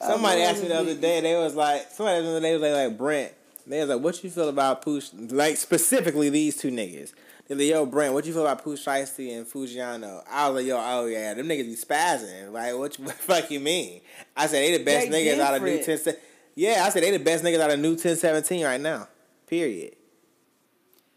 [0.00, 1.20] Somebody asked me the other day.
[1.20, 3.32] They was like, somebody the other day was like, like Brent.
[3.66, 5.00] They was like, what you feel about Pooh?
[5.30, 7.12] Like specifically these two niggas.
[7.48, 10.22] They're like, yo, Brent, what you feel about Pooh Shiesty and Foogiano?
[10.30, 12.52] I was like, yo, oh yeah, them niggas be spazzing.
[12.52, 14.00] Like, what, you, what the fuck you mean?
[14.36, 16.18] I said they the best They niggas out of new different.
[16.58, 16.66] 10.
[16.66, 19.08] se- Yeah, I said they the best niggas out of new 1017 right now.
[19.46, 19.96] Period.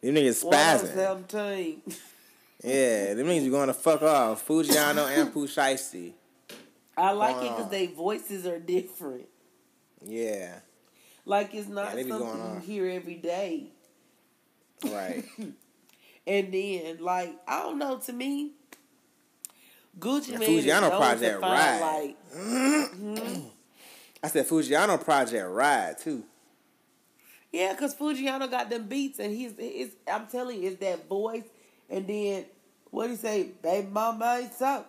[0.01, 0.95] Them niggas spazzing.
[0.95, 1.81] 117.
[2.63, 4.47] Yeah, them niggas be going to fuck off.
[4.47, 5.47] Foogiano and Pooh
[6.97, 9.27] I like it because they voices are different.
[10.05, 10.59] Yeah,
[11.25, 12.17] Like it's not Yeah, something
[12.55, 13.67] you hear every day.
[14.85, 15.23] right.
[16.27, 18.51] And then, like, I don't know, to me,
[19.99, 22.15] Gucci The Man is Foogiano known to Project find, ride.
[22.31, 23.39] like, hmm,
[24.23, 26.23] I said Foogiano Project ride too.
[27.51, 31.43] yeah, because Foogiano got them beats, and he's, it's, I'm telling you, it's that voice,
[31.89, 32.45] and then,
[32.91, 34.85] what do you say, baby mama ain't something.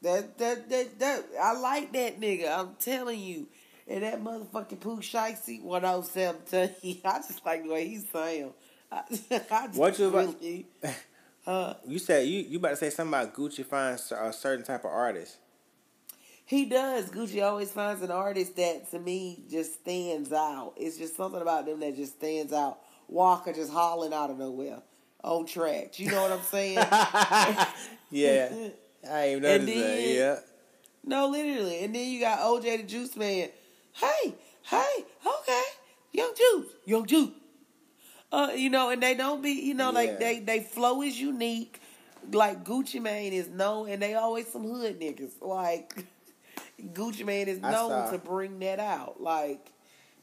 [0.00, 3.46] That, that, that, that, I like that nigga, I'm telling you.
[3.86, 8.52] And that motherfucking Pooh Shiesty 1017, I just like the way he sound.
[8.90, 9.02] I,
[9.50, 10.66] I just What you about- really,
[11.86, 14.92] You said you you about to say something about Gucci finds a certain type of
[14.92, 15.38] artist.
[16.52, 17.08] He does.
[17.08, 20.74] Gucci always finds an artist that to me just stands out.
[20.76, 22.80] It's just something about them that just stands out.
[23.08, 24.82] Waka just hollering out of nowhere
[25.24, 25.98] on tracks.
[25.98, 26.76] You know what I'm saying?
[28.10, 28.52] Yeah,
[29.10, 30.00] I ain't noticed that.
[30.02, 30.36] Yeah,
[31.02, 31.82] no, literally.
[31.84, 33.48] And then you got OJ the Juice Man.
[33.94, 34.34] Hey,
[34.64, 35.62] hey, okay,
[36.12, 37.30] Young Juice, Young Juice.
[38.30, 39.98] Uh, you know, and they don't be, you know, Yeah.
[39.98, 41.80] like they they flow is unique.
[42.30, 45.40] Like Gucci Mane is known, and they always some hood niggas.
[45.40, 46.04] Like
[46.92, 49.20] Gucci Mane is known saw- to bring that out.
[49.20, 49.72] Like,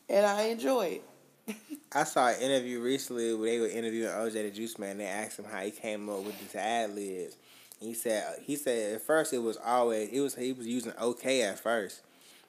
[0.07, 1.01] and I enjoy
[1.47, 1.55] it.
[1.93, 4.97] I saw an interview recently where they were interviewing OJ the Juice Man.
[4.97, 7.37] They asked him how he came up with these ad libs.
[7.79, 11.41] He said he said at first it was always it was he was using OK
[11.43, 12.01] at first.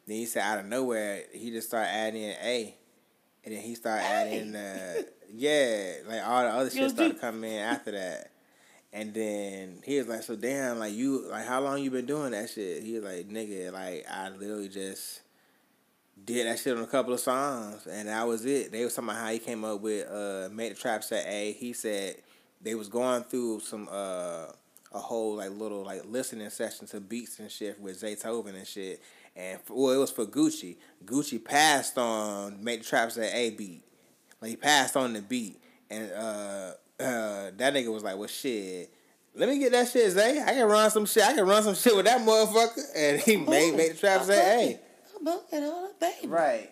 [0.07, 2.75] Then he said out of nowhere he just started adding in A,
[3.45, 7.61] and then he started adding uh yeah like all the other shit started coming in
[7.61, 8.31] after that.
[8.93, 12.33] And then he was like, "So damn, like you, like how long you been doing
[12.33, 15.21] that shit?" He was like, "Nigga, like I literally just
[16.25, 19.11] did that shit on a couple of songs, and that was it." They was talking
[19.11, 22.17] about how he came up with uh, "Make the Trap Set A." He said
[22.61, 24.47] they was going through some uh
[24.93, 29.01] a whole like little like listening session to beats and shit with Zaytoven and shit,
[29.37, 30.77] and for, well, it was for Gucci.
[31.05, 33.85] Gucci passed on "Make the Trap Set A" beat,
[34.41, 38.91] like he passed on the beat, and uh, uh, that nigga was like, "Well, shit."
[39.35, 40.43] Let me get that shit, Zay.
[40.43, 41.23] I can run some shit.
[41.23, 42.81] I can run some shit with that motherfucker.
[42.97, 44.81] And he made make the trap say, "Hey,
[45.17, 46.27] I'm looking on a baby.
[46.27, 46.71] Right.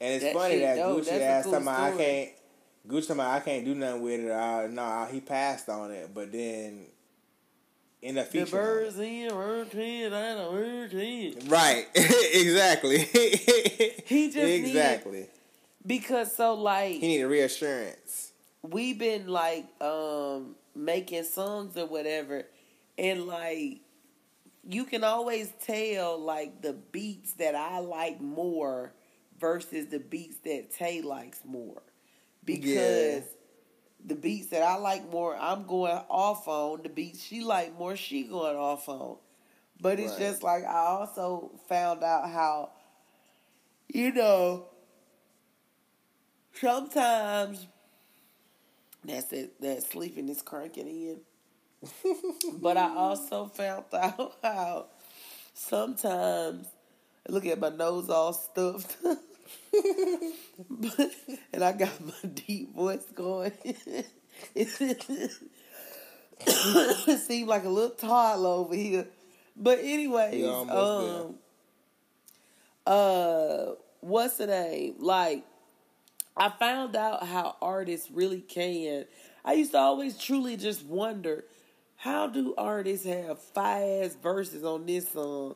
[0.00, 1.00] And it's That funny that dope.
[1.02, 2.30] Gucci That's asked cool somebody I can't
[2.88, 4.30] Gucci somebody I can't do nothing with it.
[4.30, 6.86] Uh, no, he passed on it, but then
[8.02, 8.50] in the The feature.
[8.56, 11.48] birds in, bird ten, I know bird ten.
[11.48, 11.86] Right.
[11.94, 12.98] exactly.
[14.06, 15.26] He just needed- Exactly.
[15.86, 18.32] Because so like He needed reassurance.
[18.62, 22.44] we've been like um making songs or whatever
[22.98, 23.80] and like
[24.66, 28.92] you can always tell like the beats that I like more
[29.38, 31.82] versus the beats that Tay likes more.
[32.44, 34.06] Because Yeah.
[34.06, 36.82] the beats that I like more, I'm going off on.
[36.82, 39.16] The beats she like more, she going off on.
[39.80, 40.20] But it's Right.
[40.30, 42.70] just like I also found out how,
[43.88, 44.66] you know,
[46.58, 47.66] sometimes
[49.04, 49.60] that's it.
[49.60, 51.20] That sleeping is cranking in.
[52.60, 54.86] but I also found out how
[55.52, 56.66] sometimes
[57.28, 58.96] look at my nose all stuffed.
[59.02, 59.18] But-
[61.52, 63.52] and I got my deep voice going.
[64.54, 64.70] it
[67.20, 69.06] seemed like a little toddler over here.
[69.56, 71.34] But anyways, almost um,
[72.86, 73.66] uh,
[74.00, 74.96] what's the name?
[74.98, 75.44] Like,
[76.36, 79.04] I found out how artists really can.
[79.44, 81.44] I used to always truly just wonder
[81.96, 85.54] how do artists have five ass verses on this song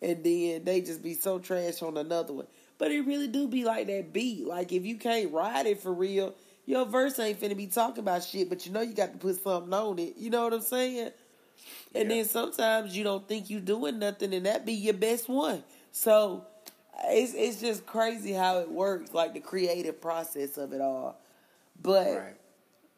[0.00, 2.46] and then they just be so trash on another one.
[2.78, 4.46] But it really do be like that beat.
[4.46, 6.34] Like if you can't ride it for real,
[6.64, 9.42] your verse ain't finna be talking about shit, but you know you got to put
[9.42, 10.16] something on it.
[10.16, 11.10] You know what I'm saying?
[11.94, 12.16] And Yeah.
[12.16, 15.64] then sometimes you don't think you doing nothing and that be your best one.
[15.92, 16.46] So
[17.04, 21.20] it's it's just crazy how it works, like the creative process of it all.
[21.80, 22.36] But Right.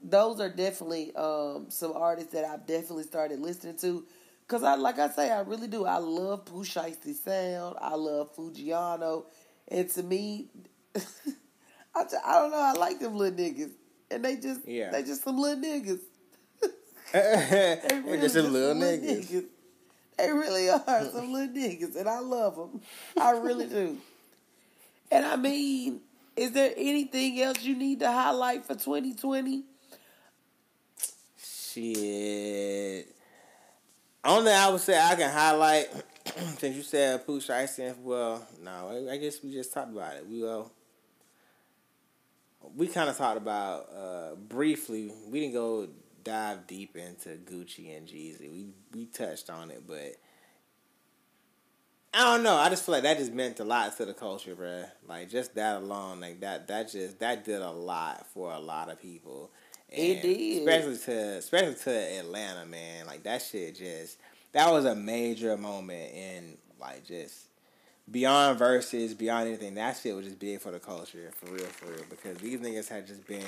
[0.03, 4.05] those are definitely um, some artists that I've definitely started listening to.
[4.49, 5.87] Cause I like I say, I really do.
[5.87, 7.77] I love Pooh Shiesty sound.
[7.81, 9.25] I love Foogiano,
[9.69, 10.49] and to me,
[11.95, 12.59] I, ju- I don't know.
[12.59, 13.71] I like them little niggas,
[14.11, 14.91] and they just Yeah.
[14.91, 16.01] they just some little niggas.
[17.13, 19.45] They're really just some just little some niggas.
[20.23, 20.81] They really are
[21.13, 22.81] some little niggas, and I love them.
[23.21, 23.99] I really do.
[25.11, 26.01] And I mean,
[26.37, 29.65] is there anything else you need to highlight for 2020?
[31.37, 33.09] Shit.
[34.25, 35.89] Only I would say I can highlight
[36.59, 37.99] since you said Pooh Shiesty.
[37.99, 40.29] Well, no, I guess we just talked about it.
[40.29, 40.71] We well,
[42.77, 45.11] we kind of talked about uh, briefly.
[45.29, 45.89] We didn't go
[46.25, 48.51] dive deep into Gucci and Jeezy.
[48.51, 50.17] We we touched on it, but
[52.15, 52.57] I don't know.
[52.57, 54.87] I just feel like that just meant a lot to the culture, bruh.
[55.09, 58.91] Like just that alone, like that that just that did a lot for a lot
[58.91, 59.51] of people.
[59.89, 60.59] It did.
[60.59, 63.07] especially to especially to Atlanta, man.
[63.07, 64.19] Like that shit just
[64.53, 67.47] that was a major moment in like just
[68.11, 69.75] beyond verses, beyond anything.
[69.75, 72.05] That shit was just big for the culture, for real, for real.
[72.11, 73.43] Because these niggas had just been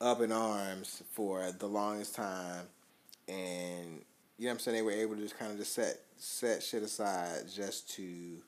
[0.00, 2.66] up in arms for the longest time,
[3.28, 4.02] and
[4.38, 4.76] you know what I'm saying.
[4.76, 8.40] They were able to just kind of just set set shit aside just to, you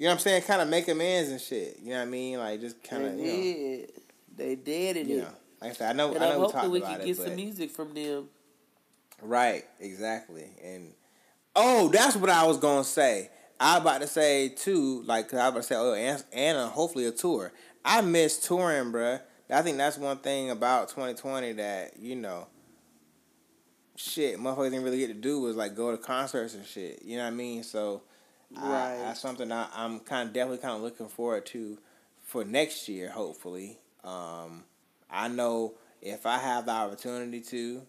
[0.00, 1.78] know what I'm saying, kind of make amends and shit.
[1.82, 2.38] You know what I mean?
[2.38, 3.92] Like just kind They of, you know, did.
[4.36, 5.06] They did it.
[5.06, 5.28] you know.
[5.60, 7.00] Like I said, I know, And I know we hope that talked we about can
[7.02, 8.28] it, get but some music from them.
[9.20, 10.48] Right, exactly.
[10.64, 10.92] And
[11.54, 13.30] oh, that's what I was gonna say.
[13.60, 16.24] I was about to say too, like 'cause I was about to say, oh, and,
[16.32, 17.52] and uh, hopefully a tour.
[17.84, 19.20] I miss touring, bruh.
[19.52, 22.46] I think that's one thing about 2020 that you know,
[23.96, 27.02] shit, motherfuckers didn't really get to do was like go to concerts and shit.
[27.04, 27.62] You know what I mean?
[27.62, 28.02] So,
[28.56, 31.78] I- that's something I, I'm kind of definitely kind of looking forward to
[32.24, 33.10] for next year.
[33.10, 34.64] Hopefully, um,
[35.10, 37.82] I know if I have the opportunity to,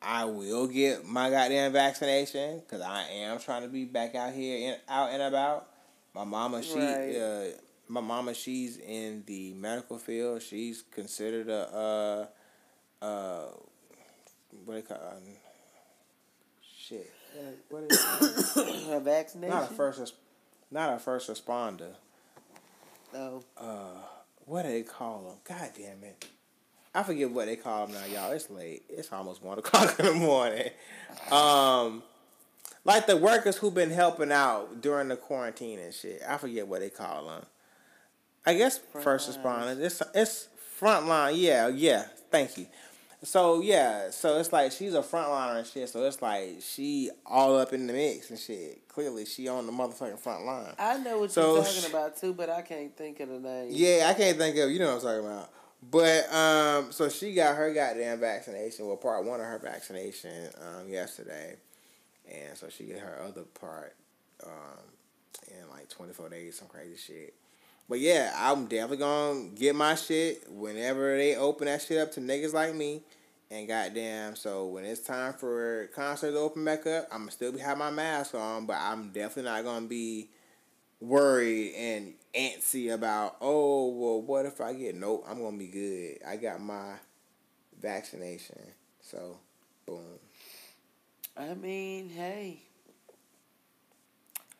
[0.00, 4.72] I will get my goddamn vaccination because I am trying to be back out here
[4.72, 5.68] and out and about.
[6.14, 7.16] My mama, she, Right.
[7.16, 7.44] uh,
[7.88, 10.42] my mama, she's in the medical field.
[10.42, 12.28] She's considered a
[13.02, 13.46] uh uh
[14.64, 15.22] what they call um,
[16.78, 17.10] shit.
[17.38, 18.56] Uh, What is?
[18.90, 19.54] A vaccination.
[19.54, 20.14] not a first
[20.70, 21.92] not a first responder.
[23.12, 23.42] No.
[23.56, 24.02] Uh,
[24.44, 25.36] what do they call them?
[25.56, 26.26] God damn it.
[26.94, 28.32] I forget what they call them now, y'all.
[28.32, 28.82] It's late.
[28.88, 30.68] It's almost one o'clock in the morning.
[31.30, 32.02] Um,
[32.84, 36.22] like the workers who've been helping out during the quarantine and shit.
[36.26, 37.44] I forget what they call them.
[38.46, 39.80] I guess first responders.
[39.80, 40.48] It's it's
[40.80, 41.34] frontline.
[41.36, 42.04] Yeah, yeah.
[42.30, 42.66] Thank you.
[43.24, 45.88] So yeah, so it's like she's a frontliner and shit.
[45.88, 48.86] So it's like she all up in the mix and shit.
[48.88, 50.72] Clearly, she on the motherfucking front line.
[50.78, 53.68] I know what So you're talking about too, but I can't think of the name.
[53.70, 55.50] Yeah, I can't think of you know what I'm talking about.
[55.90, 58.86] But um, so she got her goddamn vaccination.
[58.86, 61.56] Well, part one of her vaccination um yesterday,
[62.30, 63.96] and so she get her other part
[64.44, 64.78] um
[65.48, 67.34] in like 24 days, some crazy shit.
[67.88, 72.20] But yeah, I'm definitely gonna get my shit whenever they open that shit up to
[72.20, 73.02] niggas like me.
[73.50, 77.50] And goddamn, so when it's time for concerts to open back up, I'm gonna still
[77.50, 80.28] be have my mask on, but I'm definitely not gonna be
[81.00, 86.18] worried and antsy about oh well what if I get nope I'm gonna be good.
[86.26, 86.94] I got my
[87.80, 88.58] vaccination.
[89.00, 89.38] So
[89.86, 90.18] boom.
[91.36, 92.60] I mean, hey,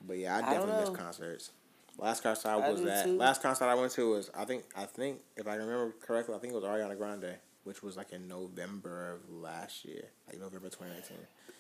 [0.06, 1.50] but yeah I I definitely miss concerts
[1.98, 3.16] last concert I I was at too.
[3.16, 6.38] last concert I went to was I think I think if I remember correctly I
[6.38, 10.68] think it was Ariana Grande which was like in November of last year like November
[10.68, 11.16] 2019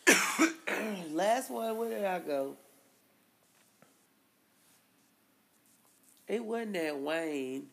[1.10, 1.76] last one.
[1.76, 2.56] Where did I go?
[6.26, 7.66] It wasn't that Wayne.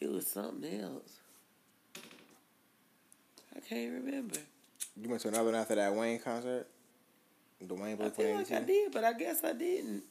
[0.00, 1.18] It was something else.
[3.54, 4.36] I can't remember.
[5.00, 6.66] you went to another one after that Wayne concert
[7.60, 10.02] the Wayne I feel like I did, but I guess I didn't.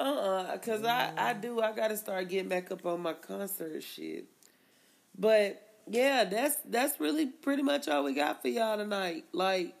[0.00, 3.82] Uh uh cause I I do I gotta start getting back up on my concert
[3.82, 4.24] shit.
[5.18, 9.26] But yeah, that's that's really pretty much all we got for y'all tonight.
[9.32, 9.74] Like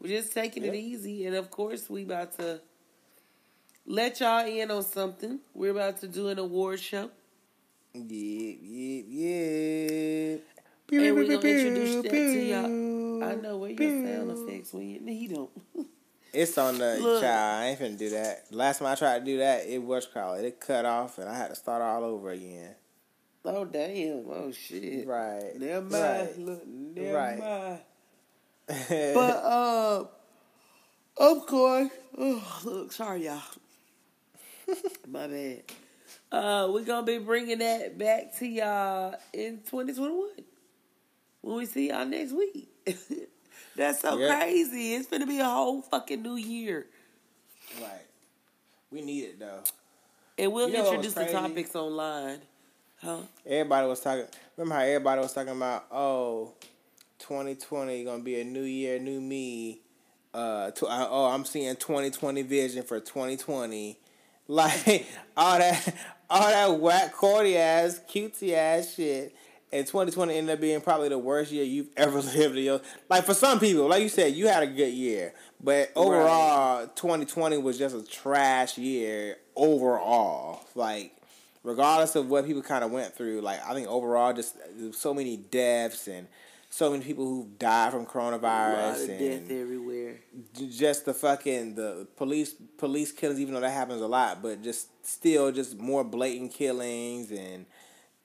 [0.00, 2.60] we're just taking it easy, and of course we about to
[3.86, 5.40] let y'all in on something.
[5.54, 7.10] We're about to do an award show,
[7.94, 10.36] yeah yeah yeah
[10.92, 12.72] and we're gonna introduce that to y'all.
[13.22, 15.48] I know where your sound effects when you need them.
[16.32, 17.20] It's on the Look.
[17.22, 17.62] child.
[17.62, 18.46] I ain't finna do that.
[18.50, 20.40] Last time I tried to do that, it was called.
[20.44, 22.74] It cut off, and I had to start all over again.
[23.44, 24.24] oh damn!
[24.30, 25.06] Oh shit!
[25.06, 25.52] Right.
[25.58, 25.92] Never mind.
[25.92, 26.38] Right.
[26.38, 27.38] Look, never Right.
[27.38, 27.78] mind.
[29.14, 30.04] But uh,
[31.18, 33.42] of course, oh, look, sorry y'all.
[35.08, 35.62] My bad.
[36.30, 40.28] Uh, we're gonna be bringing that back to y'all in 2021
[41.42, 42.68] when we see y'all next week.
[43.76, 44.38] That's so Yeah.
[44.38, 44.94] crazy.
[44.94, 46.86] It's gonna be a whole fucking new year,
[47.80, 48.06] right.
[48.90, 49.62] We need it though.
[50.38, 52.40] and we'll You know introduce the topics online.
[53.02, 53.18] Huh?
[53.46, 54.26] Everybody was talking.
[54.56, 55.86] Remember how everybody was talking about?
[55.90, 56.52] Oh,
[57.18, 59.80] 2020 gonna be a new year, new me.
[60.34, 63.98] Uh, to, uh, oh, I'm seeing 2020 vision for 2020.
[64.48, 65.94] Like all that,
[66.28, 69.34] all that whack, cordy ass, cutesy ass shit.
[69.72, 73.24] And 2020 ended up being probably the worst year you've ever lived in your like
[73.24, 75.32] for some people, like you said, you had a good year.
[75.62, 80.64] But overall, 2020 was just a trash year overall.
[80.74, 81.16] Like
[81.62, 85.14] regardless of what people kind of went through, like I think overall, just uh, so
[85.14, 86.26] many deaths and
[86.68, 90.16] so many people who died from coronavirus and death everywhere.
[90.70, 93.40] just the fucking the police police killings.
[93.40, 97.64] Even though that happens a lot, but just still just more blatant killings and.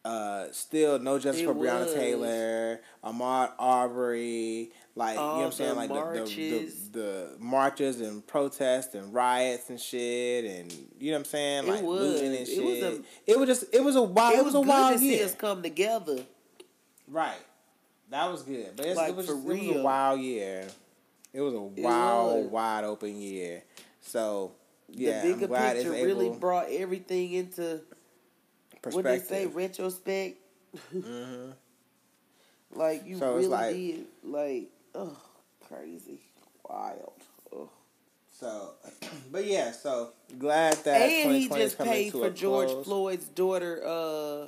[0.07, 1.93] Uh, still no justice It for Breonna was.
[1.93, 6.89] Taylor, Ahmaud Arbery, like you know what I'm saying, like the, the, marches.
[6.91, 11.63] the the marches and protests and riots and shit, and you know what I'm saying,
[11.65, 11.99] It like was.
[11.99, 12.63] looting and It shit.
[12.63, 15.01] was a- it was just it was a wild it, It was, was a wild
[15.01, 16.19] year, us come together.
[17.09, 17.35] right?
[18.09, 20.67] That was good, but it's, Like, it was just, it was a wild year.
[21.33, 23.63] It was a wild, wide open year.
[23.99, 24.53] So
[24.89, 27.81] yeah, the bigger picture really brought everything into
[28.95, 29.55] what they say perspective.
[29.55, 30.37] retrospect.
[30.95, 31.53] Mhm.
[32.71, 35.17] Like you So really like- did like oh
[35.67, 36.19] crazy.
[36.69, 37.13] Wild.
[37.53, 37.69] Ugh.
[38.29, 38.71] So,
[39.31, 42.85] but yeah, so glad that And he just paid for George close.
[42.85, 44.47] Floyd's daughter uh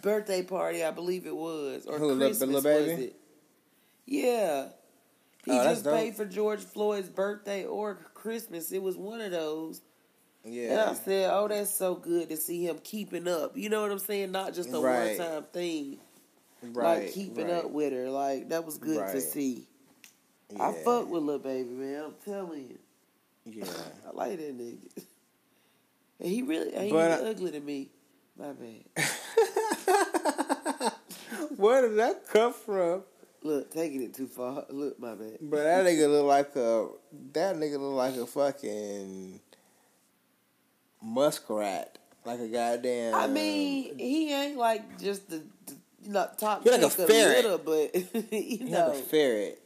[0.00, 1.86] birthday party, I believe it was.
[1.86, 3.16] Or Who, Christmas Lil was it?
[4.06, 4.68] Yeah.
[5.44, 8.70] He Oh, just paid for George Floyd's birthday or Christmas.
[8.72, 9.82] It was one of those.
[10.44, 13.90] And I said, "Oh, that's so good to see him keeping up." You know what
[13.90, 14.30] I'm saying?
[14.32, 15.18] Not just a Right.
[15.18, 15.98] one time thing,
[16.62, 17.02] right.
[17.04, 17.64] like keeping right.
[17.64, 18.10] up with her.
[18.10, 19.66] Like that was good to see.
[20.50, 20.68] Yeah.
[20.68, 22.04] I fuck with little baby man.
[22.04, 22.78] I'm telling you,
[23.46, 23.64] Yeah,
[24.06, 25.04] I like that nigga.
[26.20, 27.90] And he really he But, ain't uh, ugly to me.
[28.38, 28.84] My bad.
[31.56, 33.04] Where did that come from?
[33.42, 34.64] Look, taking it too far.
[34.70, 35.38] Look, my bad.
[35.40, 36.88] But that nigga look like a
[37.32, 39.40] that nigga look like a fucking
[41.04, 43.14] muskrat, like a goddamn.
[43.14, 47.44] I mean, he ain't like just the, the you know, top He like a ferret.
[47.44, 49.62] litter, but you know like a ferret.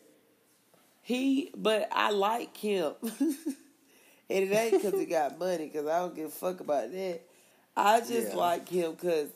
[1.02, 1.50] he.
[1.56, 3.36] But I like him, and
[4.28, 5.66] it ain't because he got money.
[5.66, 7.20] Because I don't give a fuck about that.
[7.76, 8.36] I just Yeah.
[8.36, 9.28] like him because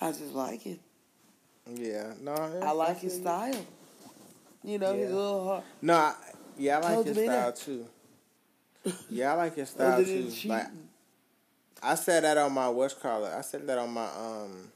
[0.00, 0.78] I just like him.
[1.70, 3.64] Yeah, no, I like his style.
[4.64, 5.64] You know, his little heart.
[5.80, 6.14] No, I,
[6.56, 7.86] yeah, I like his style too.
[9.10, 10.30] Yeah, I like his style too.
[10.30, 10.50] cheating.
[10.50, 10.66] Like
[11.82, 13.26] I said that on my what's called.
[13.26, 14.72] I said that on my um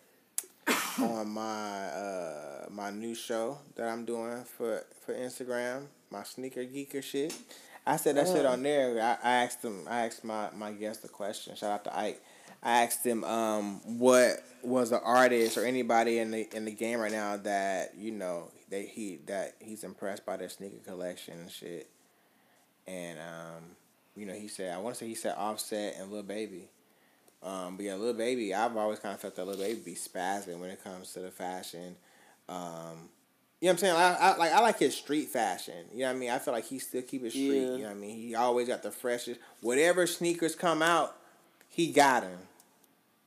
[1.00, 7.02] on my uh my new show that I'm doing for for Instagram, my sneaker geeker
[7.02, 7.34] shit.
[7.86, 8.50] I said that shit Uh.
[8.52, 9.00] on there.
[9.00, 9.84] I, I asked them.
[9.88, 11.54] I asked my my guest a question.
[11.54, 12.20] Shout out to Ike.
[12.62, 16.98] I asked him um what was an artist or anybody in the in the game
[16.98, 21.50] right now that you know that he that he's impressed by their sneaker collection and
[21.50, 21.88] shit.
[22.88, 23.62] And um,
[24.16, 26.68] you know, he said I want to say he said Offset and Lil Baby.
[27.46, 30.58] Um, but yeah, little Baby, I've always kind of felt that little Baby be spazzing
[30.58, 31.94] when it comes to the fashion.
[32.48, 33.08] Um,
[33.60, 33.96] you know what I'm saying?
[33.96, 35.86] I, I like I like his street fashion.
[35.92, 36.30] You know what I mean?
[36.30, 37.46] I feel like he still keep it street.
[37.46, 37.62] Yeah.
[37.62, 38.16] You know what I mean?
[38.16, 39.40] He always got the freshest.
[39.60, 41.16] Whatever sneakers come out,
[41.68, 42.38] he got them.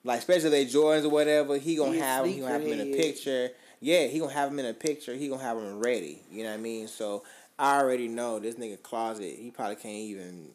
[0.04, 2.94] Like especially they Jordans or whatever, he gonna have 'em, He gonna have them in
[2.94, 3.52] a picture.
[3.80, 5.16] Yeah, he gonna have them in a picture.
[5.16, 6.22] He gonna have them ready.
[6.30, 6.88] You know what I mean?
[6.88, 7.24] So
[7.58, 9.36] I already know this nigga closet.
[9.40, 10.50] He probably can't even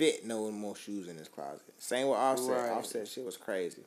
[0.00, 1.74] fit no more shoes in his closet.
[1.76, 2.56] Same with Offset.
[2.56, 2.70] Right.
[2.70, 3.82] Offset shit was crazy,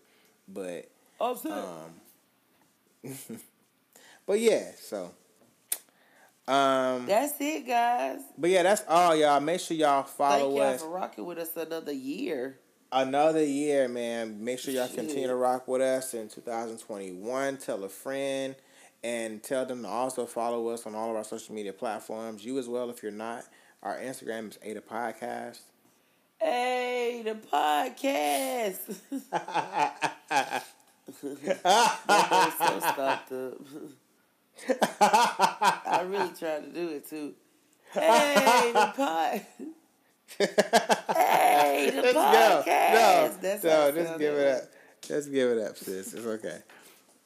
[0.48, 0.88] but
[1.20, 1.52] Upset.
[1.52, 3.12] um,
[4.28, 4.72] but yeah.
[4.80, 5.12] So
[6.48, 8.20] um, That's it, guys.
[8.38, 9.40] but yeah, that's all y'all.
[9.40, 10.82] Make sure y'all Thank follow y'all us.
[10.84, 12.60] for rocking with us another year.
[12.92, 14.44] another year, man.
[14.44, 14.98] Make sure y'all Shit.
[14.98, 17.58] continue to rock with us in 2021.
[17.58, 18.56] Tell a friend
[19.04, 22.46] and tell them to also follow us on all of our social media platforms.
[22.46, 23.46] You as well, if you're not.
[23.82, 25.60] Our Instagram is Ada Podcast.
[26.44, 28.96] Hey, the podcast.
[31.14, 33.54] So stopped up.
[35.00, 37.34] I really tried to do it too.
[37.94, 39.42] Hey, the pod.
[41.16, 42.66] Hey, the Let's podcast.
[42.66, 42.94] go.
[42.94, 44.64] No, That's no, just give it up.
[45.02, 46.14] Just give it up, sis.
[46.14, 46.60] It's okay.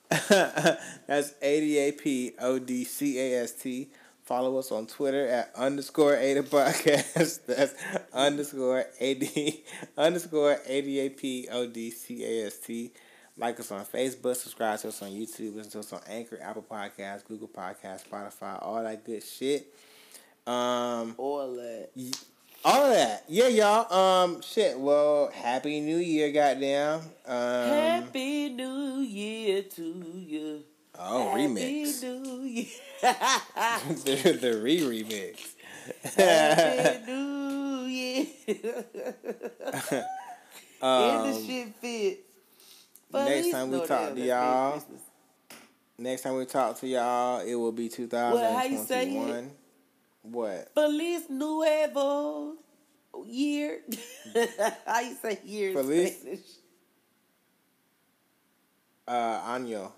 [1.07, 3.89] That's A D A P O D C A S T.
[4.27, 7.45] Follow us on Twitter at underscore Ada Podcast.
[7.47, 7.73] That's
[8.13, 9.23] underscore AD
[9.97, 12.91] underscore A D A P O D C A S T.
[13.37, 16.65] Like us on Facebook, subscribe to us on YouTube, listen to us on Anchor, Apple
[16.69, 19.73] Podcasts, Google Podcasts, Spotify, all that good shit.
[20.45, 21.89] Um, All that.
[22.65, 23.23] all of that.
[23.29, 23.93] Yeah, y'all.
[23.93, 24.77] Um, shit.
[24.77, 26.99] Well, happy New Year, goddamn.
[27.25, 29.83] Um, Happy New Year to
[30.15, 30.63] you.
[30.99, 32.03] Oh, Happy remix.
[32.03, 32.65] New Year.
[33.01, 35.55] the the re remix.
[36.15, 38.25] Happy New Year.
[38.47, 38.61] Is
[40.81, 42.25] the um, shit fit?
[43.13, 44.83] next time we talk to y'all,
[45.97, 48.33] next time we talk to y'all, it will be 2021.
[48.41, 49.13] Well, how you say it?
[49.13, 49.51] twenty one.
[50.23, 50.71] What?
[50.75, 52.55] Feliz Nuevo
[53.25, 53.81] Year.
[54.85, 56.59] how you say year Feliz-?
[59.07, 59.91] Uh, Año.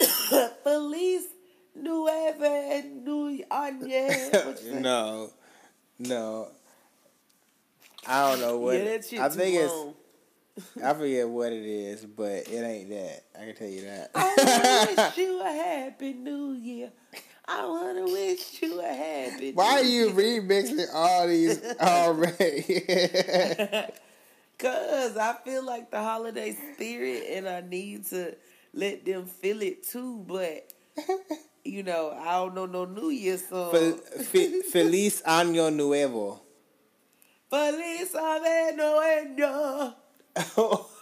[0.64, 1.24] Feliz
[1.74, 4.80] Nueve New Año.
[4.80, 5.30] No,
[5.98, 6.48] no.
[8.06, 8.76] I don't know what.
[8.76, 9.74] yeah, that shit I think it's.
[10.82, 13.24] I forget what it is, but it ain't that.
[13.38, 14.10] I can tell you that.
[14.14, 16.90] I wish you a happy new year.
[17.48, 19.52] I wanna wish you a happy.
[19.52, 20.40] Why are you year.
[20.42, 22.82] remixing all these already?
[24.58, 28.34] Cause I feel like the holiday spirit, and I need to
[28.76, 30.24] let them feel it too.
[30.28, 30.72] But
[31.64, 33.72] you know, I don't know no New Year song.
[33.72, 36.40] Fel- fe- Feliz Año Nuevo.
[37.50, 39.94] Feliz Año Nuevo.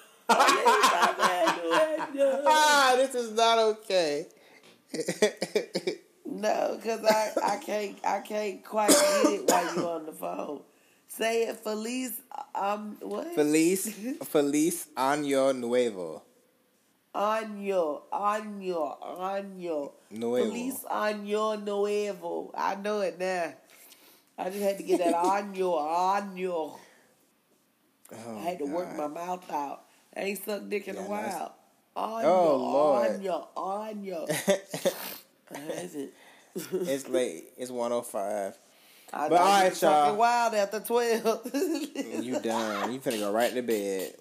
[2.46, 4.26] Ah, this is not okay.
[6.26, 10.62] No, cause I, I can't I can't quite get it while you're on the phone.
[11.06, 12.12] Say it, Feliz.
[12.55, 13.34] Um, what?
[13.34, 13.94] Feliz,
[14.24, 16.22] Feliz Año Nuevo.
[17.15, 19.93] Año, año, año.
[20.11, 20.45] Nuevo.
[20.51, 22.51] Feliz año nuevo.
[22.57, 23.53] I know it now.
[24.36, 26.77] I just had to get that año, año.
[28.12, 29.85] Oh, I had to work my mouth out.
[30.16, 31.55] I ain't sucked dick in Yeah, a while.
[31.97, 33.20] Año, Oh, Lord.
[33.20, 34.27] año, año.
[35.55, 36.12] I it.
[36.57, 37.45] it's late.
[37.57, 38.59] It's 105.
[39.12, 40.16] I But know all right, y'all.
[40.16, 41.43] wild after twelve.
[41.95, 42.93] You done.
[42.93, 44.15] You finna go right to bed.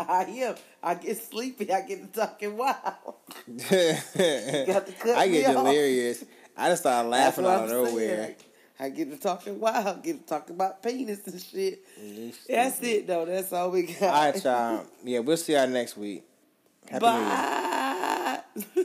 [0.00, 0.54] I am.
[0.82, 1.72] I get sleepy.
[1.72, 2.74] I get to talking wild.
[3.70, 4.00] I
[4.66, 5.64] got to cut get me off.
[5.64, 6.24] delirious.
[6.56, 8.34] I just start laughing out of nowhere.
[8.78, 10.02] I, get to talking wild.
[10.02, 11.84] Get to talking about penis and shit.
[12.48, 13.24] That's it though.
[13.24, 14.02] That's all we got.
[14.02, 14.86] All right, y'all.
[15.04, 16.24] Yeah, we'll see y'all next week.
[16.88, 17.20] Happy New Year.
[17.24, 18.40] Bye.